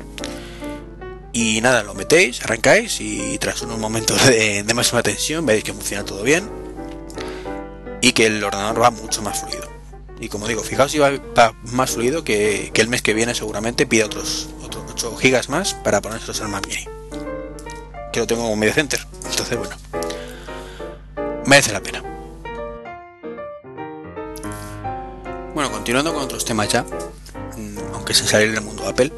Y 1.34 1.62
nada, 1.62 1.84
lo 1.84 1.94
metéis, 1.94 2.42
arrancáis 2.42 3.00
y 3.00 3.38
tras 3.38 3.62
unos 3.62 3.78
momentos 3.78 4.26
de, 4.26 4.64
máxima 4.74 5.04
tensión 5.04 5.46
veis 5.46 5.64
que 5.64 5.74
funciona 5.74 6.04
todo 6.04 6.24
bien 6.24 6.50
y 8.02 8.14
que 8.14 8.26
el 8.28 8.44
ordenador 8.44 8.82
va 8.82 8.92
mucho 8.92 9.22
más 9.22 9.42
fluido. 9.42 9.68
Y 10.20 10.30
como 10.30 10.48
digo, 10.48 10.64
fijaos 10.64 10.92
si 10.92 10.98
va, 10.98 11.12
más 11.64 11.92
fluido 11.92 12.24
que, 12.24 12.72
el 12.74 12.88
mes 12.88 13.02
que 13.02 13.14
viene 13.14 13.36
seguramente 13.36 13.86
pide 13.86 14.04
otros, 14.04 14.50
otros 14.64 14.84
8 14.94 15.16
gigas 15.18 15.50
más 15.50 15.76
para 15.76 16.02
ponérselos 16.02 16.42
al 16.42 16.48
Mac 16.48 16.68
Mini. 16.68 16.86
Que 18.12 18.22
lo 18.22 18.28
tengo 18.28 18.44
como 18.44 18.56
medio 18.56 18.74
center. 18.74 19.06
Entonces, 19.30 19.58
bueno, 19.58 19.76
merece 21.46 21.72
la 21.72 21.82
pena. 21.82 22.04
Bueno, 25.54 25.72
continuando 25.72 26.14
con 26.14 26.24
otros 26.24 26.46
temas 26.46 26.70
ya, 26.70 26.84
mm, 26.84 27.78
aunque 27.94 28.14
se 28.14 28.28
salir 28.28 28.52
del 28.52 28.64
mundo 28.64 28.88
Apple, 28.88 29.12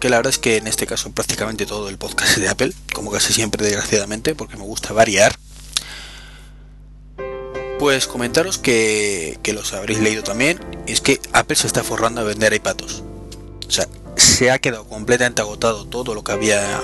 que 0.00 0.08
la 0.08 0.16
verdad 0.16 0.30
es 0.30 0.38
que 0.38 0.56
en 0.56 0.66
este 0.66 0.86
caso 0.86 1.10
prácticamente 1.10 1.66
todo 1.66 1.88
el 1.88 1.98
podcast 1.98 2.32
es 2.32 2.40
de 2.40 2.48
Apple, 2.48 2.72
como 2.94 3.10
casi 3.10 3.32
siempre 3.32 3.64
desgraciadamente, 3.64 4.34
porque 4.34 4.56
me 4.56 4.62
gusta 4.62 4.92
variar. 4.92 5.36
Pues 7.78 8.06
comentaros 8.06 8.58
que, 8.58 9.38
que 9.42 9.52
los 9.52 9.72
habréis 9.72 10.00
leído 10.00 10.22
también, 10.22 10.58
es 10.86 11.00
que 11.00 11.20
Apple 11.32 11.56
se 11.56 11.66
está 11.66 11.84
forrando 11.84 12.20
a 12.20 12.24
vender 12.24 12.52
iPados. 12.52 13.04
O 13.66 13.70
sea, 13.70 13.86
se 14.16 14.50
ha 14.50 14.58
quedado 14.58 14.84
completamente 14.88 15.42
agotado 15.42 15.86
todo 15.86 16.14
lo 16.14 16.24
que 16.24 16.32
había 16.32 16.80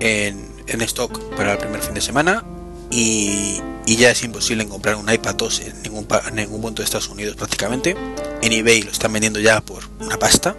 en, 0.00 0.51
en 0.74 0.82
stock 0.82 1.18
para 1.36 1.52
el 1.52 1.58
primer 1.58 1.80
fin 1.80 1.94
de 1.94 2.00
semana 2.00 2.44
y, 2.90 3.60
ya 3.86 4.10
es 4.10 4.22
imposible 4.22 4.62
encontrar 4.62 4.96
un 4.96 5.10
iPad 5.10 5.34
2 5.34 5.60
en 5.60 5.82
ningún, 5.82 6.06
en 6.28 6.34
ningún 6.34 6.62
punto 6.62 6.80
de 6.80 6.84
Estados 6.84 7.08
Unidos 7.08 7.36
prácticamente. 7.36 7.94
En 8.40 8.52
eBay 8.52 8.82
lo 8.82 8.90
están 8.90 9.12
vendiendo 9.12 9.38
ya 9.38 9.60
por 9.60 9.82
una 10.00 10.18
pasta. 10.18 10.56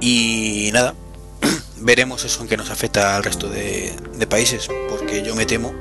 Y 0.00 0.70
nada, 0.72 0.94
veremos 1.80 2.24
eso 2.24 2.42
en 2.42 2.48
qué 2.48 2.56
nos 2.56 2.70
afecta 2.70 3.16
al 3.16 3.24
resto 3.24 3.48
de, 3.48 3.94
países, 4.28 4.68
porque 4.88 5.22
yo 5.22 5.34
me 5.34 5.46
temo, 5.46 5.74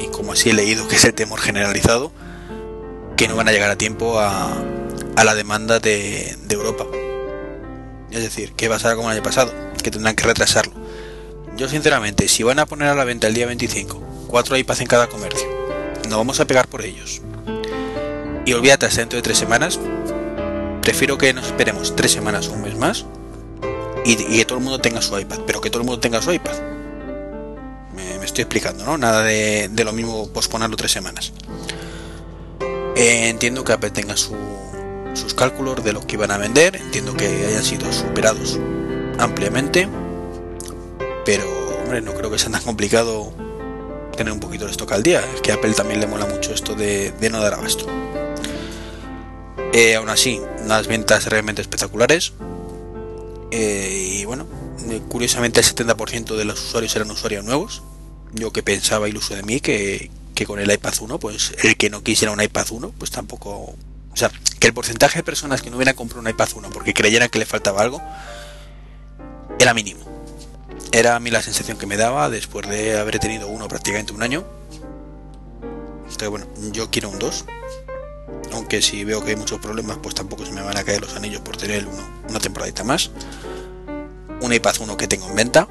y 0.00 0.06
como 0.06 0.32
así 0.32 0.50
he 0.50 0.54
leído 0.54 0.88
que 0.88 0.96
es 0.96 1.04
el 1.04 1.14
temor 1.14 1.40
generalizado, 1.40 2.10
que 3.16 3.28
no 3.28 3.36
van 3.36 3.48
a 3.48 3.52
llegar 3.52 3.70
a 3.70 3.76
tiempo 3.76 4.18
a, 4.18 4.56
la 5.22 5.34
demanda 5.34 5.78
de, 5.78 6.36
Europa. 6.50 6.86
Es 8.10 8.22
decir, 8.22 8.52
que 8.52 8.66
ser 8.78 8.96
como 8.96 9.10
el 9.10 9.16
año 9.16 9.22
pasado, 9.22 9.52
que 9.82 9.90
tendrán 9.90 10.16
que 10.16 10.24
retrasarlo. 10.24 10.81
Yo 11.56 11.68
sinceramente, 11.68 12.28
si 12.28 12.42
van 12.42 12.58
a 12.58 12.66
poner 12.66 12.88
a 12.88 12.94
la 12.94 13.04
venta 13.04 13.26
el 13.26 13.34
día 13.34 13.46
25 13.46 14.00
cuatro 14.28 14.56
iPads 14.56 14.80
en 14.80 14.86
cada 14.86 15.08
comercio, 15.08 15.46
no 16.08 16.16
vamos 16.16 16.40
a 16.40 16.46
pegar 16.46 16.66
por 16.66 16.82
ellos. 16.82 17.20
Y 18.46 18.54
olvídate 18.54 18.86
hasta 18.86 19.00
dentro 19.00 19.18
de 19.18 19.22
tres 19.22 19.38
semanas. 19.38 19.78
Prefiero 20.80 21.18
que 21.18 21.32
nos 21.34 21.46
esperemos 21.46 21.94
tres 21.94 22.12
semanas 22.12 22.48
o 22.48 22.52
un 22.52 22.62
mes 22.62 22.76
más 22.76 23.04
y, 24.04 24.16
que 24.16 24.44
todo 24.46 24.58
el 24.58 24.64
mundo 24.64 24.80
tenga 24.80 25.02
su 25.02 25.16
iPad, 25.18 25.40
pero 25.46 25.60
que 25.60 25.70
todo 25.70 25.82
el 25.82 25.86
mundo 25.86 26.00
tenga 26.00 26.22
su 26.22 26.32
iPad. 26.32 26.54
Me, 27.94 28.24
estoy 28.24 28.42
explicando, 28.42 28.84
¿no? 28.84 28.96
Nada 28.96 29.22
de, 29.22 29.70
lo 29.84 29.92
mismo 29.92 30.28
posponerlo 30.30 30.76
tres 30.76 30.92
semanas. 30.92 31.32
Eh, 32.96 33.28
entiendo 33.28 33.62
que 33.62 33.72
Apple 33.72 33.90
tenga 33.90 34.16
sus 34.16 35.34
cálculos 35.36 35.84
de 35.84 35.92
lo 35.92 36.06
que 36.06 36.16
iban 36.16 36.30
a 36.30 36.38
vender, 36.38 36.76
entiendo 36.76 37.14
que 37.14 37.26
hayan 37.26 37.62
sido 37.62 37.92
superados 37.92 38.58
ampliamente 39.18 39.88
pero, 41.24 41.44
hombre, 41.82 42.00
no 42.00 42.14
creo 42.14 42.30
que 42.30 42.38
sea 42.38 42.50
tan 42.50 42.62
complicado 42.62 43.32
tener 44.16 44.32
un 44.32 44.40
poquito 44.40 44.64
de 44.64 44.72
stock 44.72 44.92
al 44.92 45.02
día. 45.02 45.22
Es 45.34 45.40
que 45.40 45.52
a 45.52 45.56
Apple 45.56 45.72
también 45.72 46.00
le 46.00 46.06
mola 46.06 46.26
mucho 46.26 46.52
esto 46.52 46.74
de, 46.74 47.12
no 47.30 47.40
dar 47.40 47.54
abasto. 47.54 47.86
Eh, 49.72 49.94
aún 49.94 50.10
así, 50.10 50.40
unas 50.64 50.86
ventas 50.86 51.26
realmente 51.26 51.62
espectaculares. 51.62 52.32
Eh, 53.50 54.18
y 54.20 54.24
bueno, 54.24 54.46
eh, 54.90 55.00
curiosamente 55.08 55.60
el 55.60 55.66
70% 55.66 56.36
de 56.36 56.44
los 56.44 56.62
usuarios 56.62 56.94
eran 56.96 57.10
usuarios 57.10 57.44
nuevos. 57.44 57.82
Yo 58.32 58.52
que 58.52 58.62
pensaba 58.62 59.08
iluso 59.08 59.34
de 59.34 59.42
mí 59.42 59.60
que, 59.60 60.10
que, 60.34 60.46
con 60.46 60.58
el 60.58 60.70
iPad 60.70 60.94
1, 61.00 61.18
pues 61.18 61.52
el 61.62 61.76
que 61.76 61.90
no 61.90 62.02
quisiera 62.02 62.32
un 62.32 62.40
iPad 62.40 62.66
1, 62.70 62.94
pues 62.98 63.10
tampoco... 63.10 63.74
O 64.14 64.16
sea, 64.16 64.30
que 64.58 64.66
el 64.66 64.74
porcentaje 64.74 65.20
de 65.20 65.22
personas 65.22 65.62
que 65.62 65.70
no 65.70 65.76
hubieran 65.76 65.94
comprado 65.94 66.20
un 66.20 66.28
iPad 66.28 66.48
1 66.54 66.70
porque 66.70 66.92
creyeran 66.92 67.30
que 67.30 67.38
le 67.38 67.46
faltaba 67.46 67.80
algo 67.80 68.02
era 69.58 69.72
mínimo 69.72 70.11
era 70.92 71.16
a 71.16 71.20
mí 71.20 71.30
la 71.30 71.42
sensación 71.42 71.78
que 71.78 71.86
me 71.86 71.96
daba 71.96 72.28
después 72.28 72.68
de 72.68 72.98
haber 72.98 73.18
tenido 73.18 73.48
uno 73.48 73.66
prácticamente 73.66 74.12
un 74.12 74.22
año. 74.22 74.44
Entonces, 76.02 76.28
bueno, 76.28 76.46
yo 76.72 76.90
quiero 76.90 77.08
un 77.08 77.18
2. 77.18 77.44
Aunque 78.52 78.82
si 78.82 79.02
veo 79.04 79.24
que 79.24 79.30
hay 79.30 79.36
muchos 79.36 79.58
problemas, 79.58 79.98
pues 80.02 80.14
tampoco 80.14 80.44
se 80.44 80.52
me 80.52 80.60
van 80.60 80.76
a 80.76 80.84
caer 80.84 81.00
los 81.00 81.16
anillos 81.16 81.40
por 81.40 81.56
tener 81.56 81.86
uno 81.86 82.06
una 82.28 82.38
temporadita 82.38 82.84
más. 82.84 83.10
Un 84.42 84.52
iPad 84.52 84.74
1 84.80 84.96
que 84.98 85.08
tengo 85.08 85.26
en 85.28 85.34
venta 85.34 85.68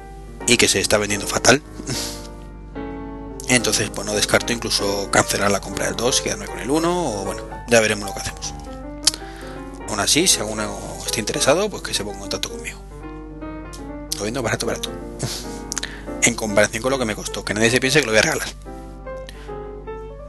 y 0.48 0.56
que 0.56 0.66
se 0.66 0.80
está 0.80 0.98
vendiendo 0.98 1.26
fatal. 1.28 1.62
Entonces, 3.48 3.90
pues 3.90 4.06
no 4.06 4.14
descarto 4.14 4.52
incluso 4.52 5.10
cancelar 5.10 5.50
la 5.50 5.60
compra 5.60 5.86
del 5.86 5.94
2 5.94 6.20
y 6.20 6.22
quedarme 6.24 6.46
con 6.46 6.58
el 6.58 6.70
1 6.70 7.20
o 7.20 7.24
bueno, 7.24 7.42
ya 7.68 7.80
veremos 7.80 8.08
lo 8.08 8.14
que 8.14 8.20
hacemos. 8.20 8.54
Aún 9.88 10.00
así, 10.00 10.26
si 10.26 10.40
alguno 10.40 10.98
está 11.04 11.20
interesado, 11.20 11.68
pues 11.68 11.82
que 11.82 11.94
se 11.94 12.02
ponga 12.02 12.16
en 12.16 12.20
contacto 12.22 12.50
conmigo. 12.50 12.61
Lo 14.22 14.26
vendo 14.26 14.40
barato, 14.40 14.66
barato 14.66 14.88
en 16.22 16.34
comparación 16.36 16.80
con 16.80 16.92
lo 16.92 16.98
que 17.00 17.04
me 17.04 17.16
costó. 17.16 17.44
Que 17.44 17.54
nadie 17.54 17.72
se 17.72 17.80
piense 17.80 17.98
que 17.98 18.06
lo 18.06 18.12
voy 18.12 18.20
a 18.20 18.22
regalar. 18.22 18.46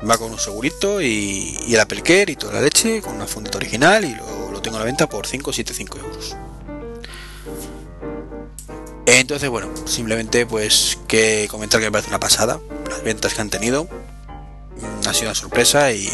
Va 0.09 0.17
con 0.17 0.31
un 0.31 0.39
segurito 0.39 0.99
y, 0.99 1.59
el 1.67 1.79
Apple 1.79 2.01
y 2.27 2.35
toda 2.35 2.53
la 2.53 2.61
leche, 2.61 3.03
con 3.03 3.13
una 3.13 3.27
fundita 3.27 3.59
original 3.59 4.03
y 4.03 4.15
lo, 4.15 4.49
lo 4.51 4.63
tengo 4.63 4.77
a 4.77 4.79
la 4.79 4.85
venta 4.85 5.07
por 5.07 5.27
5,75 5.27 5.99
euros. 5.99 6.35
Entonces, 9.05 9.47
bueno, 9.47 9.69
simplemente 9.85 10.47
pues 10.47 10.97
que 11.07 11.47
comentar 11.51 11.79
que 11.79 11.85
me 11.85 11.91
parece 11.91 12.09
una 12.09 12.19
pasada 12.19 12.59
las 12.89 13.03
ventas 13.03 13.35
que 13.35 13.41
han 13.41 13.51
tenido. 13.51 13.83
Mm, 13.83 15.07
ha 15.07 15.13
sido 15.13 15.27
una 15.27 15.35
sorpresa 15.35 15.91
y, 15.91 16.09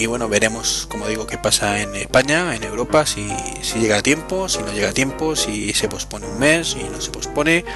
y 0.00 0.06
bueno, 0.06 0.30
veremos, 0.30 0.86
como 0.88 1.06
digo, 1.08 1.26
qué 1.26 1.36
pasa 1.36 1.82
en 1.82 1.94
España, 1.94 2.56
en 2.56 2.62
Europa, 2.62 3.04
si, 3.04 3.28
si 3.60 3.80
llega 3.80 3.98
a 3.98 4.02
tiempo, 4.02 4.48
si 4.48 4.60
no 4.60 4.72
llega 4.72 4.88
a 4.88 4.94
tiempo, 4.94 5.36
si 5.36 5.74
se 5.74 5.88
pospone 5.88 6.26
un 6.26 6.38
mes, 6.38 6.70
si 6.70 6.82
no 6.84 7.02
se 7.02 7.10
pospone 7.10 7.66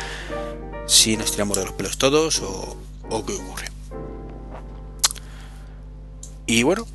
si 0.86 1.18
nos 1.18 1.32
tiramos 1.32 1.58
de 1.58 1.66
los 1.66 1.74
pelos 1.74 1.98
todos 1.98 2.40
o, 2.40 2.78
o 3.10 3.26
qué 3.26 3.34
ocurre. 3.34 3.70
Y 6.46 6.62
bueno, 6.62 6.86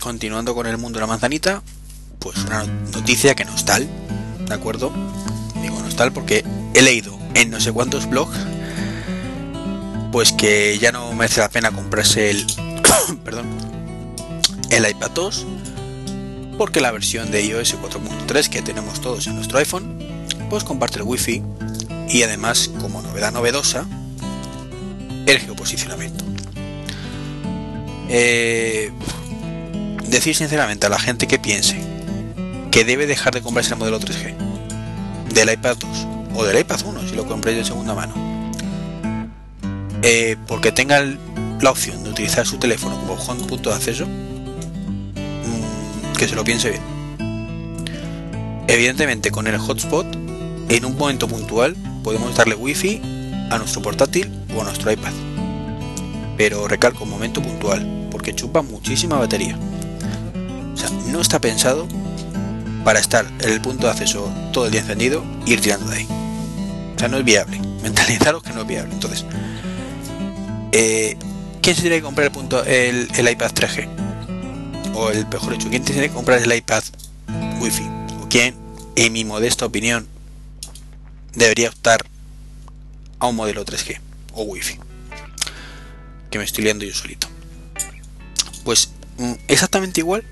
continuando 0.00 0.54
con 0.54 0.66
el 0.66 0.76
mundo 0.76 0.98
de 0.98 1.00
la 1.00 1.06
manzanita, 1.06 1.62
pues 2.18 2.36
una 2.44 2.64
noticia 2.64 3.34
que 3.34 3.46
no 3.46 3.54
es 3.54 3.64
tal, 3.64 3.88
¿de 4.46 4.54
acuerdo? 4.54 4.92
Digo 5.62 5.80
no 5.80 5.88
es 5.88 5.96
tal 5.96 6.12
porque 6.12 6.44
he 6.74 6.82
leído 6.82 7.18
en 7.32 7.48
no 7.50 7.58
sé 7.58 7.72
cuántos 7.72 8.06
blogs 8.06 8.36
pues 10.12 10.32
que 10.32 10.78
ya 10.78 10.92
no 10.92 11.12
merece 11.12 11.40
la 11.40 11.50
pena 11.50 11.70
comprarse 11.70 12.30
el 12.30 12.46
perdón. 13.24 13.46
El 14.70 14.88
iPad 14.88 15.10
2 15.14 15.46
porque 16.58 16.80
la 16.80 16.90
versión 16.90 17.30
de 17.30 17.44
iOS 17.44 17.76
4.3 17.76 18.48
que 18.48 18.62
tenemos 18.62 19.00
todos 19.00 19.26
en 19.26 19.36
nuestro 19.36 19.58
iPhone 19.58 19.98
pues 20.48 20.64
comparte 20.64 20.98
el 20.98 21.02
Wi-Fi 21.02 21.42
y 22.08 22.22
además 22.22 22.70
como 22.80 23.02
novedad 23.02 23.32
novedosa 23.32 23.86
el 25.26 25.38
geoposicionamiento. 25.40 26.24
Eh, 28.08 28.92
decir 30.08 30.36
sinceramente 30.36 30.86
a 30.86 30.88
la 30.88 30.98
gente 30.98 31.26
que 31.26 31.38
piense 31.38 31.76
que 32.70 32.84
debe 32.84 33.06
dejar 33.06 33.34
de 33.34 33.42
comprarse 33.42 33.72
el 33.74 33.80
modelo 33.80 33.98
3G 33.98 34.36
del 35.34 35.50
iPad 35.50 35.76
2 35.76 36.06
o 36.34 36.44
del 36.44 36.60
iPad 36.60 36.80
1 36.84 37.08
si 37.08 37.16
lo 37.16 37.26
compréis 37.26 37.58
de 37.58 37.64
segunda 37.64 37.94
mano 37.94 38.14
eh, 40.02 40.36
porque 40.46 40.70
tenga 40.70 41.04
la 41.60 41.70
opción 41.70 42.04
de 42.04 42.10
utilizar 42.10 42.46
su 42.46 42.58
teléfono 42.58 42.98
como 43.00 43.16
punto 43.46 43.70
de 43.70 43.76
acceso 43.76 44.06
que 46.16 46.28
se 46.28 46.34
lo 46.34 46.44
piense 46.44 46.70
bien. 46.70 46.82
Evidentemente 48.68 49.30
con 49.30 49.46
el 49.46 49.58
hotspot, 49.58 50.06
en 50.68 50.84
un 50.84 50.96
momento 50.96 51.28
puntual 51.28 51.76
podemos 52.02 52.34
darle 52.34 52.54
wifi 52.54 53.00
a 53.50 53.58
nuestro 53.58 53.82
portátil 53.82 54.32
o 54.56 54.62
a 54.62 54.64
nuestro 54.64 54.90
iPad. 54.90 55.12
Pero 56.36 56.68
recalco, 56.68 57.04
un 57.04 57.10
momento 57.10 57.42
puntual, 57.42 58.08
porque 58.10 58.34
chupa 58.34 58.62
muchísima 58.62 59.16
batería. 59.16 59.58
O 60.74 60.76
sea, 60.76 60.90
no 61.08 61.20
está 61.20 61.40
pensado 61.40 61.86
para 62.84 62.98
estar 62.98 63.26
en 63.40 63.50
el 63.50 63.60
punto 63.60 63.86
de 63.86 63.92
acceso 63.92 64.30
todo 64.52 64.66
el 64.66 64.72
día 64.72 64.80
encendido 64.80 65.24
e 65.46 65.52
ir 65.52 65.60
tirando 65.60 65.90
de 65.90 65.98
ahí. 65.98 66.08
O 66.94 66.98
sea, 66.98 67.08
no 67.08 67.18
es 67.18 67.24
viable. 67.24 67.60
Mentalizaros 67.82 68.42
que 68.42 68.52
no 68.52 68.62
es 68.62 68.66
viable. 68.66 68.92
Entonces, 68.92 69.24
eh, 70.72 71.16
¿quién 71.66 71.74
se 71.74 71.82
tiene 71.82 71.96
que 71.96 72.02
comprar 72.02 72.30
el, 72.68 73.28
iPad 73.28 73.50
3G? 73.50 73.88
o 74.94 75.10
el 75.10 75.26
mejor 75.26 75.52
hecho, 75.52 75.68
¿quién 75.68 75.84
tiene 75.84 76.02
que 76.02 76.14
comprar 76.14 76.40
el 76.40 76.54
iPad 76.54 76.84
Wi-Fi? 77.58 77.82
¿O 78.22 78.28
quién, 78.28 78.54
en 78.94 79.12
mi 79.12 79.24
modesta 79.24 79.66
opinión, 79.66 80.06
debería 81.34 81.70
optar 81.70 82.06
a 83.18 83.26
un 83.26 83.34
modelo 83.34 83.64
3G 83.64 83.98
o 84.34 84.44
Wi-Fi? 84.44 84.78
Que 86.30 86.38
me 86.38 86.44
estoy 86.44 86.62
liando 86.62 86.84
yo 86.84 86.94
solito. 86.94 87.26
Pues 88.62 88.90
mm, 89.18 89.32
exactamente 89.48 90.00
igual 90.00 90.22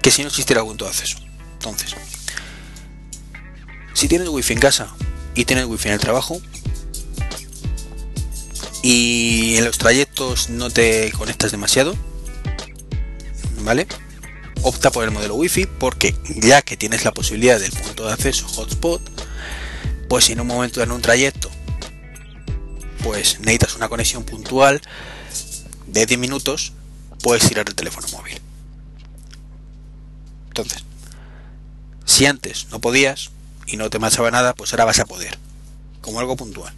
que 0.00 0.10
si 0.10 0.22
no 0.22 0.28
existiera 0.28 0.64
punto 0.64 0.86
de 0.86 0.90
acceso. 0.90 1.18
Entonces, 1.52 1.94
si 3.92 4.08
tienes 4.08 4.30
Wi-Fi 4.30 4.54
en 4.54 4.60
casa 4.60 4.88
y 5.34 5.44
tienes 5.44 5.66
Wi-Fi 5.66 5.88
en 5.88 5.94
el 5.94 6.00
trabajo, 6.00 6.40
y 8.86 9.56
en 9.56 9.64
los 9.64 9.78
trayectos 9.78 10.05
no 10.48 10.70
te 10.70 11.12
conectas 11.12 11.50
demasiado, 11.50 11.94
¿vale? 13.60 13.86
Opta 14.62 14.90
por 14.90 15.04
el 15.04 15.10
modelo 15.10 15.34
Wi-Fi 15.34 15.66
porque 15.78 16.14
ya 16.24 16.62
que 16.62 16.78
tienes 16.78 17.04
la 17.04 17.12
posibilidad 17.12 17.60
del 17.60 17.70
punto 17.70 18.06
de 18.06 18.14
acceso 18.14 18.48
hotspot, 18.48 19.02
pues 20.08 20.24
si 20.24 20.32
en 20.32 20.40
un 20.40 20.46
momento 20.46 20.82
en 20.82 20.90
un 20.90 21.02
trayecto 21.02 21.50
pues 23.02 23.40
necesitas 23.40 23.76
una 23.76 23.88
conexión 23.88 24.24
puntual 24.24 24.80
de 25.86 26.06
10 26.06 26.18
minutos, 26.18 26.72
puedes 27.22 27.46
tirar 27.46 27.68
el 27.68 27.74
teléfono 27.74 28.08
móvil. 28.08 28.40
Entonces, 30.48 30.82
si 32.06 32.24
antes 32.24 32.68
no 32.70 32.80
podías 32.80 33.30
y 33.66 33.76
no 33.76 33.90
te 33.90 33.98
marchaba 33.98 34.30
nada, 34.30 34.54
pues 34.54 34.72
ahora 34.72 34.86
vas 34.86 34.98
a 34.98 35.04
poder, 35.04 35.38
como 36.00 36.20
algo 36.20 36.36
puntual. 36.36 36.72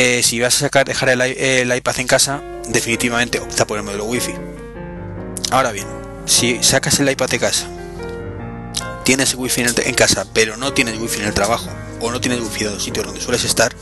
Eh, 0.00 0.22
si 0.22 0.38
vas 0.38 0.54
a 0.54 0.58
sacar, 0.60 0.86
dejar 0.86 1.08
el, 1.08 1.76
iPad 1.76 1.98
en 1.98 2.06
casa, 2.06 2.40
definitivamente 2.68 3.40
opta 3.40 3.66
por 3.66 3.78
el 3.78 3.82
modelo 3.82 4.04
Wi-Fi. 4.04 4.32
Ahora 5.50 5.72
bien, 5.72 5.88
si 6.24 6.62
sacas 6.62 7.00
el 7.00 7.10
iPad 7.10 7.28
de 7.28 7.40
casa, 7.40 7.66
tienes 9.02 9.34
Wi-Fi 9.34 9.62
en, 9.62 9.94
casa, 9.94 10.24
pero 10.32 10.56
no 10.56 10.72
tienes 10.72 11.00
Wi-Fi 11.00 11.22
en 11.22 11.26
el 11.26 11.34
trabajo, 11.34 11.68
o 12.00 12.12
no 12.12 12.20
tienes 12.20 12.40
Wi-Fi 12.40 12.66
en 12.66 12.74
los 12.74 12.84
sitios 12.84 13.06
donde 13.06 13.20
sueles 13.20 13.42
estar, 13.42 13.74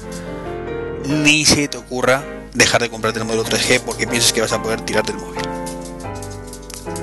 ni 1.05 1.45
se 1.45 1.69
te 1.69 1.77
ocurra 1.77 2.25
dejar 2.55 2.81
de 2.81 2.89
comprarte 2.89 3.19
el 3.19 3.27
modelo 3.27 3.45
3G 3.45 3.83
porque 3.83 4.07
piensas 4.07 4.33
que 4.33 4.41
vas 4.41 4.53
a 4.53 4.63
poder 4.63 4.81
tirar 4.87 5.05
del 5.05 5.17
móvil. 5.17 5.43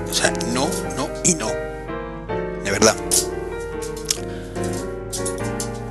O 0.09 0.13
sea, 0.15 0.31
no, 0.55 0.67
no 0.97 1.07
y 1.23 1.35
no. 1.35 1.49
De 2.63 2.71
verdad. 2.71 2.95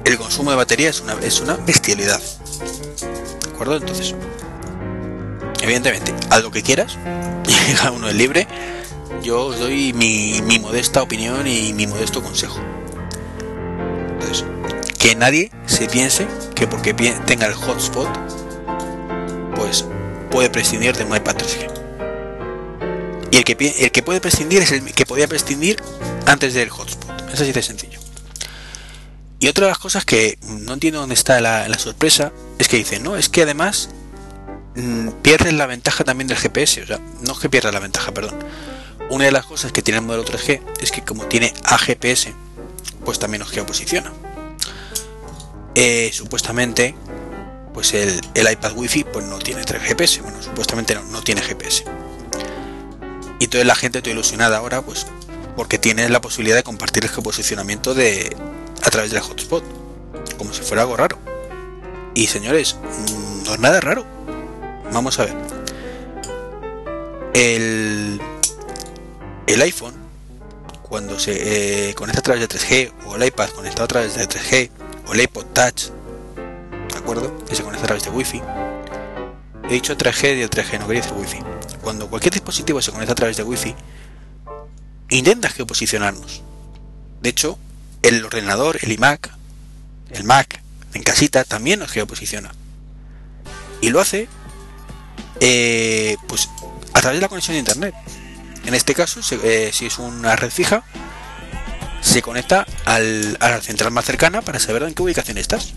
El 0.04 0.18
consumo 0.18 0.50
de 0.50 0.56
batería 0.56 0.90
es 0.90 1.00
una, 1.00 1.12
es 1.22 1.40
una 1.40 1.54
bestialidad. 1.54 2.20
Entonces, 3.60 4.14
evidentemente, 5.62 6.14
haz 6.30 6.42
lo 6.42 6.50
que 6.50 6.62
quieras, 6.62 6.98
cada 7.76 7.92
uno 7.92 8.08
es 8.08 8.14
libre. 8.14 8.46
Yo 9.22 9.46
os 9.46 9.58
doy 9.60 9.92
mi, 9.92 10.40
modesta 10.58 11.02
opinión 11.02 11.46
y 11.46 11.72
mi 11.72 11.86
modesto 11.86 12.22
consejo. 12.22 12.58
Entonces, 14.14 14.44
que 14.98 15.14
nadie 15.14 15.52
se 15.66 15.86
piense 15.86 16.26
que 16.54 16.66
porque 16.66 16.92
tenga 16.92 17.46
el 17.46 17.54
hotspot, 17.54 18.08
pues 19.54 19.84
puede 20.30 20.50
prescindir 20.50 20.96
de 20.96 21.04
un 21.04 21.14
iPad 21.14 21.36
3G. 21.36 21.70
Y 23.30 23.36
el 23.36 23.44
que, 23.44 23.74
el 23.78 23.90
que 23.92 24.02
puede 24.02 24.20
prescindir 24.20 24.62
es 24.62 24.72
el 24.72 24.92
que 24.92 25.06
podía 25.06 25.28
prescindir 25.28 25.80
antes 26.26 26.54
del 26.54 26.68
hotspot. 26.68 27.32
Es 27.32 27.40
así 27.40 27.52
de 27.52 27.62
sencillo. 27.62 28.02
Y 29.42 29.48
otra 29.48 29.66
de 29.66 29.72
las 29.72 29.78
cosas 29.78 30.04
que 30.04 30.38
no 30.42 30.74
entiendo 30.74 31.00
dónde 31.00 31.14
está 31.14 31.40
la, 31.40 31.76
sorpresa 31.76 32.32
es 32.62 32.68
que 32.68 32.77
dicen, 32.77 33.03
no, 33.03 33.16
es 33.16 33.29
que 33.29 33.42
además 33.42 33.90
mmm, 34.77 35.09
pierdes 35.22 35.53
la 35.53 35.66
ventaja 35.66 36.05
también 36.05 36.29
del 36.29 36.38
GPS. 36.38 36.83
O 36.83 36.87
sea, 36.87 37.01
no 37.27 37.33
es 37.33 37.38
que 37.38 37.48
pierdas 37.48 37.75
la 37.75 37.81
ventaja, 37.81 38.12
perdón. 38.12 38.38
Una 39.11 39.25
de 39.25 39.33
las 39.33 39.44
cosas 39.44 39.72
que 39.72 39.83
tiene 39.83 39.98
el 39.98 40.07
modelo 40.07 40.25
3G 40.25 40.62
es 40.81 40.92
que 40.92 41.03
como 41.03 41.27
tiene 41.27 41.53
AGPS, 41.64 42.29
pues 43.05 43.18
también 43.18 43.40
nos 43.40 43.51
geoposiciona. 43.51 44.12
Eh, 45.75 46.11
supuestamente, 46.12 46.94
pues 47.75 47.94
el, 47.94 48.20
iPad 48.35 48.72
Wi-Fi 48.77 49.05
pues 49.05 49.25
no 49.27 49.38
tiene 49.40 49.64
3 49.64 49.83
GPS. 49.83 50.22
Bueno, 50.22 50.40
supuestamente 50.40 50.94
no, 50.94 51.03
no 51.03 51.20
tiene 51.22 51.42
GPS. 51.42 51.85
Y 53.40 53.48
toda 53.48 53.64
la 53.64 53.75
gente 53.75 53.98
está 53.98 54.11
ilusionada 54.11 54.59
ahora, 54.59 54.83
pues 54.83 55.07
porque 55.57 55.79
tiene 55.79 56.09
la 56.09 56.20
posibilidad 56.20 56.57
de 56.57 56.62
compartir 56.62 57.03
el 57.03 57.11
geoposicionamiento 57.11 57.92
de, 57.92 58.35
a 58.83 58.90
través 58.90 59.11
del 59.11 59.20
hotspot, 59.20 59.64
como 60.38 60.55
si 60.55 60.62
fuera 60.62 60.83
algo 60.83 60.96
raro. 60.96 61.18
Y 62.14 62.27
señores, 62.27 62.77
no 63.46 63.55
es 63.55 63.61
nada 63.61 63.81
raro. 63.81 64.05
Vamos 64.92 65.18
a 65.18 65.25
ver. 65.25 65.35
El, 67.35 68.20
el 69.46 69.62
iPhone, 69.62 69.94
cuando 70.83 71.18
se 71.18 71.90
eh, 71.90 71.94
conecta 71.94 72.20
a 72.20 72.22
través 72.22 72.46
de 72.46 72.48
3G, 72.48 72.92
o 73.07 73.16
el 73.16 73.25
iPad 73.25 73.48
conectado 73.51 73.85
a 73.85 73.88
través 73.88 74.14
de 74.14 74.29
3G, 74.29 74.70
o 75.07 75.14
el 75.14 75.22
iPod 75.22 75.46
Touch, 75.55 75.90
¿de 76.90 76.98
acuerdo? 76.98 77.44
Que 77.46 77.55
se 77.55 77.62
conecta 77.62 77.85
a 77.85 77.87
través 77.87 78.05
de 78.05 78.11
Wi-Fi. 78.11 78.42
He 79.70 79.75
dicho 79.75 79.96
3G 79.96 80.37
y 80.37 80.42
el 80.42 80.51
3G, 80.51 80.79
no 80.79 80.87
quería 80.87 81.03
decir 81.03 81.16
Wi-Fi. 81.16 81.38
Cuando 81.81 82.09
cualquier 82.11 82.35
dispositivo 82.35 82.83
se 82.83 82.92
conecta 82.92 83.12
a 83.12 83.16
través 83.16 83.38
de 83.38 83.42
Wi-Fi, 83.42 83.75
intenta 85.09 85.48
geoposicionarnos. 85.48 86.42
De 87.22 87.31
hecho, 87.31 87.59
el 88.03 88.25
ordenador, 88.25 88.79
el 88.83 88.92
iMac, 88.92 89.31
el 90.11 90.25
Mac 90.25 90.62
en 90.94 91.02
casita 91.02 91.44
también 91.44 91.81
nos 91.81 91.90
geoposiciona. 91.90 92.52
Y 93.81 93.90
lo 93.90 94.00
hace 94.00 94.28
eh, 95.40 96.16
pues 96.28 96.48
a 96.94 97.00
través 97.00 97.18
de 97.18 97.22
la 97.22 97.28
conexión 97.28 97.55
de 97.55 97.61
internet. 97.61 97.94
En 98.64 98.74
este 98.74 98.94
caso, 98.94 99.20
eh, 99.42 99.70
si 99.72 99.87
es 99.87 99.98
una 99.98 100.37
red 100.37 100.50
fija, 100.50 100.85
se 102.00 102.22
conecta 102.22 102.66
al, 102.85 103.37
a 103.40 103.48
la 103.50 103.61
central 103.61 103.90
más 103.90 104.05
cercana 104.05 104.42
para 104.42 104.61
saber 104.61 104.85
en 104.85 104.94
qué 104.94 105.02
ubicación 105.02 105.38
estás. 105.38 105.74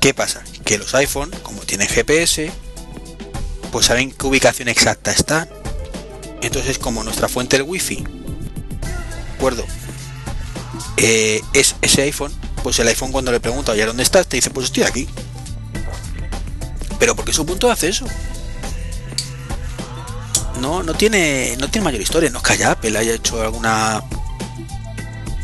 ¿Qué 0.00 0.12
pasa? 0.12 0.42
Que 0.64 0.78
los 0.78 0.94
iPhone, 0.94 1.30
como 1.42 1.62
tienen 1.62 1.88
GPS, 1.88 2.50
pues 3.70 3.86
saben 3.86 4.12
qué 4.12 4.26
ubicación 4.26 4.68
exacta 4.68 5.12
están. 5.12 5.48
Entonces, 6.42 6.78
como 6.78 7.04
nuestra 7.04 7.28
fuente 7.28 7.56
del 7.56 7.66
wifi, 7.66 7.96
¿de 7.96 9.34
acuerdo? 9.36 9.64
Eh, 10.96 11.40
es 11.54 11.76
ese 11.80 12.02
iPhone, 12.02 12.32
pues 12.62 12.78
el 12.78 12.88
iPhone 12.88 13.12
cuando 13.12 13.32
le 13.32 13.40
pregunta, 13.40 13.72
oye, 13.72 13.84
¿dónde 13.84 14.02
estás? 14.02 14.26
Te 14.26 14.36
dice, 14.36 14.50
pues 14.50 14.66
estoy 14.66 14.84
aquí. 14.84 15.08
Pero 16.98 17.16
porque 17.16 17.32
su 17.32 17.44
punto 17.44 17.66
de 17.66 17.72
acceso. 17.72 18.06
No, 20.60 20.82
no 20.82 20.94
tiene, 20.94 21.56
no 21.58 21.68
tiene 21.68 21.84
mayor 21.84 22.00
historia. 22.00 22.30
No 22.30 22.38
es 22.38 22.44
que 22.44 22.52
haya 22.52 22.70
Apple 22.72 22.96
haya 22.96 23.14
hecho 23.14 23.42
alguna, 23.42 24.02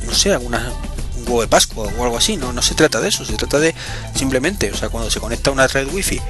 no 0.06 0.14
sé, 0.14 0.32
alguna 0.32 0.72
un 1.16 1.24
huevo 1.24 1.40
de 1.40 1.48
Pascua 1.48 1.90
o 1.98 2.04
algo 2.04 2.16
así. 2.16 2.36
No, 2.36 2.52
no 2.52 2.62
se 2.62 2.74
trata 2.74 3.00
de 3.00 3.08
eso. 3.08 3.24
Se 3.24 3.34
trata 3.34 3.58
de 3.58 3.74
simplemente, 4.14 4.70
o 4.70 4.76
sea, 4.76 4.88
cuando 4.88 5.10
se 5.10 5.18
conecta 5.18 5.50
una 5.50 5.66
red 5.66 5.88
Wi-Fi 5.92 6.20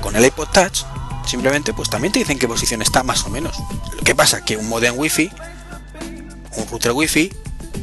con 0.00 0.14
el 0.14 0.24
iPod 0.24 0.48
Touch, 0.48 0.84
simplemente, 1.26 1.72
pues 1.72 1.90
también 1.90 2.12
te 2.12 2.20
dicen 2.20 2.38
qué 2.38 2.46
posición 2.46 2.80
está 2.80 3.02
más 3.02 3.24
o 3.24 3.30
menos. 3.30 3.56
Lo 3.96 4.02
que 4.04 4.14
pasa 4.14 4.44
que 4.44 4.56
un 4.56 4.68
modem 4.68 4.96
Wi-Fi, 4.96 5.30
un 6.56 6.68
router 6.68 6.92
Wi-Fi 6.92 7.34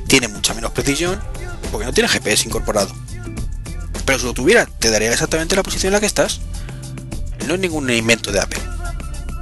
tiene 0.07 0.29
mucha 0.29 0.53
menos 0.53 0.71
precisión 0.71 1.21
porque 1.75 1.87
no 1.87 1.91
tiene 1.91 2.07
GPS 2.07 2.47
incorporado. 2.47 2.87
Pero 4.05 4.17
si 4.17 4.23
lo 4.23 4.33
tuviera, 4.33 4.65
te 4.65 4.89
daría 4.89 5.11
exactamente 5.11 5.57
la 5.57 5.63
posición 5.63 5.89
en 5.89 5.95
la 5.95 5.99
que 5.99 6.05
estás. 6.05 6.39
No 7.47 7.55
es 7.55 7.59
ningún 7.59 7.89
invento 7.89 8.31
de 8.31 8.39
Apple. 8.39 8.61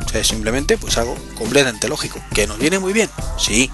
O 0.04 0.10
sea, 0.10 0.20
es 0.20 0.30
simplemente 0.30 0.76
pues 0.80 0.98
algo 0.98 1.16
completamente 1.38 1.88
lógico. 1.88 2.20
¿Que 2.34 2.48
nos 2.48 2.58
viene 2.58 2.80
muy 2.80 2.92
bien? 2.92 3.08
Sí. 3.38 3.70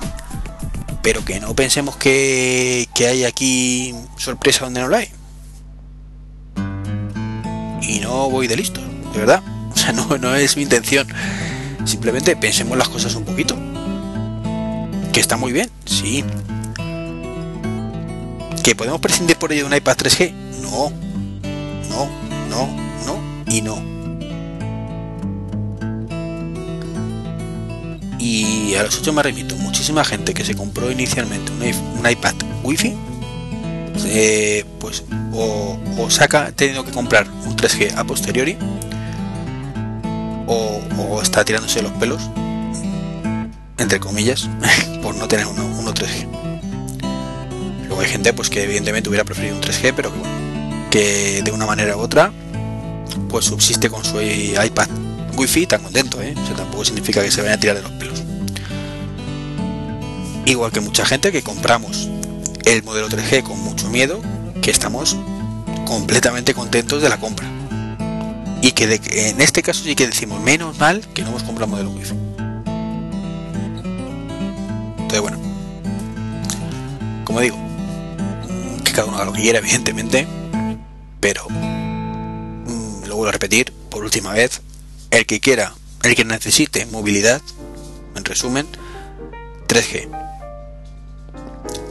Pero 1.02 1.24
que 1.24 1.40
no 1.40 1.56
pensemos 1.56 1.96
que, 1.96 2.90
que 2.94 3.08
hay 3.08 3.24
aquí 3.24 3.96
sorpresa 4.18 4.66
donde 4.66 4.82
no 4.82 4.90
la 4.90 4.98
hay. 4.98 5.10
Y 7.82 8.02
no 8.02 8.30
voy 8.30 8.48
de 8.48 8.58
listo, 8.58 8.82
de 9.14 9.20
verdad. 9.20 9.42
O 9.70 9.78
sea, 9.82 9.94
no, 9.94 10.18
no 10.18 10.36
es 10.36 10.58
mi 10.58 10.64
intención. 10.64 11.08
Simplemente 11.86 12.36
pensemos 12.36 12.78
las 12.78 12.90
cosas 12.90 13.16
un 13.16 13.24
poquito. 13.24 13.56
Que 15.14 15.22
está 15.22 15.38
muy 15.38 15.54
bien, 15.54 15.70
sí. 15.86 16.26
¿Que 18.64 18.76
podemos 18.76 19.00
prescindir 19.00 19.38
por 19.38 19.52
ello 19.52 19.64
de 19.64 19.68
un 19.68 19.76
iPad 19.76 19.98
3G? 19.98 20.32
No. 20.62 20.92
No, 21.90 22.10
no, 22.50 22.68
no 23.06 23.20
y 23.48 23.62
no. 23.62 23.82
Y 28.20 28.76
a 28.76 28.84
los 28.84 29.00
8 29.00 29.14
me 29.14 29.24
remito, 29.24 29.56
muchísima 29.56 30.04
gente 30.04 30.34
que 30.34 30.44
se 30.44 30.56
compró 30.56 30.92
inicialmente 30.92 31.52
un, 31.52 32.08
iPad 32.10 32.36
Wi-Fi, 32.64 32.96
eh, 34.06 34.66
pues 34.80 35.04
o, 35.34 35.80
o 35.98 36.10
saca 36.10 36.52
teniendo 36.52 36.84
que 36.84 36.92
comprar 36.92 37.28
un 37.46 37.56
3G 37.56 37.96
a 37.96 38.04
posteriori, 38.04 38.58
o, 40.50 41.22
está 41.22 41.46
tirándose 41.46 41.82
los 41.82 41.92
pelos, 41.94 42.22
entre 43.78 44.00
comillas, 44.00 44.50
por 45.02 45.16
no 45.16 45.28
tener 45.28 45.46
uno, 45.48 45.94
3G. 45.94 46.39
Hay 48.00 48.08
gente 48.08 48.34
pues 48.34 48.50
que 48.50 48.64
evidentemente 48.64 49.10
hubiera 49.10 49.26
preferido 49.26 49.56
un 49.56 49.62
3G, 49.62 49.94
pero 49.96 50.12
que, 50.90 51.42
de 51.44 51.52
una 51.52 51.66
manera 51.66 51.98
u 51.98 52.00
otra 52.00 52.32
pues 53.30 53.46
subsiste 53.46 53.90
con 53.90 54.04
su 54.04 54.20
iPad 54.22 54.88
Wi-Fi 55.36 55.68
tan 55.68 55.84
contento, 55.84 56.22
¿eh? 56.22 56.34
tampoco 56.56 56.84
significa 56.84 57.22
que 57.24 57.32
se 57.32 57.42
vayan 57.42 57.58
a 57.58 57.60
tirar 57.60 57.76
de 57.76 57.84
los 57.84 57.92
pelos. 57.94 58.24
Igual 60.46 60.72
que 60.72 60.80
mucha 60.80 61.06
gente 61.06 61.32
que 61.32 61.44
compramos 61.44 62.10
el 62.66 62.84
modelo 62.84 63.08
3G 63.08 63.44
con 63.44 63.60
mucho 63.60 63.90
miedo, 63.90 64.20
que 64.62 64.72
estamos 64.72 65.16
completamente 65.86 66.54
contentos 66.54 67.02
de 67.02 67.10
la 67.10 67.18
compra 67.18 67.48
y 68.62 68.72
que 68.72 69.00
en 69.12 69.42
este 69.42 69.64
caso 69.64 69.84
sí 69.84 69.96
que 69.96 70.08
decimos 70.08 70.42
menos 70.42 70.78
mal 70.78 71.02
que 71.14 71.22
no 71.22 71.30
hemos 71.30 71.44
comprado 71.44 71.72
modelo 71.72 71.92
wifi 71.92 72.14
entonces 74.98 75.22
bueno 75.22 75.38
como 77.24 77.40
digo 77.40 77.58
que 77.58 77.69
cada 79.00 79.08
uno 79.08 79.18
haga 79.18 79.28
lo 79.28 79.34
que 79.34 79.44
quiera 79.44 79.60
evidentemente 79.60 80.28
pero 81.22 81.48
mm, 81.48 83.06
lo 83.06 83.16
vuelvo 83.16 83.30
a 83.30 83.32
repetir 83.32 83.72
por 83.90 84.04
última 84.04 84.34
vez 84.34 84.62
el 85.12 85.26
que 85.26 85.40
quiera 85.40 85.74
el 86.04 86.16
que 86.16 86.26
necesite 86.26 86.86
movilidad 86.88 87.42
en 88.16 88.26
resumen 88.26 88.68
3G 89.70 90.10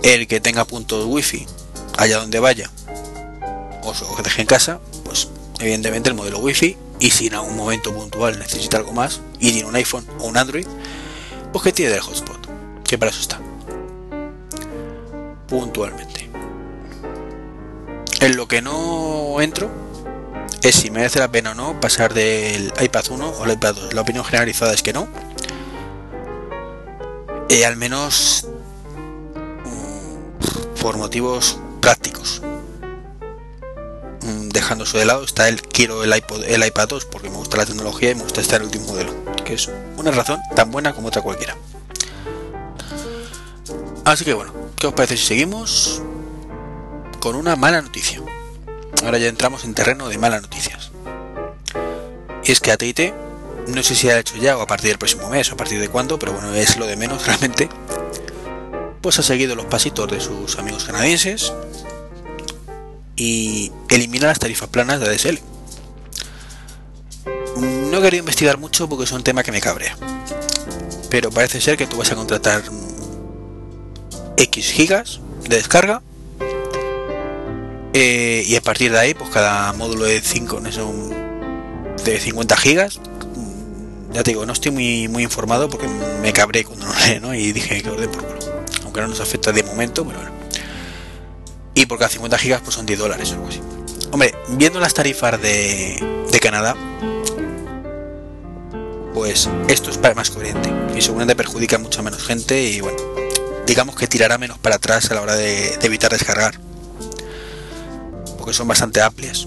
el 0.02 0.26
que 0.26 0.38
tenga 0.40 0.66
puntos 0.66 1.06
wifi 1.06 1.46
allá 1.96 2.18
donde 2.18 2.40
vaya 2.40 2.70
o 3.84 3.94
se 3.94 4.04
deje 4.22 4.42
en 4.42 4.46
casa 4.46 4.78
pues 5.02 5.28
evidentemente 5.60 6.10
el 6.10 6.14
modelo 6.14 6.40
Wi-Fi 6.40 6.76
y 7.00 7.10
si 7.10 7.28
en 7.28 7.36
algún 7.36 7.56
momento 7.56 7.94
puntual 7.94 8.38
necesita 8.38 8.76
algo 8.76 8.92
más 8.92 9.22
y 9.40 9.52
tiene 9.52 9.66
un 9.66 9.76
iPhone 9.76 10.06
o 10.18 10.26
un 10.26 10.36
Android, 10.36 10.66
pues 11.52 11.64
que 11.64 11.72
tiene 11.72 11.94
el 11.94 12.00
hotspot, 12.00 12.38
que 12.84 12.98
para 12.98 13.10
eso 13.10 13.20
está. 13.20 13.40
Puntualmente. 15.48 16.07
En 18.20 18.36
lo 18.36 18.48
que 18.48 18.62
no 18.62 19.40
entro 19.40 19.70
es 20.62 20.74
si 20.74 20.90
merece 20.90 21.20
la 21.20 21.30
pena 21.30 21.52
o 21.52 21.54
no 21.54 21.80
pasar 21.80 22.14
del 22.14 22.72
iPad 22.80 23.04
1 23.10 23.28
o 23.28 23.44
el 23.44 23.52
iPad 23.52 23.74
2. 23.76 23.94
La 23.94 24.00
opinión 24.00 24.24
generalizada 24.24 24.74
es 24.74 24.82
que 24.82 24.92
no. 24.92 25.08
Eh, 27.48 27.64
al 27.64 27.76
menos 27.76 28.48
mm, 29.64 30.80
por 30.80 30.96
motivos 30.96 31.58
prácticos. 31.80 32.42
Mm, 34.22 34.48
dejando 34.48 34.82
eso 34.82 34.98
de 34.98 35.04
lado 35.04 35.22
está 35.24 35.48
el 35.48 35.62
quiero 35.62 36.02
el 36.02 36.12
el 36.12 36.66
iPad 36.66 36.88
2 36.88 37.04
porque 37.04 37.30
me 37.30 37.36
gusta 37.36 37.56
la 37.56 37.66
tecnología 37.66 38.10
y 38.10 38.14
me 38.16 38.24
gusta 38.24 38.40
estar 38.40 38.56
en 38.56 38.62
el 38.62 38.66
último 38.66 38.92
modelo, 38.92 39.14
que 39.44 39.54
es 39.54 39.70
una 39.96 40.10
razón 40.10 40.40
tan 40.56 40.72
buena 40.72 40.92
como 40.92 41.08
otra 41.08 41.22
cualquiera. 41.22 41.56
Así 44.04 44.24
que 44.24 44.34
bueno, 44.34 44.52
¿qué 44.76 44.88
os 44.88 44.94
parece 44.94 45.16
si 45.16 45.24
seguimos 45.24 46.02
con 47.28 47.36
una 47.36 47.56
mala 47.56 47.82
noticia? 47.82 48.22
Ahora 49.04 49.18
ya 49.18 49.26
entramos 49.26 49.64
en 49.64 49.74
terreno 49.74 50.08
de 50.08 50.16
malas 50.16 50.40
noticias. 50.40 50.90
Y 52.42 52.52
es 52.52 52.58
que 52.60 52.72
AT&T, 52.72 53.12
no 53.66 53.82
sé 53.82 53.94
si 53.94 54.08
ha 54.08 54.18
hecho 54.18 54.38
ya 54.38 54.56
o 54.56 54.62
a 54.62 54.66
partir 54.66 54.88
del 54.88 54.96
próximo 54.96 55.28
mes 55.28 55.50
o 55.50 55.52
a 55.52 55.56
partir 55.58 55.78
de 55.78 55.90
cuándo, 55.90 56.18
pero 56.18 56.32
bueno, 56.32 56.54
es 56.54 56.78
lo 56.78 56.86
de 56.86 56.96
menos 56.96 57.26
realmente, 57.26 57.68
pues 59.02 59.18
ha 59.18 59.22
seguido 59.22 59.54
los 59.56 59.66
pasitos 59.66 60.10
de 60.10 60.20
sus 60.20 60.58
amigos 60.58 60.84
canadienses 60.84 61.52
y 63.14 63.72
elimina 63.90 64.28
las 64.28 64.38
tarifas 64.38 64.70
planas 64.70 64.98
de 64.98 65.10
ADSL. 65.10 65.38
No 67.90 67.98
he 67.98 68.00
querido 68.00 68.20
investigar 68.20 68.56
mucho 68.56 68.88
porque 68.88 69.04
es 69.04 69.12
un 69.12 69.22
tema 69.22 69.42
que 69.42 69.52
me 69.52 69.60
cabrea. 69.60 69.98
Pero 71.10 71.30
parece 71.30 71.60
ser 71.60 71.76
que 71.76 71.86
tú 71.86 71.98
vas 71.98 72.10
a 72.10 72.14
contratar 72.14 72.62
X 74.38 74.72
gigas 74.72 75.20
de 75.46 75.56
descarga 75.56 76.00
eh, 77.92 78.44
y 78.46 78.56
a 78.56 78.60
partir 78.60 78.92
de 78.92 78.98
ahí, 78.98 79.14
pues 79.14 79.30
cada 79.30 79.72
módulo 79.72 80.04
de 80.04 80.20
5 80.20 80.60
de 82.04 82.20
50 82.20 82.56
gigas. 82.56 83.00
Mm, 83.34 84.12
ya 84.12 84.22
te 84.22 84.30
digo, 84.30 84.46
no 84.46 84.52
estoy 84.52 84.72
muy, 84.72 85.08
muy 85.08 85.22
informado 85.22 85.68
porque 85.68 85.88
me 86.22 86.32
cabré 86.32 86.64
cuando 86.64 86.86
lo 86.86 86.94
leí, 86.94 87.20
¿no? 87.20 87.34
Y 87.34 87.52
dije 87.52 87.82
que 87.82 87.90
orden 87.90 88.10
por 88.10 88.24
culo. 88.24 88.38
Aunque 88.84 89.00
no 89.00 89.08
nos 89.08 89.20
afecta 89.20 89.52
de 89.52 89.62
momento, 89.62 90.04
pero 90.06 90.18
bueno 90.18 90.38
y 91.78 91.86
por 91.86 91.96
cada 91.96 92.08
50 92.08 92.38
gigas 92.38 92.60
pues 92.60 92.74
son 92.74 92.86
10 92.86 92.98
dólares 92.98 93.30
o 93.30 93.34
algo 93.34 93.48
así. 93.48 93.60
Hombre, 94.10 94.34
viendo 94.48 94.80
las 94.80 94.94
tarifas 94.94 95.40
de, 95.40 96.24
de 96.28 96.40
Canadá, 96.40 96.74
pues 99.14 99.48
esto 99.68 99.90
es 99.90 100.00
más 100.16 100.30
coherente 100.30 100.72
y 100.96 101.00
seguramente 101.00 101.36
perjudica 101.36 101.76
a 101.76 101.78
mucha 101.78 102.02
menos 102.02 102.24
gente 102.24 102.60
y 102.64 102.80
bueno, 102.80 102.98
digamos 103.64 103.94
que 103.94 104.08
tirará 104.08 104.38
menos 104.38 104.58
para 104.58 104.76
atrás 104.76 105.08
a 105.12 105.14
la 105.14 105.22
hora 105.22 105.36
de, 105.36 105.78
evitar 105.82 106.10
descargar, 106.10 106.58
porque 108.48 108.56
son 108.56 108.68
bastante 108.68 109.02
amplias. 109.02 109.46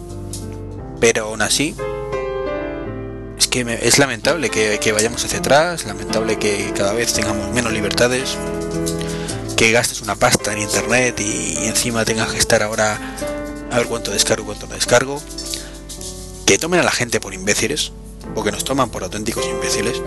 Pero 1.00 1.24
aún 1.24 1.42
así, 1.42 1.76
es 3.36 3.48
que 3.48 3.80
es 3.82 3.98
lamentable 3.98 4.52
que, 4.52 4.92
vayamos 4.92 5.26
hacia 5.26 5.40
atrás, 5.40 5.86
lamentable 5.86 6.38
que 6.38 6.72
cada 6.76 6.94
vez 6.94 7.12
tengamos 7.12 7.52
menos 7.52 7.74
libertades 7.74 8.38
que 9.58 9.72
gastes 9.72 10.02
una 10.02 10.14
pasta 10.14 10.54
en 10.54 10.60
internet 10.60 11.20
y, 11.20 11.66
encima 11.66 12.06
tengas 12.06 12.32
que 12.32 12.38
estar 12.38 12.62
ahora 12.62 13.00
a 13.72 13.78
ver 13.80 13.88
cuánto 13.88 14.12
descargo, 14.12 14.46
cuánto 14.46 14.68
no 14.68 14.76
descargo. 14.76 15.20
Que 16.46 16.60
tomen 16.60 16.80
a 16.80 16.84
la 16.84 16.92
gente 16.92 17.20
por 17.20 17.34
imbéciles, 17.34 17.94
o 18.36 18.44
que 18.44 18.52
nos 18.52 18.64
toman 18.64 18.92
por 18.92 19.04
auténticos 19.04 19.48
imbéciles, 19.48 20.00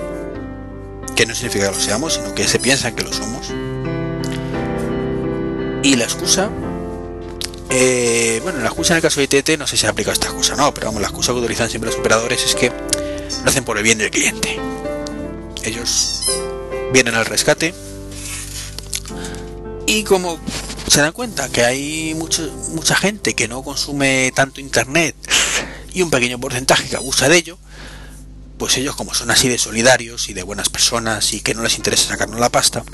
que 1.16 1.26
no 1.26 1.34
significa 1.34 1.68
que 1.68 1.74
lo 1.74 1.82
seamos, 1.82 2.14
sino 2.14 2.32
que 2.32 2.46
se 2.46 2.60
piensan 2.60 2.94
que 2.94 3.02
lo 3.02 3.12
somos. 3.12 3.48
Y 5.82 5.96
la 5.96 6.04
excusa, 6.04 6.48
eh, 7.70 8.40
bueno, 8.42 8.60
la 8.60 8.66
excusa 8.66 8.94
en 8.94 8.96
el 8.96 9.02
caso 9.02 9.20
de 9.20 9.24
ITT 9.24 9.58
no 9.58 9.66
sé 9.66 9.76
si 9.76 9.82
se 9.82 9.86
aplica 9.88 10.12
esta 10.12 10.28
excusa, 10.28 10.54
no, 10.56 10.72
pero 10.74 10.88
vamos, 10.88 11.00
la 11.00 11.08
excusa 11.08 11.32
que 11.32 11.38
utilizan 11.38 11.70
siempre 11.70 11.90
los 11.90 11.98
operadores 11.98 12.44
es 12.44 12.54
que 12.54 12.70
lo 12.70 13.50
hacen 13.50 13.64
por 13.64 13.78
el 13.78 13.82
bien 13.82 13.98
del 13.98 14.10
cliente. 14.10 14.58
Ellos 15.64 16.22
vienen 16.92 17.14
al 17.14 17.26
rescate 17.26 17.74
y 19.86 20.04
como 20.04 20.38
se 20.88 21.00
dan 21.00 21.12
cuenta 21.12 21.48
que 21.48 21.64
hay 21.64 22.14
mucha 22.14 22.96
gente 22.96 23.34
que 23.34 23.48
no 23.48 23.62
consume 23.62 24.32
tanto 24.34 24.60
internet 24.60 25.16
y 25.92 26.02
un 26.02 26.10
pequeño 26.10 26.38
porcentaje 26.38 26.88
que 26.88 26.96
abusa 26.96 27.28
de 27.28 27.36
ello, 27.36 27.58
pues 28.58 28.76
ellos 28.76 28.94
como 28.96 29.14
son 29.14 29.30
así 29.30 29.48
de 29.48 29.58
solidarios 29.58 30.28
y 30.28 30.34
de 30.34 30.42
buenas 30.42 30.68
personas 30.68 31.32
y 31.32 31.40
que 31.40 31.54
no 31.54 31.62
les 31.62 31.76
interesa 31.76 32.08
sacarnos 32.08 32.40
la 32.40 32.50
pasta, 32.50 32.84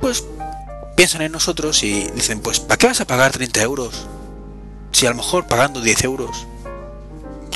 pues 0.00 0.24
piensan 0.96 1.22
en 1.22 1.32
nosotros 1.32 1.82
y 1.84 2.10
dicen, 2.14 2.40
pues 2.40 2.58
¿para 2.58 2.78
qué 2.78 2.86
vas 2.88 3.00
a 3.00 3.06
pagar 3.06 3.32
30 3.32 3.62
euros? 3.62 4.06
Si 4.90 5.06
a 5.06 5.10
lo 5.10 5.16
mejor 5.16 5.46
pagando 5.46 5.80
10 5.80 6.04
euros 6.04 6.46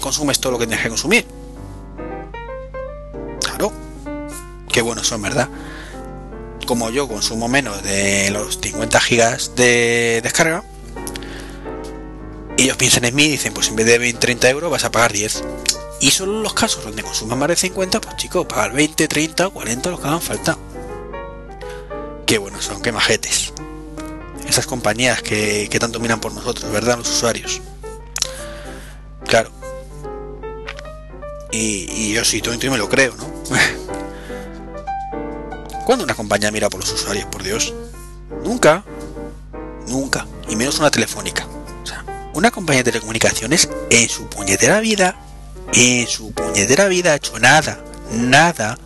consumes 0.00 0.40
todo 0.40 0.52
lo 0.52 0.58
que 0.58 0.66
tienes 0.66 0.82
que 0.82 0.88
consumir. 0.88 1.26
Claro, 3.40 3.72
qué 4.72 4.80
buenos 4.80 5.08
son, 5.08 5.22
¿verdad? 5.22 5.48
como 6.70 6.88
yo 6.90 7.08
consumo 7.08 7.48
menos 7.48 7.82
de 7.82 8.30
los 8.30 8.60
50 8.60 9.00
gigas 9.00 9.56
de 9.56 10.20
descarga, 10.22 10.62
ellos 12.56 12.76
piensan 12.76 13.06
en 13.06 13.14
mí 13.16 13.24
y 13.24 13.30
dicen, 13.30 13.52
pues 13.52 13.66
en 13.70 13.74
vez 13.74 13.86
de 13.86 13.98
20, 13.98 14.20
30 14.20 14.50
euros 14.50 14.70
vas 14.70 14.84
a 14.84 14.92
pagar 14.92 15.12
10. 15.12 15.42
Y 16.00 16.12
solo 16.12 16.42
los 16.42 16.54
casos 16.54 16.84
donde 16.84 17.02
consuman 17.02 17.40
más 17.40 17.48
de 17.48 17.56
50, 17.56 18.00
pues 18.00 18.16
chicos, 18.18 18.46
pagar 18.46 18.72
20, 18.72 19.08
30 19.08 19.48
40 19.48 19.90
los 19.90 19.98
que 19.98 20.06
hagan 20.06 20.20
falta. 20.22 20.56
Qué 22.30 22.38
buenos 22.38 22.64
son, 22.64 22.80
qué 22.80 22.92
majetes. 22.92 23.52
esas 24.46 24.64
compañías 24.64 25.20
que, 25.20 25.66
que 25.68 25.80
tanto 25.80 25.98
miran 25.98 26.20
por 26.20 26.32
nosotros, 26.32 26.70
¿verdad? 26.70 26.96
Los 26.96 27.10
usuarios. 27.10 27.60
Claro. 29.26 29.50
Y, 31.50 32.12
yo 32.12 32.24
sí, 32.24 32.40
todo 32.40 32.54
y 32.54 32.70
me 32.70 32.78
lo 32.78 32.88
creo, 32.88 33.16
¿no? 33.16 33.28
¿Cuándo 35.84 36.04
una 36.04 36.14
compañía 36.14 36.52
mira 36.52 36.70
por 36.70 36.78
los 36.78 36.92
usuarios, 36.92 37.26
por 37.26 37.42
Dios? 37.42 37.74
Nunca. 38.44 38.84
Nunca. 39.88 40.24
Y 40.48 40.54
menos 40.54 40.78
una 40.78 40.92
telefónica. 40.92 41.48
O 41.82 41.86
sea, 41.86 42.04
una 42.32 42.52
compañía 42.52 42.84
de 42.84 42.92
telecomunicaciones 42.92 43.68
en 43.90 44.08
su 44.08 44.28
puñetera 44.28 44.78
vida, 44.78 45.16
en 45.72 46.06
su 46.06 46.30
puñetera 46.30 46.86
vida 46.86 47.10
ha 47.10 47.16
hecho 47.16 47.40
nada, 47.40 47.82
nada 48.12 48.78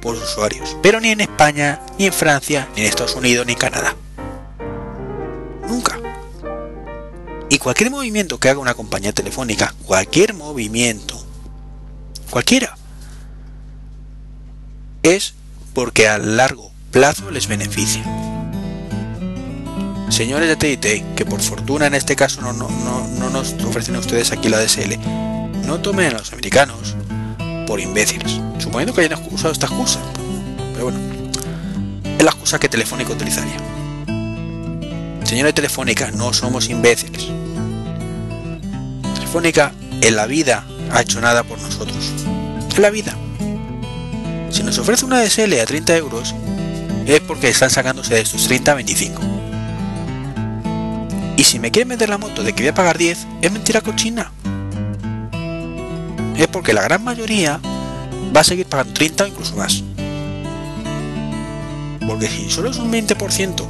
por 0.00 0.16
usuarios. 0.16 0.76
Pero 0.82 1.00
ni 1.00 1.10
en 1.10 1.20
España, 1.20 1.80
ni 1.98 2.06
en 2.06 2.12
Francia, 2.12 2.68
ni 2.74 2.82
en 2.82 2.88
Estados 2.88 3.14
Unidos, 3.14 3.46
ni 3.46 3.52
en 3.52 3.58
Canadá. 3.58 3.96
Nunca. 5.68 5.98
Y 7.48 7.58
cualquier 7.58 7.90
movimiento 7.90 8.38
que 8.38 8.48
haga 8.48 8.60
una 8.60 8.74
compañía 8.74 9.12
telefónica, 9.12 9.74
cualquier 9.84 10.34
movimiento, 10.34 11.20
cualquiera, 12.30 12.76
es 15.02 15.34
porque 15.74 16.08
a 16.08 16.18
largo 16.18 16.70
plazo 16.90 17.30
les 17.30 17.46
beneficia. 17.46 18.04
Señores 20.10 20.48
de 20.48 20.56
TIT, 20.56 21.14
que 21.14 21.24
por 21.24 21.40
fortuna 21.40 21.86
en 21.86 21.94
este 21.94 22.16
caso 22.16 22.40
no, 22.40 22.52
no, 22.52 22.68
no, 22.70 23.30
nos 23.30 23.52
ofrecen 23.64 23.96
ustedes 23.96 24.32
aquí 24.32 24.48
la 24.48 24.58
DSL, 24.58 24.98
no 25.66 25.80
tomen 25.80 26.08
a 26.08 26.18
los 26.18 26.32
americanos 26.32 26.96
por 27.70 27.78
imbéciles, 27.78 28.40
suponiendo 28.58 28.92
que 28.92 29.02
hayan 29.02 29.22
usado 29.30 29.52
esta 29.52 29.66
excusa. 29.66 30.00
Pero 30.72 30.86
bueno, 30.86 30.98
es 32.02 32.24
la 32.24 32.32
excusa 32.32 32.58
que 32.58 32.68
Telefónica 32.68 33.12
utilizaría. 33.12 33.58
Señores 35.22 35.54
Telefónica, 35.54 36.10
no 36.10 36.32
somos 36.32 36.68
imbéciles. 36.68 37.28
Telefónica 39.14 39.72
en 40.00 40.16
la 40.16 40.26
vida 40.26 40.66
ha 40.90 41.02
hecho 41.02 41.20
nada 41.20 41.44
por 41.44 41.60
nosotros. 41.60 42.12
En 42.74 42.82
la 42.82 42.90
vida. 42.90 43.16
Si 44.50 44.64
nos 44.64 44.76
ofrece 44.78 45.04
una 45.04 45.22
DSL 45.22 45.60
a 45.60 45.64
30 45.64 45.96
euros, 45.96 46.34
es 47.06 47.20
porque 47.20 47.50
están 47.50 47.70
sacándose 47.70 48.14
de 48.14 48.22
estos 48.22 48.48
30 48.48 48.72
a 48.72 48.74
25. 48.74 49.22
Y 51.36 51.44
si 51.44 51.60
me 51.60 51.70
quieren 51.70 51.86
meter 51.86 52.08
la 52.08 52.18
moto 52.18 52.42
de 52.42 52.52
que 52.52 52.64
voy 52.64 52.70
a 52.70 52.74
pagar 52.74 52.98
10, 52.98 53.28
es 53.42 53.52
mentira 53.52 53.80
cochina. 53.80 54.32
Es 56.40 56.48
porque 56.48 56.72
la 56.72 56.80
gran 56.80 57.04
mayoría 57.04 57.60
va 58.34 58.40
a 58.40 58.44
seguir 58.44 58.64
pagando 58.64 58.94
30 58.94 59.24
o 59.24 59.26
incluso 59.26 59.56
más. 59.56 59.84
Porque 62.06 62.28
si 62.28 62.48
solo 62.50 62.70
es 62.70 62.78
un 62.78 62.90
20% 62.90 63.66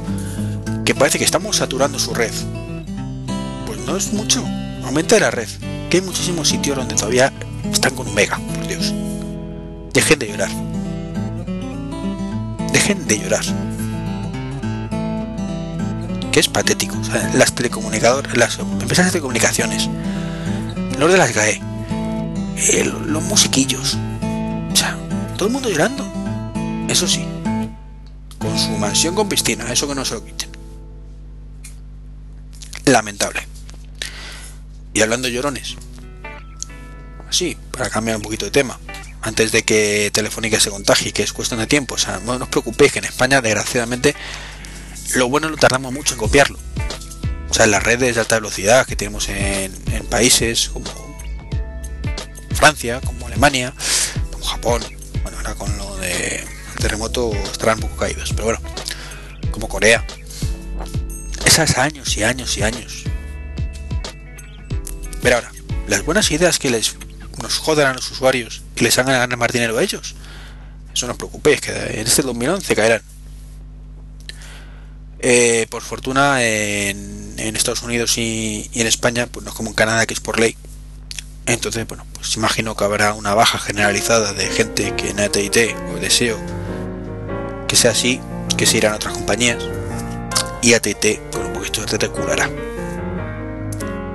que 0.85 0.95
parece 0.95 1.17
que 1.17 1.25
estamos 1.25 1.57
saturando 1.57 1.99
su 1.99 2.13
red, 2.13 2.31
pues 3.65 3.77
no 3.85 3.97
es 3.97 4.13
mucho. 4.13 4.41
Aumenta 4.85 5.19
la 5.19 5.31
red, 5.31 5.49
que 5.89 5.97
hay 5.97 6.03
muchísimos 6.03 6.47
sitios 6.47 6.77
donde 6.77 6.95
todavía 6.95 7.33
están 7.69 7.93
con 7.93 8.07
un 8.07 8.15
mega, 8.15 8.37
por 8.37 8.65
Dios. 8.65 8.93
Dejen 9.91 10.19
de 10.19 10.27
llorar. 10.29 10.49
Dejen 12.71 13.05
de 13.05 13.19
llorar. 13.19 13.43
Que 16.31 16.39
es 16.39 16.47
patético. 16.47 16.95
las 17.33 17.53
telecomunicadoras, 17.53 18.37
las 18.37 18.59
empresas 18.59 19.07
de 19.07 19.11
telecomunicaciones, 19.11 19.89
los 20.97 21.11
de 21.11 21.17
las 21.17 21.33
GAE, 21.33 21.70
los 22.83 23.23
musiquillos, 23.23 23.97
todo 25.37 25.47
el 25.47 25.53
mundo 25.53 25.69
llorando. 25.69 26.07
Eso 26.87 27.07
sí, 27.07 27.25
con 28.37 28.57
su 28.59 28.69
mansión 28.71 29.15
con 29.15 29.29
piscina, 29.29 29.71
eso 29.71 29.87
que 29.87 29.95
no 29.95 30.05
se 30.05 30.13
lo 30.13 30.25
quiten. 30.25 30.49
Lamentable. 32.85 33.47
Y 34.93 35.01
hablando 35.01 35.27
de 35.27 35.33
llorones, 35.33 35.75
así, 37.29 37.57
para 37.71 37.89
cambiar 37.89 38.17
un 38.17 38.23
poquito 38.23 38.45
de 38.45 38.51
tema, 38.51 38.77
antes 39.21 39.51
de 39.51 39.63
que 39.63 40.11
Telefónica 40.13 40.59
se 40.59 40.69
contagie, 40.69 41.13
que 41.13 41.23
es 41.23 41.33
cuestión 41.33 41.59
de 41.59 41.67
tiempo. 41.67 41.95
O 41.95 41.97
sea, 41.97 42.19
no, 42.19 42.33
os 42.33 42.49
preocupéis 42.49 42.91
que 42.91 42.99
en 42.99 43.05
España, 43.05 43.41
desgraciadamente, 43.41 44.15
lo 45.15 45.29
bueno 45.29 45.49
lo 45.49 45.57
tardamos 45.57 45.93
mucho 45.93 46.13
en 46.13 46.19
copiarlo. 46.19 46.59
O 47.49 47.53
sea, 47.53 47.65
en 47.65 47.71
las 47.71 47.83
redes 47.83 48.15
de 48.15 48.21
alta 48.21 48.35
velocidad 48.35 48.85
que 48.85 48.95
tenemos 48.95 49.29
en, 49.29 49.71
países 50.09 50.69
como 50.69 50.85
Francia, 52.61 53.01
como 53.01 53.25
Alemania, 53.25 53.73
como 54.31 54.45
Japón, 54.45 54.83
bueno, 55.23 55.35
ahora 55.37 55.55
con 55.55 55.75
lo 55.79 55.97
de 55.97 56.45
terremoto 56.79 57.33
estarán 57.51 57.77
un 57.77 57.89
poco 57.89 58.01
caídos, 58.01 58.33
pero 58.33 58.43
bueno, 58.43 58.59
como 59.49 59.67
Corea. 59.67 60.05
Esas 61.43 61.79
años 61.79 62.15
y 62.17 62.23
años 62.23 62.55
y 62.59 62.61
años. 62.61 63.05
Pero 65.23 65.37
ahora, 65.37 65.51
las 65.87 66.05
buenas 66.05 66.29
ideas 66.29 66.59
que 66.59 66.69
les 66.69 66.95
nos 67.41 67.57
jodan 67.57 67.87
a 67.87 67.93
los 67.95 68.11
usuarios 68.11 68.61
y 68.75 68.83
les 68.83 68.95
hagan 68.99 69.17
ganar 69.17 69.37
más 69.39 69.51
dinero 69.51 69.79
a 69.79 69.81
ellos. 69.81 70.13
Eso 70.93 71.07
no 71.07 71.13
os 71.13 71.17
preocupéis, 71.17 71.61
que 71.61 71.71
en 71.71 72.05
este 72.05 72.21
2011 72.21 72.75
caerán. 72.75 73.01
Eh, 75.17 75.65
por 75.71 75.81
fortuna 75.81 76.43
en, 76.43 77.55
Estados 77.55 77.81
Unidos 77.81 78.19
y, 78.19 78.69
en 78.75 78.85
España, 78.85 79.25
pues 79.25 79.43
no 79.43 79.49
es 79.49 79.57
como 79.57 79.69
en 79.71 79.75
Canadá 79.75 80.05
que 80.05 80.13
es 80.13 80.19
por 80.19 80.39
ley. 80.39 80.55
Entonces, 81.45 81.87
bueno, 81.87 82.05
pues 82.13 82.35
imagino 82.37 82.75
que 82.75 82.83
habrá 82.83 83.13
una 83.13 83.33
baja 83.33 83.57
generalizada 83.57 84.33
de 84.33 84.47
gente 84.47 84.95
que 84.95 85.09
en 85.09 85.19
ATT 85.19 85.93
o 85.93 85.99
deseo 85.99 86.37
que 87.67 87.75
sea 87.75 87.91
así, 87.91 88.19
que 88.57 88.65
se 88.65 88.77
irán 88.77 88.93
a 88.93 88.95
otras 88.97 89.13
compañías. 89.13 89.63
Y 90.61 90.73
ATT, 90.73 91.31
con 91.31 91.45
un 91.45 91.53
poquito 91.53 91.85
de 91.85 91.97
te 91.97 92.09
curará. 92.09 92.49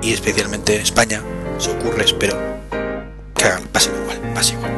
Y 0.01 0.13
especialmente 0.13 0.75
en 0.75 0.81
España, 0.81 1.23
se 1.57 1.71
ocurre, 1.71 2.05
espero, 2.05 2.37
que 3.35 3.45
hagan, 3.45 3.63
pase 3.69 3.89
igual, 3.89 4.19
pase 4.35 4.53
igual. 4.53 4.71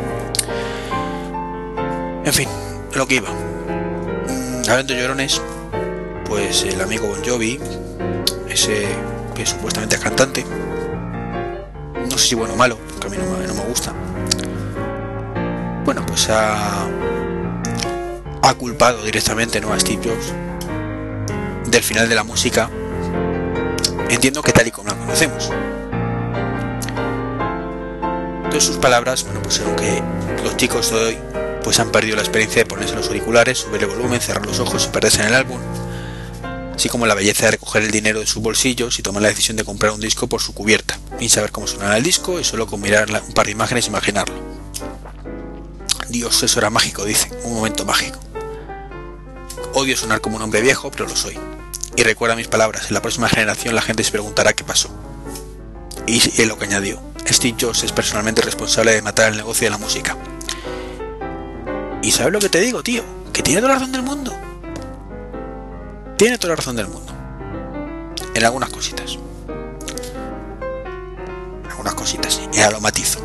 En 2.23 2.33
fin, 2.33 2.47
lo 2.93 3.05
que 3.05 3.15
iba. 3.15 3.29
Mm, 3.29 4.69
hablando 4.69 4.93
llorones, 4.93 5.41
pues 6.25 6.63
el 6.63 6.79
amigo 6.79 7.07
Bon 7.07 7.21
Jovi, 7.25 7.59
ese 8.49 8.87
que 9.35 9.45
supuestamente 9.45 9.95
es 9.97 10.01
cantante, 10.01 10.45
si 12.29 12.35
bueno 12.35 12.53
o 12.53 12.57
malo, 12.57 12.77
porque 12.87 13.07
a 13.07 13.09
mí 13.09 13.17
no, 13.17 13.53
me 13.55 13.61
gusta. 13.63 13.91
Bueno, 15.83 16.05
pues 16.05 16.27
ha, 16.29 16.85
culpado 18.59 19.03
directamente 19.03 19.59
¿no? 19.61 19.73
a 19.73 19.79
Steve 19.79 20.01
Jobs 20.03 20.33
del 21.71 21.81
final 21.81 22.07
de 22.07 22.13
la 22.13 22.23
música. 22.23 22.69
Entiendo 24.09 24.43
que 24.43 24.51
tal 24.51 24.67
y 24.67 24.71
como 24.71 24.89
la 24.89 24.95
conocemos 24.95 25.49
de 28.51 28.61
sus 28.61 28.77
palabras, 28.77 29.23
bueno, 29.23 29.41
pues 29.41 29.59
que 29.59 30.03
los 30.43 30.55
chicos 30.55 30.91
de 30.91 30.97
hoy 30.97 31.17
pues 31.63 31.79
han 31.79 31.91
perdido 31.91 32.15
la 32.15 32.21
experiencia 32.21 32.61
de 32.61 32.67
ponerse 32.67 32.95
los 32.95 33.07
auriculares, 33.07 33.57
subir 33.57 33.81
el 33.81 33.89
volumen, 33.89 34.21
cerrar 34.21 34.45
los 34.45 34.59
ojos 34.59 34.85
y 34.85 34.89
perderse 34.89 35.21
en 35.21 35.29
el 35.29 35.33
álbum, 35.33 35.59
así 36.75 36.89
como 36.89 37.07
la 37.07 37.15
belleza 37.15 37.45
de 37.45 37.51
recoger 37.51 37.81
el 37.83 37.91
dinero 37.91 38.19
de 38.19 38.27
sus 38.27 38.43
bolsillos 38.43 38.99
y 38.99 39.01
tomar 39.01 39.23
la 39.23 39.29
decisión 39.29 39.57
de 39.57 39.63
comprar 39.63 39.93
un 39.93 39.99
disco 39.99 40.27
por 40.27 40.41
su 40.41 40.53
cubierta, 40.53 40.98
sin 41.19 41.29
saber 41.29 41.51
cómo 41.51 41.67
sonará 41.67 41.97
el 41.97 42.03
disco 42.03 42.39
y 42.39 42.43
solo 42.43 42.65
con 42.65 42.81
mirar 42.81 43.09
un 43.11 43.33
par 43.33 43.45
de 43.45 43.51
imágenes 43.51 43.87
imaginarlo. 43.87 44.35
Dios, 46.07 46.41
eso 46.41 46.59
era 46.59 46.69
mágico, 46.69 47.05
dice, 47.05 47.29
un 47.43 47.53
momento 47.53 47.85
mágico. 47.85 48.19
Odio 49.73 49.95
sonar 49.95 50.21
como 50.21 50.37
un 50.37 50.41
hombre 50.41 50.61
viejo, 50.61 50.89
pero 50.89 51.07
lo 51.07 51.15
soy. 51.15 51.37
Y 51.95 52.03
recuerda 52.03 52.35
mis 52.35 52.47
palabras, 52.47 52.87
en 52.87 52.93
la 52.93 53.01
próxima 53.01 53.29
generación 53.29 53.75
la 53.75 53.81
gente 53.81 54.03
se 54.03 54.11
preguntará 54.11 54.53
qué 54.53 54.63
pasó. 54.63 54.89
Y 56.07 56.17
es 56.17 56.47
lo 56.47 56.57
que 56.57 56.65
añadió, 56.65 56.99
Steve 57.27 57.57
Jobs 57.59 57.83
es 57.83 57.91
personalmente 57.91 58.41
responsable 58.41 58.93
de 58.93 59.01
matar 59.01 59.29
el 59.31 59.37
negocio 59.37 59.65
de 59.65 59.71
la 59.71 59.77
música. 59.77 60.17
¿Y 62.01 62.11
sabes 62.11 62.33
lo 62.33 62.39
que 62.39 62.49
te 62.49 62.61
digo, 62.61 62.81
tío? 62.81 63.03
Que 63.33 63.43
tiene 63.43 63.61
toda 63.61 63.73
la 63.73 63.79
razón 63.79 63.91
del 63.91 64.03
mundo. 64.03 64.35
Tiene 66.17 66.37
toda 66.37 66.53
la 66.53 66.55
razón 66.55 66.75
del 66.75 66.87
mundo. 66.87 67.13
En 68.33 68.43
algunas 68.43 68.69
cositas. 68.69 69.19
Algunas 71.79 71.95
cositas, 71.95 72.41
y 72.51 72.59
a 72.59 72.69
lo 72.71 72.81
matizo. 72.81 73.21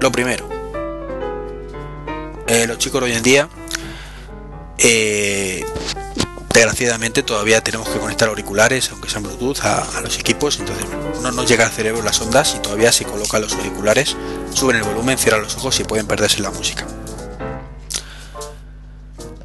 Lo 0.00 0.10
primero. 0.10 0.48
Eh, 2.46 2.66
los 2.66 2.78
chicos 2.78 3.02
hoy 3.02 3.12
en 3.12 3.22
día 3.22 3.50
eh, 4.78 5.62
desgraciadamente 6.54 7.22
todavía 7.22 7.62
tenemos 7.62 7.86
que 7.90 7.98
conectar 7.98 8.30
auriculares, 8.30 8.90
aunque 8.92 9.10
sean 9.10 9.24
Bluetooth, 9.24 9.60
a, 9.60 10.00
los 10.00 10.18
equipos, 10.18 10.58
entonces 10.58 10.86
no 11.20 11.32
nos 11.32 11.46
llega 11.46 11.66
al 11.66 11.70
cerebro 11.70 12.02
las 12.02 12.18
ondas 12.22 12.54
y 12.56 12.60
todavía 12.60 12.92
se 12.92 13.04
colocan 13.04 13.42
los 13.42 13.52
auriculares, 13.52 14.16
suben 14.54 14.76
el 14.76 14.84
volumen, 14.84 15.18
cierran 15.18 15.42
los 15.42 15.54
ojos 15.56 15.78
y 15.80 15.84
pueden 15.84 16.06
perderse 16.06 16.40
la 16.40 16.50
música. 16.50 16.86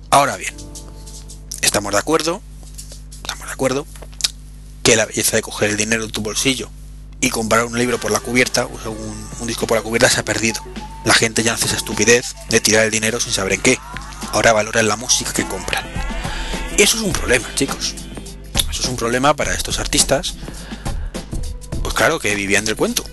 Ahora 0.09 0.37
bien, 0.37 0.53
estamos 1.61 1.91
de 1.91 1.99
acuerdo, 1.99 2.41
estamos 3.23 3.45
de 3.45 3.51
acuerdo, 3.51 3.85
que 4.87 4.95
la 4.95 5.05
belleza 5.05 5.35
de 5.35 5.41
coger 5.41 5.71
el 5.71 5.75
dinero 5.75 6.05
en 6.05 6.11
tu 6.11 6.21
bolsillo 6.21 6.69
y 7.19 7.29
comprar 7.29 7.65
un 7.65 7.77
libro 7.77 7.99
por 7.99 8.09
la 8.09 8.21
cubierta, 8.21 8.67
o 8.67 8.89
un, 9.41 9.45
disco 9.45 9.67
por 9.67 9.75
la 9.75 9.83
cubierta 9.83 10.09
se 10.09 10.21
ha 10.21 10.23
perdido. 10.23 10.61
La 11.03 11.13
gente 11.13 11.43
ya 11.43 11.55
hace 11.55 11.65
esa 11.65 11.75
estupidez 11.75 12.35
de 12.47 12.61
tirar 12.61 12.85
el 12.85 12.91
dinero 12.91 13.19
sin 13.19 13.33
saber 13.33 13.51
en 13.51 13.61
qué. 13.61 13.79
Ahora 14.31 14.53
valoran 14.53 14.87
la 14.87 14.95
música 14.95 15.33
que 15.33 15.45
compran 15.45 15.85
Y 16.77 16.83
eso 16.83 16.95
es 16.95 17.03
un 17.03 17.11
problema, 17.11 17.45
chicos. 17.53 17.95
Eso 18.71 18.81
es 18.81 18.87
un 18.87 18.95
problema 18.95 19.33
para 19.33 19.53
estos 19.53 19.77
artistas. 19.79 20.35
Pues 21.81 21.93
claro, 21.93 22.19
que 22.19 22.33
vivían 22.33 22.63
del 22.63 22.77
cuento. 22.77 23.03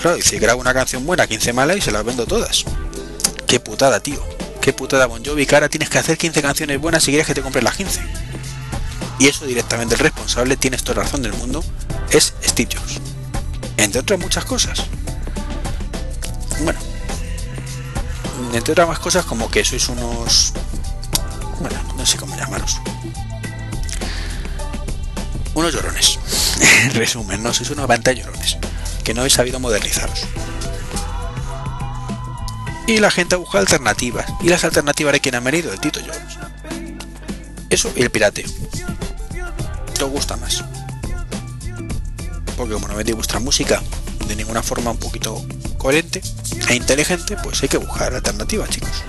Claro, 0.00 0.16
dice, 0.16 0.38
grabo 0.38 0.58
una 0.58 0.72
canción 0.72 1.04
buena, 1.04 1.26
15 1.26 1.52
malas 1.52 1.76
y 1.76 1.80
se 1.82 1.90
las 1.90 2.02
vendo 2.02 2.24
todas. 2.24 2.64
Qué 3.46 3.60
putada, 3.60 4.00
tío. 4.00 4.24
Qué 4.62 4.72
putada 4.72 5.04
Bon 5.04 5.22
Jovi, 5.22 5.44
que 5.44 5.54
ahora 5.54 5.68
tienes 5.68 5.90
que 5.90 5.98
hacer 5.98 6.16
15 6.16 6.40
canciones 6.40 6.80
buenas 6.80 7.04
si 7.04 7.10
quieres 7.10 7.26
que 7.26 7.34
te 7.34 7.42
compren 7.42 7.64
las 7.64 7.76
15. 7.76 8.00
Y 9.20 9.28
eso 9.28 9.46
directamente 9.46 9.94
el 9.94 10.00
responsable, 10.00 10.56
tienes 10.56 10.82
toda 10.82 11.04
razón 11.04 11.22
del 11.22 11.34
mundo, 11.34 11.62
es 12.10 12.34
Steve 12.42 12.70
Jobs. 12.74 13.00
Entre 13.76 14.00
otras 14.00 14.18
muchas 14.18 14.44
cosas. 14.44 14.82
Bueno. 16.64 16.80
Entre 18.52 18.72
otras 18.72 18.88
más 18.88 18.98
cosas 18.98 19.24
como 19.24 19.48
que 19.48 19.64
sois 19.64 19.88
unos... 19.90 20.52
Bueno, 21.60 21.78
no 21.96 22.04
sé 22.04 22.16
cómo 22.16 22.34
llamaros. 22.34 22.80
Unos 25.54 25.72
llorones. 25.72 26.18
En 26.82 26.94
resumen, 26.94 27.42
no 27.42 27.54
sois 27.54 27.70
unos 27.70 27.86
pantalla 27.86 28.22
llorones. 28.22 28.56
Que 29.04 29.14
no 29.14 29.20
habéis 29.20 29.34
sabido 29.34 29.60
modernizaros 29.60 30.26
y 32.90 32.98
la 32.98 33.10
gente 33.10 33.36
ha 33.36 33.38
buscado 33.38 33.60
alternativas. 33.60 34.26
Y 34.40 34.48
las 34.48 34.64
alternativas 34.64 35.12
de 35.12 35.20
quien 35.20 35.36
ha 35.36 35.40
venido, 35.40 35.72
el 35.72 35.78
Tito 35.78 36.00
Jones. 36.00 36.38
Eso 37.68 37.92
y 37.94 38.02
el 38.02 38.10
pirateo. 38.10 38.48
¿Te 40.00 40.06
gusta 40.06 40.34
más? 40.38 40.64
Porque 42.56 42.72
como 42.72 42.88
no 42.88 42.96
vendéis 42.96 43.16
vuestra 43.16 43.38
música 43.38 43.82
de 44.26 44.34
ninguna 44.34 44.62
forma 44.62 44.92
un 44.92 44.96
poquito 44.96 45.44
coherente 45.76 46.22
e 46.70 46.74
inteligente, 46.74 47.36
pues 47.42 47.62
hay 47.62 47.68
que 47.68 47.76
buscar 47.76 48.14
alternativas, 48.14 48.70
chicos. 48.70 49.04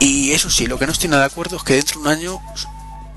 Y 0.00 0.32
eso 0.32 0.50
sí, 0.50 0.66
lo 0.66 0.78
que 0.78 0.84
no 0.84 0.92
estoy 0.92 1.08
nada 1.08 1.22
de 1.22 1.28
acuerdo 1.28 1.56
es 1.56 1.62
que 1.62 1.76
dentro 1.76 1.98
de 1.98 2.06
un 2.06 2.12
año 2.12 2.42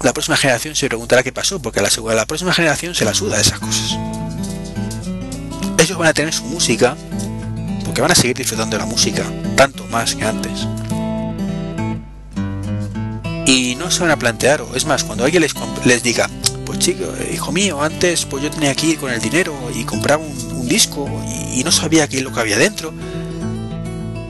la 0.01 0.13
próxima 0.13 0.37
generación 0.37 0.73
se 0.73 0.87
preguntará 0.87 1.21
qué 1.21 1.33
pasó, 1.33 1.61
porque 1.61 1.81
a 1.81 1.83
la, 1.83 1.89
la 2.15 2.25
próxima 2.25 2.53
generación 2.53 2.95
se 2.95 3.03
la 3.03 3.13
suda 3.13 3.41
esas 3.41 3.59
cosas. 3.59 3.97
Ellos 5.79 5.97
van 5.97 6.07
a 6.07 6.13
tener 6.13 6.33
su 6.33 6.45
música 6.45 6.95
que 7.93 8.01
van 8.01 8.11
a 8.11 8.15
seguir 8.15 8.37
disfrutando 8.37 8.77
de 8.77 8.83
la 8.83 8.89
música, 8.89 9.23
tanto 9.57 9.85
más 9.87 10.15
que 10.15 10.23
antes. 10.23 10.65
Y 13.55 13.75
no 13.75 13.89
se 13.89 14.01
van 14.01 14.11
a 14.11 14.19
plantear, 14.19 14.61
o 14.63 14.75
es 14.75 14.85
más, 14.85 15.05
cuando 15.05 15.23
alguien 15.23 15.41
les, 15.41 15.53
les 15.85 16.03
diga, 16.03 16.29
pues 16.65 16.77
chico, 16.79 17.05
hijo 17.33 17.53
mío, 17.53 17.81
antes 17.81 18.25
pues 18.25 18.43
yo 18.43 18.51
tenía 18.51 18.75
que 18.75 18.87
ir 18.87 18.99
con 18.99 19.09
el 19.13 19.21
dinero 19.21 19.55
y 19.73 19.85
compraba 19.85 20.21
un, 20.21 20.67
disco 20.67 21.07
y, 21.53 21.63
no 21.63 21.71
sabía 21.71 22.05
qué 22.09 22.17
es 22.17 22.23
lo 22.23 22.33
que 22.33 22.39
había 22.41 22.57
dentro, 22.57 22.93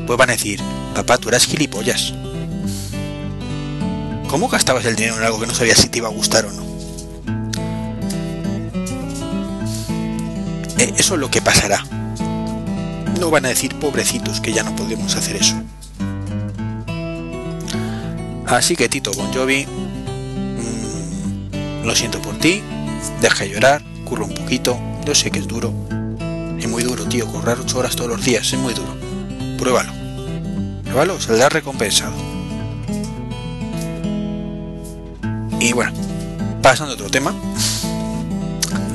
pues 0.06 0.16
van 0.16 0.30
a 0.30 0.34
decir, 0.34 0.60
papá, 0.94 1.18
tú 1.18 1.30
eras 1.30 1.48
gilipollas. 1.48 2.14
¿Cómo 4.28 4.48
gastabas 4.48 4.86
el 4.86 4.96
dinero 4.96 5.18
en 5.18 5.24
algo 5.24 5.40
que 5.40 5.48
no 5.48 5.56
sabías 5.56 5.80
si 5.80 5.88
te 5.88 5.98
iba 5.98 6.08
a 6.08 6.12
gustar 6.12 6.46
o 6.46 6.52
no? 6.52 6.64
Eh, 10.78 10.94
eso 10.98 11.16
es 11.16 11.20
lo 11.20 11.32
que 11.32 11.42
pasará 11.42 11.84
no 13.20 13.32
van 13.32 13.46
a 13.46 13.50
decir 13.50 13.74
pobrecitos 13.80 14.42
que 14.42 14.54
ya 14.54 14.64
no 14.64 14.76
podemos 14.76 15.16
hacer 15.16 15.38
eso. 15.38 15.56
Así 18.48 18.76
que 18.76 18.90
Tito 18.90 19.12
Bon 19.14 19.34
Jovi, 19.34 19.66
mm, 19.66 21.86
lo 21.86 21.96
siento 21.96 22.22
por 22.22 22.38
ti, 22.38 22.62
deja 23.20 23.44
de 23.44 23.50
llorar, 23.50 23.82
curra 24.04 24.26
un 24.26 24.34
poquito, 24.34 24.80
yo 25.06 25.16
sé 25.16 25.32
que 25.32 25.40
es 25.40 25.48
duro. 25.48 25.74
Es 26.60 26.68
muy 26.68 26.84
duro, 26.84 27.06
tío, 27.06 27.28
correr 27.28 27.58
8 27.60 27.80
horas 27.80 27.96
todos 27.96 28.10
los 28.10 28.24
días, 28.24 28.54
es 28.54 28.60
muy 28.60 28.74
duro. 28.74 28.96
Pruébalo. 29.58 29.92
Pruébalo, 30.84 31.20
saldrá 31.20 31.50
recompensado. 31.50 32.14
Y 35.60 35.74
bueno, 35.74 35.92
pasando 36.62 36.92
a 36.92 36.96
otro 36.96 37.10
tema, 37.10 37.34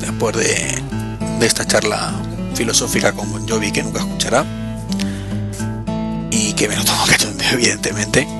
después 0.00 0.36
de, 0.36 0.80
de 1.40 1.46
esta 1.46 1.66
charla 1.66 2.12
filosófica 2.54 3.12
con 3.12 3.30
Bon 3.32 3.48
Jovi 3.48 3.72
que 3.72 3.82
nunca 3.82 3.98
escuchará 3.98 4.44
y 6.30 6.52
que 6.52 6.68
me 6.68 6.76
lo 6.76 6.84
tomo 6.84 7.04
cachondeo 7.08 7.50
evidentemente 7.52 8.39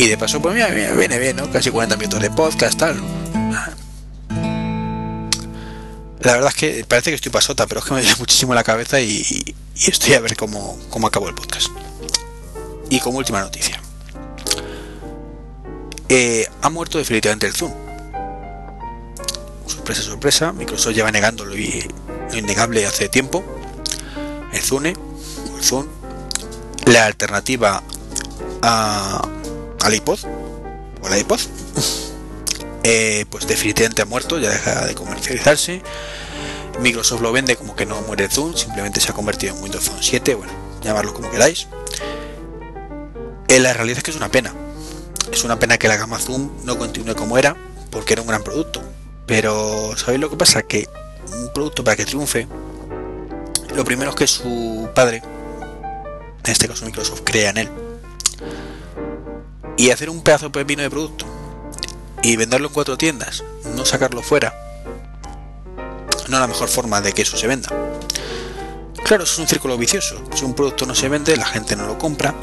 y 0.00 0.08
de 0.08 0.16
paso 0.16 0.40
pues 0.40 0.54
mira, 0.54 0.68
viene 0.68 1.18
bien 1.18 1.36
¿no? 1.36 1.50
casi 1.50 1.70
40 1.70 1.98
minutos 1.98 2.22
de 2.22 2.30
podcast 2.30 2.78
tal. 2.78 2.98
La 6.20 6.32
verdad 6.32 6.48
es 6.48 6.54
que 6.54 6.84
parece 6.88 7.10
que 7.10 7.16
estoy 7.16 7.30
pasota 7.30 7.66
pero 7.66 7.80
es 7.80 7.86
que 7.86 7.92
me 7.92 8.00
duele 8.00 8.16
muchísimo 8.18 8.54
la 8.54 8.64
cabeza 8.64 8.98
y, 9.02 9.54
estoy 9.74 10.14
a 10.14 10.20
ver 10.20 10.36
cómo, 10.36 10.78
cómo 10.88 11.06
acabo 11.06 11.28
el 11.28 11.34
podcast. 11.34 11.68
Y 12.88 12.98
como 13.00 13.18
última 13.18 13.42
noticia. 13.42 13.78
Eh, 16.08 16.46
ha 16.62 16.70
muerto 16.70 16.96
definitivamente 16.96 17.46
el 17.46 17.52
Zoom. 17.52 17.72
Sorpresa, 19.66 20.02
sorpresa, 20.02 20.52
Microsoft 20.52 20.94
lleva 20.94 21.12
negándolo 21.12 21.54
y 21.58 21.86
lo 22.32 22.38
innegable 22.38 22.86
hace 22.86 23.10
tiempo. 23.10 23.44
El 24.54 24.62
Zune, 24.62 24.96
el 25.56 25.62
Zoom, 25.62 25.86
la 26.86 27.04
alternativa 27.04 27.82
a, 28.62 29.28
al 29.82 29.94
iPod, 29.94 30.18
o 31.02 31.08
la 31.08 31.18
iPod, 31.18 31.40
eh, 32.82 33.24
pues 33.30 33.46
definitivamente 33.46 34.02
ha 34.02 34.06
muerto, 34.06 34.38
ya 34.38 34.50
deja 34.50 34.86
de 34.86 34.94
comercializarse. 34.94 35.82
Microsoft 36.80 37.20
lo 37.20 37.32
vende 37.32 37.56
como 37.56 37.76
que 37.76 37.84
no 37.86 38.00
muere 38.02 38.28
Zoom, 38.28 38.54
simplemente 38.54 39.00
se 39.00 39.10
ha 39.10 39.14
convertido 39.14 39.54
en 39.54 39.62
Windows 39.62 39.84
Phone 39.84 40.02
7, 40.02 40.34
bueno, 40.34 40.52
llamarlo 40.82 41.12
como 41.12 41.30
queráis. 41.30 41.66
Eh, 43.48 43.58
la 43.58 43.72
realidad 43.72 43.98
es 43.98 44.04
que 44.04 44.10
es 44.10 44.16
una 44.16 44.30
pena. 44.30 44.54
Es 45.32 45.44
una 45.44 45.58
pena 45.58 45.78
que 45.78 45.88
la 45.88 45.96
gama 45.96 46.18
Zoom 46.18 46.50
no 46.64 46.78
continúe 46.78 47.14
como 47.14 47.36
era, 47.36 47.56
porque 47.90 48.14
era 48.14 48.22
un 48.22 48.28
gran 48.28 48.42
producto. 48.42 48.82
Pero, 49.26 49.96
¿sabéis 49.96 50.20
lo 50.20 50.30
que 50.30 50.36
pasa? 50.36 50.62
Que 50.62 50.88
un 51.32 51.52
producto 51.52 51.84
para 51.84 51.96
que 51.96 52.04
triunfe, 52.04 52.48
lo 53.74 53.84
primero 53.84 54.10
es 54.10 54.16
que 54.16 54.26
su 54.26 54.88
padre, 54.94 55.22
en 56.44 56.50
este 56.50 56.66
caso 56.66 56.84
Microsoft, 56.84 57.22
crea 57.24 57.50
en 57.50 57.58
él. 57.58 57.68
Y 59.80 59.90
hacer 59.92 60.10
un 60.10 60.20
pedazo 60.20 60.50
de 60.50 60.50
pepino 60.50 60.82
de 60.82 60.90
producto 60.90 61.24
y 62.22 62.36
venderlo 62.36 62.66
en 62.66 62.74
cuatro 62.74 62.98
tiendas, 62.98 63.42
no 63.74 63.86
sacarlo 63.86 64.20
fuera, 64.20 64.54
no 66.28 66.36
es 66.36 66.40
la 66.40 66.46
mejor 66.46 66.68
forma 66.68 67.00
de 67.00 67.14
que 67.14 67.22
eso 67.22 67.38
se 67.38 67.46
venda. 67.46 67.70
Claro, 69.02 69.24
eso 69.24 69.32
es 69.32 69.38
un 69.38 69.48
círculo 69.48 69.78
vicioso. 69.78 70.20
Si 70.34 70.44
un 70.44 70.52
producto 70.52 70.84
no 70.84 70.94
se 70.94 71.08
vende, 71.08 71.34
la 71.34 71.46
gente 71.46 71.76
no 71.76 71.86
lo 71.86 71.96
compra. 71.96 72.34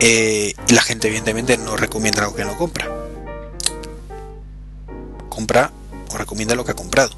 Eh, 0.00 0.52
y 0.66 0.72
la 0.72 0.82
gente 0.82 1.06
evidentemente 1.06 1.56
no 1.56 1.76
recomienda 1.76 2.22
algo 2.22 2.34
que 2.34 2.44
no 2.44 2.58
compra. 2.58 2.88
Compra 5.28 5.70
o 6.12 6.18
recomienda 6.18 6.56
lo 6.56 6.64
que 6.64 6.72
ha 6.72 6.74
comprado. 6.74 7.12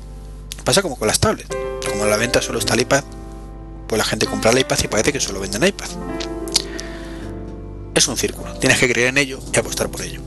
Pasa 0.62 0.82
como 0.82 0.98
con 0.98 1.08
las 1.08 1.20
tablets. 1.20 1.48
Como 1.88 2.04
en 2.04 2.10
la 2.10 2.18
venta 2.18 2.42
solo 2.42 2.58
está 2.58 2.74
el 2.74 2.80
iPad, 2.80 3.02
pues 3.88 3.98
la 3.98 4.04
gente 4.04 4.26
compra 4.26 4.50
el 4.50 4.58
iPad 4.58 4.76
y 4.84 4.88
parece 4.88 5.10
que 5.10 5.20
solo 5.20 5.40
venden 5.40 5.64
iPad. 5.64 5.88
Es 7.94 8.08
un 8.08 8.16
círculo, 8.16 8.54
tienes 8.54 8.78
que 8.78 8.90
creer 8.90 9.08
en 9.08 9.18
ello 9.18 9.38
y 9.52 9.58
apostar 9.58 9.90
por 9.90 10.02
ello. 10.02 10.20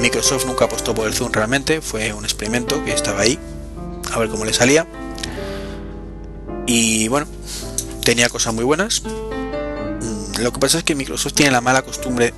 Microsoft 0.00 0.46
nunca 0.46 0.64
apostó 0.64 0.94
por 0.94 1.06
el 1.06 1.12
Zoom 1.12 1.32
realmente, 1.32 1.80
fue 1.80 2.12
un 2.12 2.24
experimento 2.24 2.82
que 2.84 2.92
estaba 2.92 3.20
ahí, 3.20 3.38
a 4.12 4.18
ver 4.18 4.30
cómo 4.30 4.44
le 4.44 4.52
salía. 4.52 4.86
Y 6.66 7.08
bueno, 7.08 7.26
tenía 8.04 8.28
cosas 8.28 8.54
muy 8.54 8.64
buenas. 8.64 9.02
Mm, 9.02 10.40
lo 10.40 10.52
que 10.52 10.58
pasa 10.58 10.78
es 10.78 10.84
que 10.84 10.94
Microsoft 10.94 11.34
tiene 11.34 11.52
la 11.52 11.60
mala 11.60 11.82
costumbre 11.82 12.32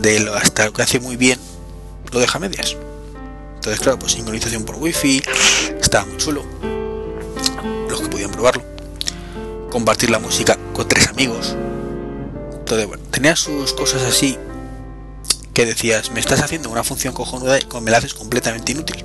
de 0.00 0.20
lo, 0.20 0.34
hasta 0.34 0.66
lo 0.66 0.72
que 0.72 0.82
hace 0.82 1.00
muy 1.00 1.16
bien, 1.16 1.38
lo 2.12 2.20
deja 2.20 2.38
medias. 2.38 2.76
Entonces, 3.56 3.80
claro, 3.80 3.98
pues 3.98 4.12
sincronización 4.12 4.64
por 4.64 4.76
wifi, 4.76 5.22
estaba 5.80 6.06
muy 6.06 6.16
chulo. 6.18 6.44
Los 7.88 8.00
que 8.00 8.08
podían 8.08 8.30
probarlo. 8.30 8.62
Compartir 9.70 10.10
la 10.10 10.18
música 10.18 10.56
con 10.72 10.88
tres 10.88 11.08
amigos. 11.08 11.56
Entonces, 12.70 12.86
bueno, 12.86 13.02
tenía 13.10 13.34
sus 13.34 13.72
cosas 13.72 14.02
así 14.02 14.38
que 15.52 15.66
decías, 15.66 16.12
me 16.12 16.20
estás 16.20 16.40
haciendo 16.40 16.70
una 16.70 16.84
función 16.84 17.12
cojonuda 17.12 17.58
y 17.58 17.66
me 17.80 17.90
la 17.90 17.98
haces 17.98 18.14
completamente 18.14 18.70
inútil. 18.70 19.04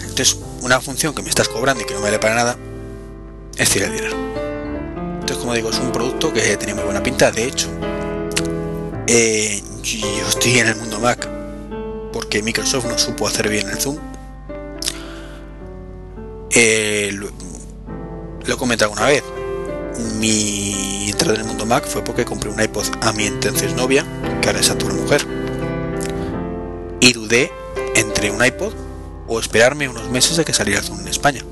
Entonces, 0.00 0.38
una 0.62 0.80
función 0.80 1.14
que 1.14 1.20
me 1.20 1.28
estás 1.28 1.50
cobrando 1.50 1.82
y 1.82 1.86
que 1.86 1.92
no 1.92 2.00
me 2.00 2.06
vale 2.06 2.18
para 2.18 2.34
nada, 2.34 2.56
es 3.58 3.68
tirar 3.68 3.90
el 3.90 3.96
dinero. 3.96 4.16
Entonces, 5.16 5.36
como 5.36 5.52
digo, 5.52 5.68
es 5.68 5.78
un 5.78 5.92
producto 5.92 6.32
que 6.32 6.56
tenía 6.56 6.74
muy 6.74 6.84
buena 6.84 7.02
pinta. 7.02 7.30
De 7.30 7.44
hecho, 7.44 7.68
eh, 9.06 9.62
yo 9.82 10.26
estoy 10.26 10.60
en 10.60 10.68
el 10.68 10.76
mundo 10.76 11.00
Mac 11.00 11.28
porque 12.10 12.42
Microsoft 12.42 12.86
no 12.86 12.96
supo 12.96 13.28
hacer 13.28 13.50
bien 13.50 13.68
el 13.68 13.78
zoom. 13.78 13.98
Eh, 16.52 17.10
lo, 17.12 17.28
he 18.50 18.56
comentado 18.56 18.92
una 18.92 19.08
vez. 19.08 19.22
Mi 20.18 20.93
entrada 21.14 21.34
en 21.34 21.40
el 21.42 21.46
mundo 21.46 21.64
Mac 21.64 21.86
fue 21.86 22.02
porque 22.04 22.24
compré 22.24 22.50
un 22.50 22.60
iPod 22.60 22.86
a 23.00 23.12
mi 23.12 23.24
entonces 23.24 23.74
novia, 23.74 24.04
que 24.40 24.48
ahora 24.48 24.60
es 24.60 24.70
actual 24.70 24.94
mujer. 24.94 25.26
Y 27.00 27.12
dudé 27.12 27.50
entre 27.94 28.30
un 28.30 28.44
iPod 28.44 28.74
o 29.26 29.40
esperarme 29.40 29.88
unos 29.88 30.10
meses 30.10 30.38
a 30.38 30.44
que 30.44 30.52
saliera 30.52 30.82
Zoom 30.82 31.00
en 31.00 31.08
España. 31.08 31.42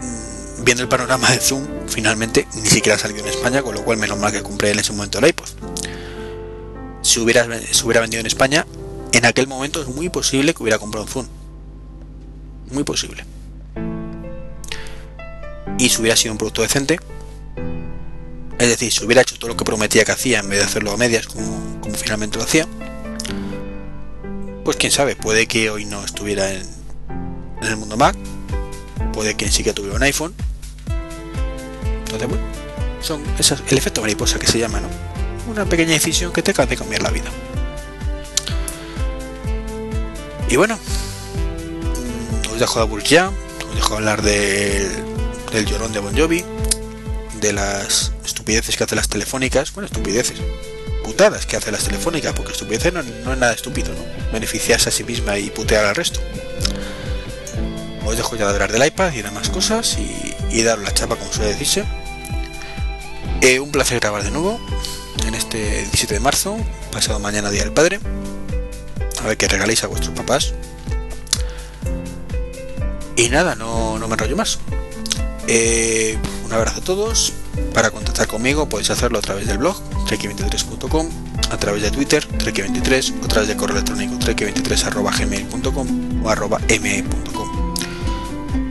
Mm, 0.00 0.64
viendo 0.64 0.82
el 0.82 0.88
panorama 0.88 1.30
de 1.30 1.38
Zoom, 1.38 1.66
finalmente 1.88 2.46
ni 2.54 2.68
siquiera 2.68 2.98
salió 2.98 3.18
en 3.18 3.26
España, 3.26 3.62
con 3.62 3.74
lo 3.74 3.82
cual 3.82 3.98
menos 3.98 4.18
mal 4.18 4.30
que 4.32 4.42
compré 4.42 4.70
en 4.70 4.78
ese 4.78 4.92
momento 4.92 5.18
el 5.18 5.26
iPod. 5.26 5.48
se 7.02 7.20
hubiera, 7.20 7.46
se 7.72 7.84
hubiera 7.84 8.00
vendido 8.00 8.20
en 8.20 8.26
España, 8.26 8.66
en 9.12 9.24
aquel 9.24 9.46
momento 9.46 9.80
es 9.80 9.88
muy 9.88 10.08
posible 10.10 10.52
que 10.52 10.62
hubiera 10.62 10.78
comprado 10.78 11.06
un 11.06 11.10
Zoom. 11.10 11.26
Muy 12.70 12.84
posible. 12.84 13.24
Y 15.78 15.88
si 15.88 16.00
hubiera 16.00 16.16
sido 16.16 16.32
un 16.32 16.38
producto 16.38 16.62
decente, 16.62 16.98
es 18.58 18.68
decir, 18.68 18.92
si 18.92 19.04
hubiera 19.04 19.22
hecho 19.22 19.36
todo 19.38 19.48
lo 19.48 19.56
que 19.56 19.64
prometía 19.64 20.04
que 20.04 20.12
hacía 20.12 20.40
en 20.40 20.48
vez 20.48 20.60
de 20.60 20.64
hacerlo 20.64 20.92
a 20.92 20.96
medias 20.96 21.26
como, 21.26 21.78
finalmente 21.94 22.38
lo 22.38 22.44
hacía, 22.44 22.66
pues 24.64 24.76
quién 24.76 24.90
sabe, 24.90 25.14
puede 25.14 25.46
que 25.46 25.70
hoy 25.70 25.84
no 25.84 26.04
estuviera 26.04 26.50
en, 26.50 26.62
en 27.62 27.68
el 27.68 27.76
mundo 27.76 27.96
Mac, 27.96 28.16
puede 29.12 29.34
que 29.34 29.50
sí 29.50 29.62
que 29.62 29.72
tuviera 29.72 29.96
un 29.96 30.02
iPhone. 30.02 30.34
Entonces, 31.98 32.28
bueno, 32.28 32.44
son 33.00 33.22
el 33.68 33.78
efecto 33.78 34.00
mariposa 34.00 34.38
que 34.38 34.46
se 34.46 34.58
llama, 34.58 34.80
¿no? 34.80 34.88
Una 35.50 35.64
pequeña 35.64 35.92
decisión 35.92 36.32
que 36.32 36.42
te 36.42 36.50
hace 36.50 36.76
cambiar 36.76 37.02
la 37.02 37.10
vida. 37.10 37.30
Y 40.48 40.56
bueno, 40.56 40.76
mm, 40.76 42.52
os 42.52 42.58
dejo 42.60 42.78
de 42.78 42.84
aburrir 42.84 43.20
os 43.20 43.74
dejo 43.74 43.94
hablar 43.96 44.22
del, 44.22 44.88
del 45.52 45.66
llorón 45.66 45.92
de 45.92 45.98
Bon 45.98 46.16
Jovi, 46.16 46.44
de 47.40 47.52
las 47.52 48.12
estupideces 48.46 48.76
que 48.76 48.84
hacen 48.84 48.96
las 48.96 49.08
telefónicas, 49.08 49.72
bueno, 49.72 49.86
estupideces, 49.86 50.38
putadas 51.02 51.46
que 51.46 51.56
hacen 51.56 51.72
las 51.72 51.82
telefónicas, 51.82 52.32
porque 52.32 52.52
estupideces 52.52 52.92
no, 52.92 53.02
no 53.02 53.32
es 53.32 53.38
nada 53.38 53.52
estúpido, 53.52 53.92
¿no? 53.92 54.32
Beneficiarse 54.32 54.88
a 54.88 54.92
sí 54.92 55.02
misma 55.02 55.36
y 55.36 55.50
putear 55.50 55.84
al 55.84 55.96
resto. 55.96 56.20
Os 58.04 58.16
dejo 58.16 58.36
ya 58.36 58.46
de 58.46 58.52
hablar 58.52 58.70
del 58.70 58.86
iPad 58.86 59.12
y 59.14 59.22
demás 59.22 59.48
cosas 59.48 59.98
y, 59.98 60.36
y 60.52 60.62
daros 60.62 60.84
la 60.84 60.94
chapa 60.94 61.16
como 61.16 61.32
suele 61.32 61.54
decirse. 61.54 61.82
Eh, 63.40 63.58
un 63.58 63.72
placer 63.72 63.98
grabar 63.98 64.22
de 64.22 64.30
nuevo 64.30 64.60
en 65.26 65.34
este 65.34 65.82
17 65.82 66.14
de 66.14 66.20
marzo, 66.20 66.56
pasado 66.92 67.18
mañana 67.18 67.50
Día 67.50 67.64
del 67.64 67.72
Padre. 67.72 67.98
A 69.24 69.26
ver 69.26 69.36
qué 69.36 69.48
regaléis 69.48 69.82
a 69.82 69.88
vuestros 69.88 70.14
papás. 70.14 70.54
Y 73.16 73.28
nada, 73.28 73.56
no, 73.56 73.98
no 73.98 74.06
me 74.06 74.14
enrollo 74.14 74.36
más. 74.36 74.60
Eh, 75.48 76.16
un 76.44 76.52
abrazo 76.52 76.78
a 76.78 76.84
todos. 76.84 77.32
Para 77.74 77.90
contactar 77.90 78.26
conmigo 78.26 78.68
podéis 78.68 78.90
hacerlo 78.90 79.18
a 79.18 79.22
través 79.22 79.46
del 79.46 79.58
blog 79.58 79.76
trek23.com, 80.06 81.08
a 81.50 81.56
través 81.56 81.82
de 81.82 81.90
Twitter 81.90 82.26
trek23, 82.26 83.24
a 83.24 83.28
través 83.28 83.48
de 83.48 83.56
correo 83.56 83.76
electrónico 83.76 84.14
trek23.gmail.com 84.16 86.24
o 86.24 86.30
arroba 86.30 86.58
me.com. 86.80 87.74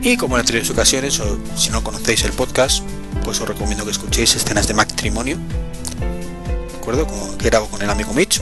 Y 0.02 0.16
como 0.16 0.36
en 0.36 0.40
anteriores 0.40 0.70
ocasiones, 0.70 1.18
o 1.20 1.38
si 1.56 1.70
no 1.70 1.82
conocéis 1.82 2.24
el 2.24 2.32
podcast, 2.32 2.82
pues 3.24 3.40
os 3.40 3.48
recomiendo 3.48 3.84
que 3.84 3.90
escuchéis 3.90 4.36
escenas 4.36 4.68
de 4.68 4.74
matrimonio, 4.74 5.38
¿de 6.70 6.76
acuerdo? 6.76 7.06
Que 7.38 7.46
grabo 7.46 7.68
con 7.68 7.82
el 7.82 7.90
amigo 7.90 8.12
Mitch. 8.12 8.40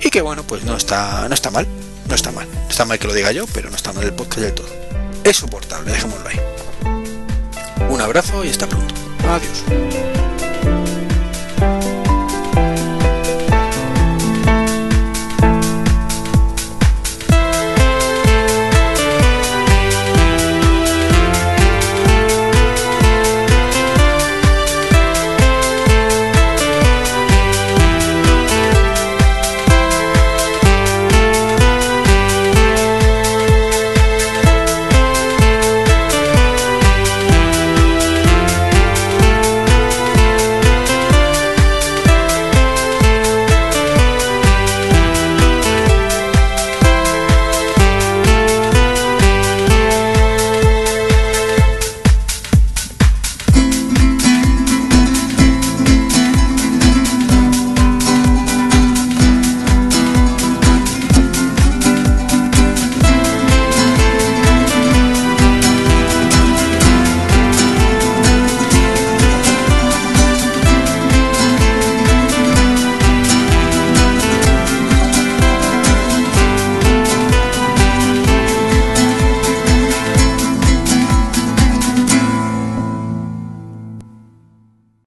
Y 0.00 0.10
que 0.10 0.20
bueno, 0.20 0.42
pues 0.42 0.64
no 0.64 0.76
está, 0.76 1.28
no 1.28 1.34
está 1.34 1.50
mal, 1.50 1.66
no 2.08 2.14
está 2.14 2.32
mal. 2.32 2.48
Está 2.68 2.84
mal 2.84 2.98
que 2.98 3.06
lo 3.06 3.14
diga 3.14 3.30
yo, 3.30 3.46
pero 3.54 3.70
no 3.70 3.76
está 3.76 3.92
mal 3.92 4.04
el 4.04 4.14
podcast 4.14 4.40
del 4.40 4.54
todo. 4.54 4.68
Es 5.22 5.36
soportable, 5.36 5.92
dejémoslo 5.92 6.28
ahí. 6.28 6.40
Un 7.88 8.00
abrazo 8.00 8.44
y 8.44 8.48
hasta 8.48 8.66
pronto. 8.66 8.94
άδειος 9.26 10.21